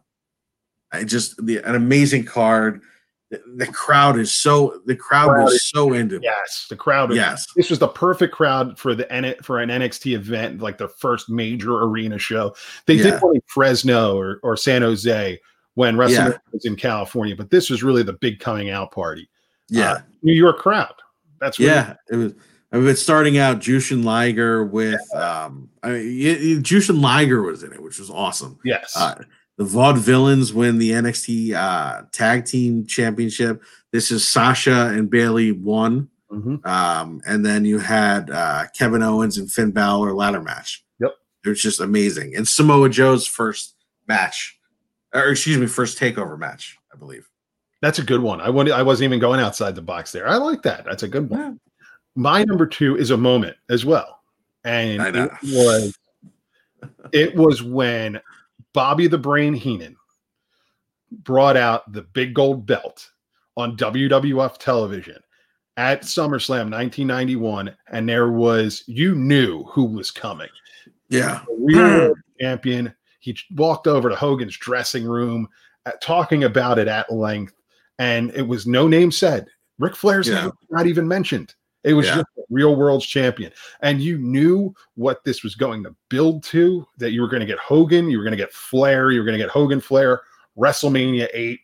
I 0.92 1.04
just 1.04 1.44
the 1.44 1.58
an 1.58 1.74
amazing 1.74 2.24
card. 2.24 2.82
The, 3.30 3.42
the 3.56 3.66
crowd 3.66 4.18
is 4.18 4.32
so 4.32 4.80
the 4.86 4.94
crowd 4.96 5.28
Crowd 5.30 5.44
was 5.44 5.54
is- 5.54 5.70
so 5.70 5.92
into 5.92 6.16
it. 6.16 6.22
Yes, 6.24 6.66
the 6.68 6.76
crowd. 6.76 7.10
is- 7.10 7.16
Yes, 7.16 7.46
This 7.56 7.70
was 7.70 7.78
the 7.78 7.88
perfect 7.88 8.34
crowd 8.34 8.78
for 8.78 8.94
the 8.94 9.10
N- 9.12 9.34
for 9.42 9.60
an 9.60 9.70
NXT 9.70 10.14
event, 10.14 10.60
like 10.60 10.76
the 10.78 10.88
first 10.88 11.30
major 11.30 11.82
arena 11.84 12.18
show. 12.18 12.54
They 12.86 12.94
Yeah. 12.94 13.02
did 13.12 13.22
one 13.22 13.36
in 13.36 13.42
Fresno 13.46 14.16
or, 14.16 14.40
or 14.42 14.56
San 14.56 14.82
Jose 14.82 15.40
when 15.74 15.96
WrestleMania 15.96 16.32
Yeah. 16.32 16.38
was 16.52 16.64
in 16.66 16.76
California, 16.76 17.34
but 17.34 17.50
this 17.50 17.70
was 17.70 17.82
really 17.82 18.02
the 18.02 18.12
big 18.12 18.38
coming 18.40 18.70
out 18.70 18.92
party. 18.92 19.28
yeah, 19.68 19.92
Uh, 19.92 19.98
New 20.22 20.34
York 20.34 20.58
crowd. 20.58 20.94
That's 21.40 21.58
really- 21.58 21.70
yeah. 21.72 21.94
It 22.10 22.16
was. 22.16 22.32
I 22.74 22.78
mean, 22.78 22.88
it's 22.88 23.00
starting 23.00 23.38
out 23.38 23.60
Jushin 23.60 24.02
Liger 24.04 24.64
with 24.64 25.00
um. 25.14 25.68
I 25.82 25.90
mean, 25.92 26.62
Jushin 26.62 27.00
Liger 27.00 27.40
was 27.42 27.62
in 27.62 27.72
it, 27.72 27.80
which 27.82 27.98
was 28.00 28.10
awesome. 28.10 28.58
yes. 28.64 28.94
Uh, 28.96 29.14
the 29.56 29.64
Vaudevillains 29.64 30.52
win 30.52 30.78
the 30.78 30.90
NXT 30.90 31.54
uh, 31.54 32.02
Tag 32.10 32.44
Team 32.44 32.84
Championship. 32.86 33.62
This 33.92 34.10
is 34.10 34.26
Sasha 34.26 34.88
and 34.88 35.08
Bayley 35.08 35.52
won. 35.52 36.08
Mhm. 36.32 36.66
Um, 36.66 37.20
and 37.28 37.46
then 37.46 37.64
you 37.64 37.78
had 37.78 38.28
uh, 38.30 38.64
Kevin 38.76 39.02
Owens 39.04 39.38
and 39.38 39.48
Finn 39.48 39.70
Balor 39.70 40.12
ladder 40.12 40.42
match. 40.42 40.84
Yep. 40.98 41.12
It 41.44 41.48
was 41.50 41.62
just 41.62 41.78
amazing. 41.78 42.34
And 42.34 42.48
Samoa 42.48 42.88
Joe's 42.88 43.24
first 43.28 43.76
match, 44.08 44.58
or 45.14 45.28
excuse 45.28 45.58
me, 45.58 45.66
first 45.68 45.96
takeover 46.00 46.36
match, 46.36 46.76
I 46.92 46.96
believe. 46.96 47.28
That's 47.82 48.00
a 48.00 48.02
good 48.04 48.20
one. 48.22 48.40
I 48.40 48.46
I 48.46 48.82
wasn't 48.82 49.04
even 49.04 49.20
going 49.20 49.38
outside 49.38 49.76
the 49.76 49.82
box 49.82 50.10
there. 50.10 50.26
I 50.26 50.36
like 50.38 50.62
that. 50.62 50.84
That's 50.84 51.04
a 51.04 51.08
good 51.08 51.30
one. 51.30 51.60
My 52.16 52.44
number 52.44 52.66
two 52.66 52.96
is 52.96 53.10
a 53.10 53.16
moment 53.16 53.56
as 53.68 53.84
well, 53.84 54.20
and 54.64 55.16
it 55.16 55.30
was 55.42 55.98
it 57.12 57.34
was 57.34 57.62
when 57.62 58.20
Bobby 58.72 59.06
the 59.06 59.18
Brain 59.18 59.54
Heenan 59.54 59.96
brought 61.10 61.56
out 61.56 61.90
the 61.92 62.02
big 62.02 62.34
gold 62.34 62.66
belt 62.66 63.10
on 63.56 63.76
WWF 63.76 64.58
television 64.58 65.16
at 65.76 66.02
SummerSlam 66.02 66.70
1991, 66.70 67.74
and 67.90 68.08
there 68.08 68.30
was 68.30 68.84
you 68.86 69.14
knew 69.14 69.64
who 69.64 69.84
was 69.84 70.10
coming. 70.10 70.48
Yeah. 71.08 71.42
Real 71.58 72.14
champion. 72.40 72.94
He 73.20 73.36
walked 73.56 73.86
over 73.86 74.08
to 74.08 74.16
Hogan's 74.16 74.56
dressing 74.56 75.04
room, 75.04 75.48
uh, 75.86 75.92
talking 76.00 76.44
about 76.44 76.78
it 76.78 76.88
at 76.88 77.12
length, 77.12 77.54
and 77.98 78.30
it 78.34 78.42
was 78.46 78.66
no 78.66 78.86
name 78.86 79.10
said. 79.10 79.46
Ric 79.78 79.96
Flair's 79.96 80.28
Yeah. 80.28 80.42
name 80.42 80.52
not 80.70 80.86
even 80.86 81.08
mentioned. 81.08 81.54
It 81.84 81.94
was 81.94 82.06
Yeah. 82.06 82.16
just 82.16 82.26
a 82.38 82.42
real 82.50 82.76
world's 82.76 83.06
champion, 83.06 83.52
and 83.80 84.00
you 84.00 84.18
knew 84.18 84.74
what 84.94 85.22
this 85.24 85.42
was 85.42 85.54
going 85.54 85.84
to 85.84 85.94
build 86.08 86.42
to. 86.44 86.86
That 86.98 87.12
you 87.12 87.20
were 87.22 87.28
going 87.28 87.40
to 87.40 87.46
get 87.46 87.58
Hogan, 87.58 88.10
you 88.10 88.18
were 88.18 88.24
going 88.24 88.32
to 88.32 88.42
get 88.42 88.52
Flair, 88.52 89.10
you 89.10 89.20
were 89.20 89.24
going 89.24 89.38
to 89.38 89.44
get 89.44 89.50
Hogan 89.50 89.80
Flair, 89.80 90.22
WrestleMania 90.58 91.28
eight, 91.34 91.60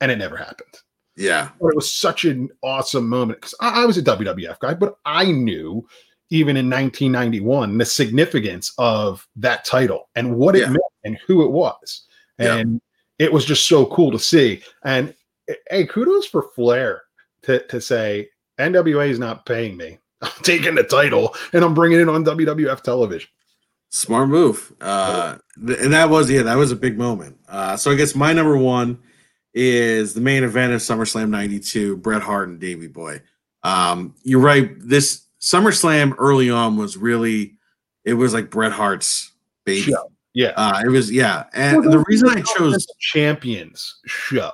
and 0.00 0.10
it 0.10 0.16
never 0.18 0.36
happened. 0.36 0.74
Yeah. 1.16 1.50
But 1.60 1.68
it 1.68 1.76
was 1.76 1.92
such 1.92 2.24
an 2.24 2.48
awesome 2.62 3.08
moment 3.08 3.40
because 3.40 3.54
I, 3.60 3.82
I 3.82 3.86
was 3.86 3.98
a 3.98 4.02
WWF 4.02 4.58
guy, 4.60 4.74
but 4.74 4.96
I 5.04 5.30
knew 5.30 5.86
even 6.30 6.56
in 6.56 6.70
1991 6.70 7.76
the 7.76 7.84
significance 7.84 8.72
of 8.78 9.26
that 9.36 9.64
title 9.66 10.08
and 10.16 10.36
what 10.36 10.56
it 10.56 10.60
Yeah. 10.60 10.68
meant 10.70 10.82
and 11.04 11.18
who 11.26 11.44
it 11.44 11.50
was. 11.50 12.06
Yeah. 12.38 12.56
And 12.56 12.80
it 13.18 13.30
was 13.32 13.44
just 13.44 13.68
so 13.68 13.84
cool 13.86 14.10
to 14.10 14.18
see. 14.18 14.62
And 14.84 15.14
eh, 15.48 15.54
hey, 15.70 15.86
kudos 15.86 16.26
for 16.26 16.44
Flair 16.54 17.02
to, 17.42 17.58
to 17.66 17.80
say 17.80 18.30
NWA 18.58 19.08
is 19.08 19.18
not 19.18 19.46
paying 19.46 19.76
me. 19.76 19.98
I'm 20.22 20.30
taking 20.42 20.74
the 20.74 20.84
title 20.84 21.34
and 21.52 21.64
I'm 21.64 21.74
bringing 21.74 22.00
it 22.00 22.08
on 22.08 22.24
WWF 22.24 22.80
television. 22.82 23.28
Smart 23.90 24.28
move. 24.28 24.72
Uh, 24.80 25.36
th- 25.66 25.78
and 25.80 25.92
that 25.92 26.08
was 26.08 26.30
yeah, 26.30 26.42
that 26.42 26.56
was 26.56 26.72
a 26.72 26.76
big 26.76 26.96
moment. 26.96 27.36
Uh, 27.48 27.76
so 27.76 27.90
I 27.90 27.94
guess 27.94 28.14
my 28.14 28.32
number 28.32 28.56
one 28.56 28.98
is 29.52 30.14
the 30.14 30.20
main 30.20 30.44
event 30.44 30.72
of 30.72 30.80
SummerSlam 30.80 31.28
'92, 31.28 31.98
Bret 31.98 32.22
Hart 32.22 32.48
and 32.48 32.58
Davey 32.58 32.88
Boy. 32.88 33.20
Um, 33.64 34.14
you're 34.22 34.40
right. 34.40 34.70
This 34.78 35.26
SummerSlam 35.42 36.14
early 36.18 36.48
on 36.50 36.78
was 36.78 36.96
really, 36.96 37.58
it 38.04 38.14
was 38.14 38.32
like 38.32 38.50
Bret 38.50 38.72
Hart's 38.72 39.32
baby. 39.66 39.82
Show. 39.82 40.10
Yeah, 40.34 40.52
Uh, 40.56 40.80
it 40.82 40.88
was 40.88 41.12
yeah, 41.12 41.44
and 41.52 41.84
the 41.92 42.02
reason 42.08 42.30
I 42.30 42.40
chose 42.40 42.86
champions 42.98 44.00
show. 44.06 44.50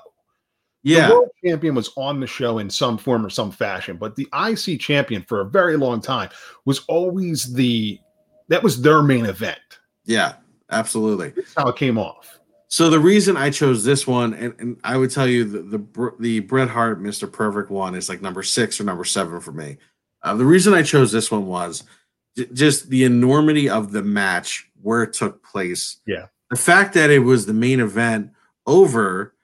Yeah, 0.88 1.08
The 1.08 1.14
world 1.14 1.28
champion 1.44 1.74
was 1.74 1.90
on 1.96 2.20
the 2.20 2.26
show 2.26 2.58
in 2.58 2.68
some 2.70 2.98
form 2.98 3.24
or 3.24 3.30
some 3.30 3.50
fashion, 3.50 3.96
but 3.96 4.16
the 4.16 4.28
IC 4.32 4.80
champion 4.80 5.22
for 5.22 5.40
a 5.40 5.44
very 5.44 5.76
long 5.76 6.00
time 6.00 6.30
was 6.64 6.80
always 6.88 7.52
the 7.54 7.98
that 8.48 8.62
was 8.62 8.80
their 8.80 9.02
main 9.02 9.26
event. 9.26 9.58
yeah, 10.04 10.34
absolutely. 10.70 11.30
That's 11.30 11.54
how 11.56 11.68
it 11.68 11.76
came 11.76 11.98
off. 11.98 12.38
So 12.70 12.90
the 12.90 12.98
reason 13.00 13.36
I 13.36 13.48
chose 13.50 13.82
this 13.84 14.06
one, 14.06 14.34
and, 14.34 14.54
and 14.58 14.76
I 14.84 14.96
would 14.98 15.10
tell 15.10 15.26
you 15.26 15.44
the, 15.44 15.62
the 15.78 16.12
the 16.20 16.40
Bret 16.40 16.68
Hart 16.68 17.02
Mr. 17.02 17.30
Perfect 17.30 17.70
one 17.70 17.94
is 17.94 18.08
like 18.08 18.20
number 18.22 18.42
six 18.42 18.78
or 18.80 18.84
number 18.84 19.04
seven 19.04 19.40
for 19.40 19.52
me. 19.52 19.78
Uh, 20.22 20.34
the 20.34 20.44
reason 20.44 20.74
I 20.74 20.82
chose 20.82 21.10
this 21.12 21.30
one 21.30 21.46
was 21.46 21.84
j- 22.36 22.48
just 22.52 22.90
the 22.90 23.04
enormity 23.04 23.70
of 23.70 23.92
the 23.92 24.02
match 24.02 24.68
where 24.82 25.02
it 25.02 25.12
took 25.14 25.42
place. 25.44 25.96
Yeah. 26.06 26.26
the 26.50 26.56
fact 26.56 26.92
that 26.94 27.08
it 27.10 27.20
was 27.20 27.46
the 27.46 27.54
main 27.54 27.80
event 27.80 28.30
over 28.66 29.34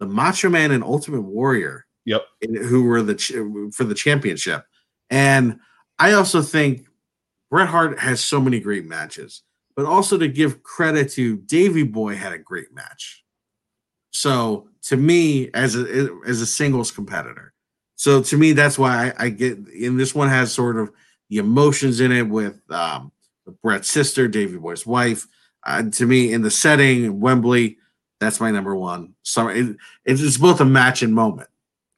the 0.00 0.06
Macho 0.06 0.48
Man 0.48 0.70
and 0.70 0.82
Ultimate 0.84 1.22
Warrior, 1.22 1.86
Yep. 2.04 2.22
in- 2.42 2.54
who 2.56 2.84
were 2.84 3.02
the 3.02 3.14
ch- 3.14 3.32
for 3.74 3.84
the 3.84 3.94
championship, 3.94 4.64
and 5.10 5.58
I 5.98 6.12
also 6.12 6.42
think 6.42 6.86
Bret 7.50 7.68
Hart 7.68 7.98
has 8.00 8.20
so 8.20 8.40
many 8.40 8.60
great 8.60 8.84
matches 8.84 9.42
but 9.76 9.86
also 9.86 10.16
to 10.16 10.28
give 10.28 10.62
credit 10.62 11.10
to 11.10 11.36
Davey 11.36 11.82
Boy 11.82 12.14
had 12.14 12.32
a 12.32 12.38
great 12.38 12.72
match. 12.72 13.24
So 14.12 14.68
to 14.82 14.96
me, 14.96 15.50
as 15.52 15.74
a 15.74 16.08
as 16.26 16.40
a 16.40 16.46
singles 16.46 16.90
competitor, 16.90 17.52
so 17.96 18.22
to 18.22 18.36
me 18.36 18.52
that's 18.52 18.78
why 18.78 19.08
I, 19.18 19.24
I 19.24 19.28
get. 19.30 19.58
And 19.58 19.98
this 19.98 20.14
one 20.14 20.28
has 20.28 20.52
sort 20.52 20.76
of 20.78 20.92
the 21.28 21.38
emotions 21.38 22.00
in 22.00 22.12
it 22.12 22.22
with 22.28 22.60
um, 22.70 23.10
Bret's 23.62 23.90
sister, 23.90 24.28
Davey 24.28 24.58
Boy's 24.58 24.86
wife. 24.86 25.26
Uh, 25.66 25.82
to 25.90 26.06
me, 26.06 26.32
in 26.32 26.42
the 26.42 26.50
setting, 26.50 27.18
Wembley, 27.20 27.78
that's 28.20 28.40
my 28.40 28.50
number 28.50 28.74
one. 28.76 29.14
Summer. 29.22 29.52
it, 29.52 29.76
it's 30.04 30.38
both 30.38 30.60
a 30.60 30.64
match 30.64 31.02
and 31.02 31.14
moment. 31.14 31.48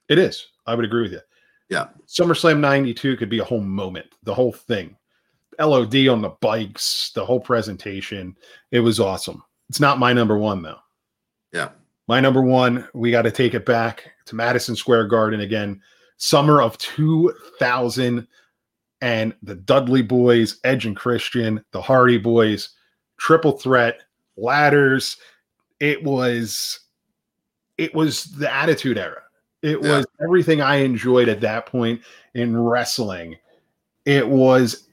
It 0.09 0.19
is. 0.19 0.47
I 0.67 0.75
would 0.75 0.85
agree 0.85 1.03
with 1.03 1.13
you. 1.13 1.21
Yeah. 1.69 1.89
SummerSlam 2.07 2.61
92 2.61 3.17
could 3.17 3.29
be 3.29 3.41
a 3.41 3.45
whole 3.45 3.61
moment, 3.61 4.07
the 4.23 4.35
whole 4.35 4.53
thing. 4.53 4.97
LOD 5.59 6.09
on 6.09 6.23
the 6.23 6.35
bikes, 6.41 7.13
the 7.15 7.25
whole 7.25 7.41
presentation. 7.41 8.37
It 8.71 8.81
was 8.81 9.01
awesome. 9.01 9.43
It's 9.69 9.81
not 9.81 9.99
my 9.99 10.13
number 10.13 10.39
one, 10.39 10.63
though. 10.63 10.79
Yeah. 11.53 11.71
My 12.09 12.21
number 12.21 12.43
one, 12.43 12.87
we 12.95 13.11
got 13.11 13.23
to 13.23 13.31
take 13.31 13.55
it 13.55 13.67
back 13.67 14.13
to 14.27 14.37
Madison 14.37 14.77
Square 14.77 15.09
Garden 15.09 15.41
again. 15.41 15.81
Summer 16.19 16.61
of 16.61 16.79
2000. 16.79 18.27
And 19.03 19.35
the 19.43 19.57
Dudley 19.57 20.03
Boyz, 20.03 20.59
Edge 20.65 20.87
and 20.87 20.97
Christian, 20.97 21.63
the 21.73 21.83
Hardy 21.83 22.19
Boyz, 22.19 22.71
triple 23.19 23.53
threat, 23.53 24.03
ladders. 24.37 25.17
It 25.81 26.03
was, 26.03 26.81
it 27.79 27.95
was 27.95 28.25
the 28.25 28.53
Attitude 28.53 28.99
Era. 28.99 29.23
It 29.63 29.83
Yeah. 29.83 29.99
was 29.99 30.07
everything 30.23 30.61
I 30.61 30.77
enjoyed 30.77 31.29
at 31.29 31.41
that 31.41 31.67
point 31.67 32.01
in 32.35 32.57
wrestling. 32.57 33.37
It 34.05 34.29
was 34.29 34.85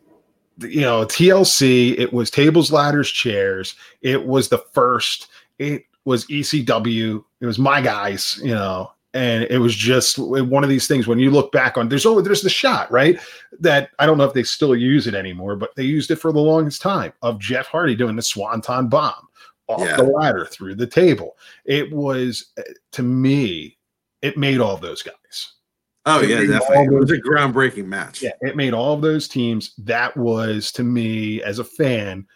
you 0.60 0.82
know 0.82 1.04
TLC, 1.06 1.98
it 1.98 2.14
was 2.14 2.30
tables, 2.30 2.72
ladders, 2.72 3.10
chairs. 3.10 3.76
It 4.02 4.26
was 4.26 4.50
the 4.50 4.60
first. 4.74 5.28
It 5.60 5.86
was 6.06 6.26
ECW. 6.28 7.24
It 7.42 7.46
was 7.46 7.58
my 7.60 7.82
guys, 7.82 8.40
you 8.44 8.54
know, 8.54 8.92
and 9.14 9.44
it 9.46 9.60
was 9.60 9.76
just 9.76 10.18
one 10.20 10.64
of 10.64 10.70
these 10.70 10.88
things 10.88 11.08
when 11.08 11.20
you 11.20 11.32
look 11.32 11.52
back 11.52 11.78
on 11.78 11.90
there's 11.90 12.06
oh 12.06 12.22
there's 12.22 12.42
the 12.42 12.50
shot, 12.50 12.92
right? 12.92 13.20
That 13.60 13.92
I 14.00 14.06
don't 14.06 14.18
know 14.18 14.26
if 14.26 14.34
they 14.34 14.44
still 14.44 14.76
use 14.76 15.08
it 15.08 15.16
anymore, 15.16 15.56
but 15.56 15.76
they 15.76 15.84
used 15.84 16.12
it 16.12 16.18
for 16.18 16.32
the 16.32 16.40
longest 16.40 16.82
time 16.82 17.14
of 17.22 17.40
Jeff 17.40 17.68
Hardy 17.68 17.96
doing 17.96 18.16
the 18.16 18.22
swanton 18.22 18.88
bomb 18.90 19.28
off 19.68 19.82
Yeah. 19.82 19.96
the 19.98 20.04
ladder 20.04 20.46
through 20.46 20.76
the 20.76 20.88
table. 20.88 21.38
It 21.66 21.92
was 21.92 22.52
uh, 22.58 22.62
to 22.94 23.04
me, 23.04 23.78
it 24.22 24.38
made 24.38 24.60
all 24.60 24.78
those 24.78 25.02
guys. 25.04 25.54
Oh 26.06 26.22
It 26.22 26.30
yeah, 26.30 26.40
definitely. 26.42 26.76
all 26.78 26.96
It 26.96 27.00
was 27.00 27.12
a 27.12 27.18
groundbreaking 27.22 27.86
match. 27.86 28.22
Yeah, 28.22 28.32
it 28.42 28.56
made 28.56 28.74
all 28.74 28.94
of 28.94 29.02
those 29.02 29.28
teams. 29.28 29.74
That 29.78 30.16
was 30.18 30.72
to 30.74 30.84
me 30.84 31.42
as 31.44 31.60
a 31.60 31.64
fan 31.64 32.28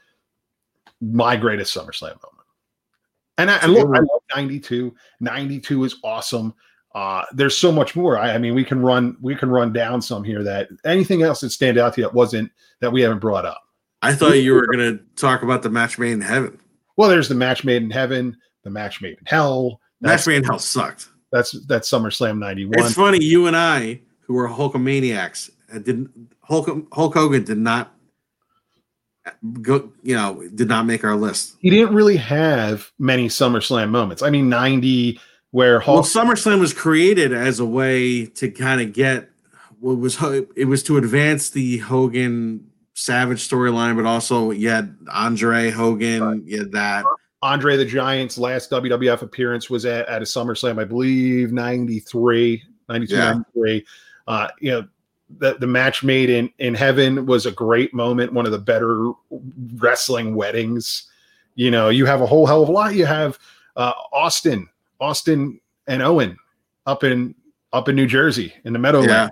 my 1.01 1.35
greatest 1.35 1.75
SummerSlam 1.75 2.01
moment. 2.23 2.33
And 3.37 3.51
I, 3.51 3.57
and 3.57 3.73
look, 3.73 3.87
I 3.95 3.99
love 3.99 4.21
92. 4.35 4.95
92 5.19 5.83
is 5.83 5.95
awesome. 6.03 6.55
Uh, 6.95 7.23
there's 7.33 7.55
so 7.55 7.71
much 7.71 7.95
more. 7.95 8.17
I, 8.17 8.33
I 8.33 8.37
mean, 8.39 8.55
we 8.55 8.63
can 8.63 8.81
run 8.81 9.15
we 9.21 9.35
can 9.35 9.49
run 9.51 9.71
down 9.71 10.01
some 10.01 10.23
here 10.23 10.43
that 10.43 10.69
anything 10.85 11.21
else 11.21 11.41
that 11.41 11.51
stand 11.51 11.77
out 11.77 11.93
to 11.93 12.01
you 12.01 12.07
that 12.07 12.13
wasn't 12.15 12.51
that 12.79 12.91
we 12.91 13.01
haven't 13.01 13.19
brought 13.19 13.45
up. 13.45 13.61
I 14.01 14.15
thought 14.15 14.39
you 14.39 14.53
were 14.53 14.65
going 14.65 14.79
to 14.79 15.03
talk 15.15 15.43
about 15.43 15.61
the 15.61 15.69
match 15.69 15.99
made 15.99 16.13
in 16.13 16.21
heaven. 16.21 16.59
Well, 16.97 17.09
there's 17.09 17.29
the 17.29 17.35
match 17.35 17.63
made 17.63 17.83
in 17.83 17.91
heaven, 17.91 18.35
the 18.63 18.69
match 18.69 19.01
made 19.01 19.17
in 19.19 19.25
hell. 19.25 19.79
That's 20.01 20.27
Match 20.27 20.33
made 20.33 20.37
in 20.37 20.43
hell 20.43 20.59
sucked. 20.59 21.07
that's 21.31 21.51
that's 21.67 21.89
SummerSlam 21.89 22.37
91. 22.37 22.79
It's 22.79 22.93
funny, 22.93 23.23
you 23.23 23.47
and 23.47 23.55
I, 23.55 24.01
who 24.21 24.33
were 24.33 24.47
Hulkamaniacs, 24.47 25.49
uh, 25.73 25.79
didn't 25.79 26.11
Hulk, 26.41 26.67
Hulk 26.91 27.13
Hogan 27.13 27.43
did 27.43 27.57
not 27.57 27.93
go, 29.61 29.91
you 30.03 30.15
know, 30.15 30.47
did 30.55 30.67
not 30.67 30.85
make 30.85 31.03
our 31.03 31.15
list. 31.15 31.55
He 31.59 31.69
didn't 31.69 31.95
really 31.95 32.17
have 32.17 32.91
many 32.99 33.27
SummerSlam 33.27 33.89
moments. 33.89 34.21
I 34.21 34.29
mean, 34.29 34.49
90 34.49 35.19
where 35.51 35.79
Hulk. 35.79 36.03
Well, 36.03 36.25
Hulk 36.25 36.37
SummerSlam 36.37 36.59
was 36.59 36.73
created 36.73 37.33
as 37.33 37.59
a 37.59 37.65
way 37.65 38.25
to 38.25 38.49
kind 38.49 38.81
of 38.81 38.93
get 38.93 39.29
what 39.79 39.97
was 39.97 40.21
it 40.55 40.65
was 40.65 40.83
to 40.83 40.97
advance 40.97 41.49
the 41.49 41.77
Hogan 41.77 42.66
Savage 42.99 43.47
storyline, 43.47 43.95
but 43.95 44.07
also 44.07 44.49
you 44.49 44.69
had 44.69 44.97
Andre 45.13 45.69
Hogan, 45.69 46.23
Right. 46.23 46.41
you 46.45 46.57
had 46.59 46.71
that. 46.71 47.05
Andre 47.43 47.77
the 47.77 47.85
Giant's 47.85 48.39
last 48.39 48.71
WWF 48.71 49.21
appearance 49.21 49.69
was 49.69 49.85
at, 49.85 50.07
at 50.07 50.23
a 50.23 50.25
SummerSlam, 50.25 50.81
I 50.81 50.83
believe, 50.83 51.51
93, 51.51 52.63
92, 52.89 53.13
Yeah. 53.15 53.25
93. 53.33 53.85
Uh, 54.27 54.47
you 54.59 54.71
know, 54.71 54.87
the, 55.37 55.55
the 55.59 55.67
match 55.67 56.03
made 56.03 56.31
in, 56.31 56.49
in 56.57 56.73
heaven 56.73 57.27
was 57.27 57.45
a 57.45 57.51
great 57.51 57.93
moment, 57.93 58.33
one 58.33 58.47
of 58.47 58.51
the 58.51 58.57
better 58.57 59.11
wrestling 59.75 60.33
weddings. 60.33 61.03
You 61.53 61.69
know, 61.69 61.89
you 61.89 62.07
have 62.07 62.21
a 62.21 62.25
whole 62.25 62.47
hell 62.47 62.63
of 62.63 62.69
a 62.69 62.71
lot. 62.71 62.95
You 62.95 63.05
have 63.05 63.37
uh, 63.75 63.93
Austin, 64.11 64.67
Austin 64.99 65.59
and 65.85 66.01
Owen 66.01 66.35
up 66.87 67.03
in 67.03 67.35
up 67.73 67.89
in 67.89 67.95
New 67.95 68.07
Jersey 68.07 68.53
in 68.63 68.73
the 68.73 68.79
Meadowlands. 68.79 69.31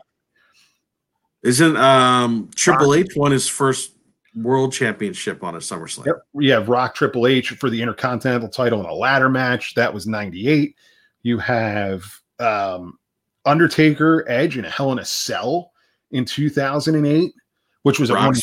Isn't 1.45 1.77
um 1.77 2.49
Triple 2.55 2.95
H 2.95 3.11
won 3.15 3.31
his 3.31 3.47
first 3.47 3.91
world 4.35 4.73
championship 4.73 5.43
on 5.43 5.53
a 5.53 5.59
SummerSlam? 5.59 6.07
Yep. 6.07 6.15
You 6.33 6.51
have 6.53 6.69
Rock 6.69 6.95
Triple 6.95 7.27
H 7.27 7.51
for 7.51 7.69
the 7.69 7.79
Intercontinental 7.81 8.49
title 8.49 8.79
in 8.79 8.87
a 8.87 8.93
ladder 8.93 9.29
match. 9.29 9.75
That 9.75 9.93
was 9.93 10.07
98. 10.07 10.75
You 11.21 11.37
have 11.37 12.03
um, 12.39 12.97
Undertaker 13.45 14.25
Edge 14.27 14.57
in 14.57 14.65
a 14.65 14.69
Hell 14.69 14.91
in 14.91 14.97
a 14.99 15.05
Cell 15.05 15.71
in 16.11 16.25
2008, 16.25 17.31
which 17.83 17.99
was 17.99 18.09
a, 18.09 18.15
one, 18.15 18.33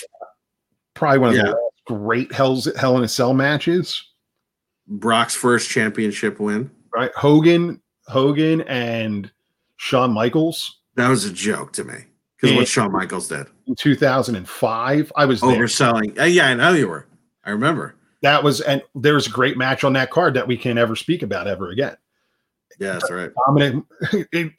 probably 0.95 1.19
one 1.19 1.31
of 1.31 1.37
Yeah. 1.37 1.43
the 1.43 1.59
great 1.87 2.33
Hell's, 2.33 2.69
Hell 2.77 2.97
in 2.99 3.05
a 3.05 3.09
Cell 3.09 3.35
matches. 3.35 4.01
Brock's 4.87 5.35
first 5.35 5.69
championship 5.71 6.39
win. 6.39 6.71
Right? 6.95 7.11
Hogan, 7.17 7.83
Hogan, 8.07 8.61
and 8.63 9.31
Shawn 9.77 10.13
Michaels 10.13 10.83
That 10.95 11.09
was 11.09 11.25
a 11.25 11.33
joke 11.33 11.73
to 11.75 11.85
me 11.85 12.05
because 12.43 12.57
what 12.57 12.68
Shawn 12.68 12.93
Michaels 12.93 13.28
did 13.28 13.47
in 13.66 13.74
2005. 13.76 15.12
I 15.16 15.24
was 15.24 15.40
there. 15.40 15.51
overselling. 15.51 16.18
Uh, 16.18 16.24
yeah, 16.24 16.49
I 16.49 16.55
know 16.55 16.72
you 16.72 16.88
were. 16.88 17.07
I 17.45 17.51
remember. 17.51 17.95
That 18.22 18.43
was, 18.45 18.61
and 18.61 18.82
there 18.95 19.14
was 19.14 19.26
a 19.26 19.30
great 19.30 19.57
match 19.57 19.84
on 19.84 19.95
that 19.95 20.11
card 20.11 20.34
that 20.34 20.47
we 20.47 20.57
can't 20.57 20.78
ever 20.78 20.95
speak 20.95 21.22
about 21.22 21.49
ever 21.49 21.70
again. 21.70 21.97
Yeah, 22.78 22.93
that's 22.93 23.11
right. 23.11 23.30
Dominik 23.49 23.84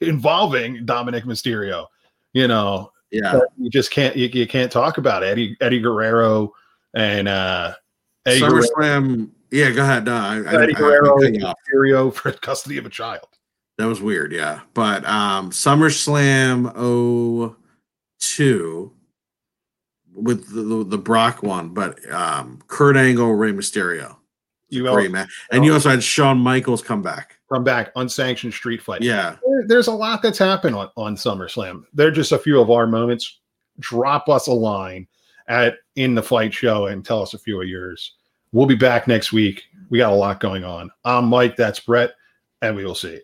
involving 0.00 0.86
Dominik 0.86 1.24
Mysterio. 1.24 1.86
You 2.32 2.48
know, 2.48 2.90
Yeah, 3.10 3.40
you 3.58 3.70
just 3.70 3.90
can't 3.90 4.16
you, 4.16 4.28
you 4.28 4.46
can't 4.46 4.72
talk 4.72 4.98
about 4.98 5.22
Eddie 5.22 5.56
Eddie 5.60 5.80
Guerrero 5.80 6.52
and 6.94 7.28
uh 7.28 7.74
Eddie 8.26 8.40
Guerrero, 8.40 8.62
SummerSlam. 8.62 9.30
Yeah, 9.50 9.70
go 9.70 9.82
ahead. 9.82 10.04
No, 10.04 10.14
I, 10.14 10.36
I, 10.36 10.52
I, 10.52 10.62
Eddie 10.62 10.74
I 10.76 10.78
Guerrero 10.78 11.20
you 11.22 11.44
off. 11.44 11.56
Mysterio 11.72 12.14
for 12.14 12.32
custody 12.32 12.78
of 12.78 12.86
a 12.86 12.90
child. 12.90 13.26
That 13.78 13.86
was 13.86 14.00
weird. 14.00 14.32
Yeah, 14.32 14.60
but 14.72 15.04
um 15.06 15.50
SummerSlam 15.50 16.72
02 18.36 18.92
with 20.14 20.48
the, 20.54 20.84
the, 20.84 20.98
Brock 20.98 21.42
one, 21.42 21.70
but 21.70 21.98
um 22.12 22.60
Kurt 22.68 22.96
Angle, 22.96 23.34
Rey 23.34 23.52
Mysterio. 23.52 24.16
You 24.68 24.88
Great 24.92 25.10
man. 25.10 25.28
And 25.52 25.64
you 25.64 25.72
also 25.72 25.90
had 25.90 26.02
Shawn 26.02 26.38
Michaels 26.38 26.82
come 26.82 27.02
back. 27.02 27.38
come 27.52 27.62
back 27.64 27.92
unsanctioned 27.96 28.54
street 28.54 28.82
fight. 28.82 29.02
Yeah. 29.02 29.36
There- 29.46 29.64
there's 29.66 29.86
a 29.86 29.92
lot 29.92 30.20
that's 30.22 30.38
happened 30.38 30.76
on 30.76 30.90
on 30.96 31.16
SummerSlam. 31.16 31.84
They're 31.94 32.10
just 32.10 32.32
a 32.32 32.38
few 32.38 32.60
of 32.60 32.70
our 32.70 32.86
moments. 32.86 33.40
drop 33.80 34.28
us 34.28 34.46
a 34.46 34.52
line 34.52 35.06
at 35.48 35.78
in 35.96 36.14
the 36.14 36.22
fight 36.22 36.54
show 36.54 36.86
and 36.86 37.04
tell 37.04 37.20
us 37.22 37.34
a 37.34 37.38
few 37.38 37.60
of 37.60 37.66
yours. 37.68 38.12
We'll 38.52 38.66
be 38.66 38.76
back 38.76 39.08
next 39.08 39.32
week. 39.32 39.64
We 39.90 39.98
got 39.98 40.12
a 40.12 40.16
lot 40.16 40.38
going 40.38 40.62
on. 40.64 40.90
I'm 41.04 41.24
Mike. 41.26 41.56
That's 41.56 41.80
Brett, 41.80 42.12
and 42.62 42.76
we 42.76 42.84
will 42.84 42.94
see 42.94 43.14
you. 43.14 43.22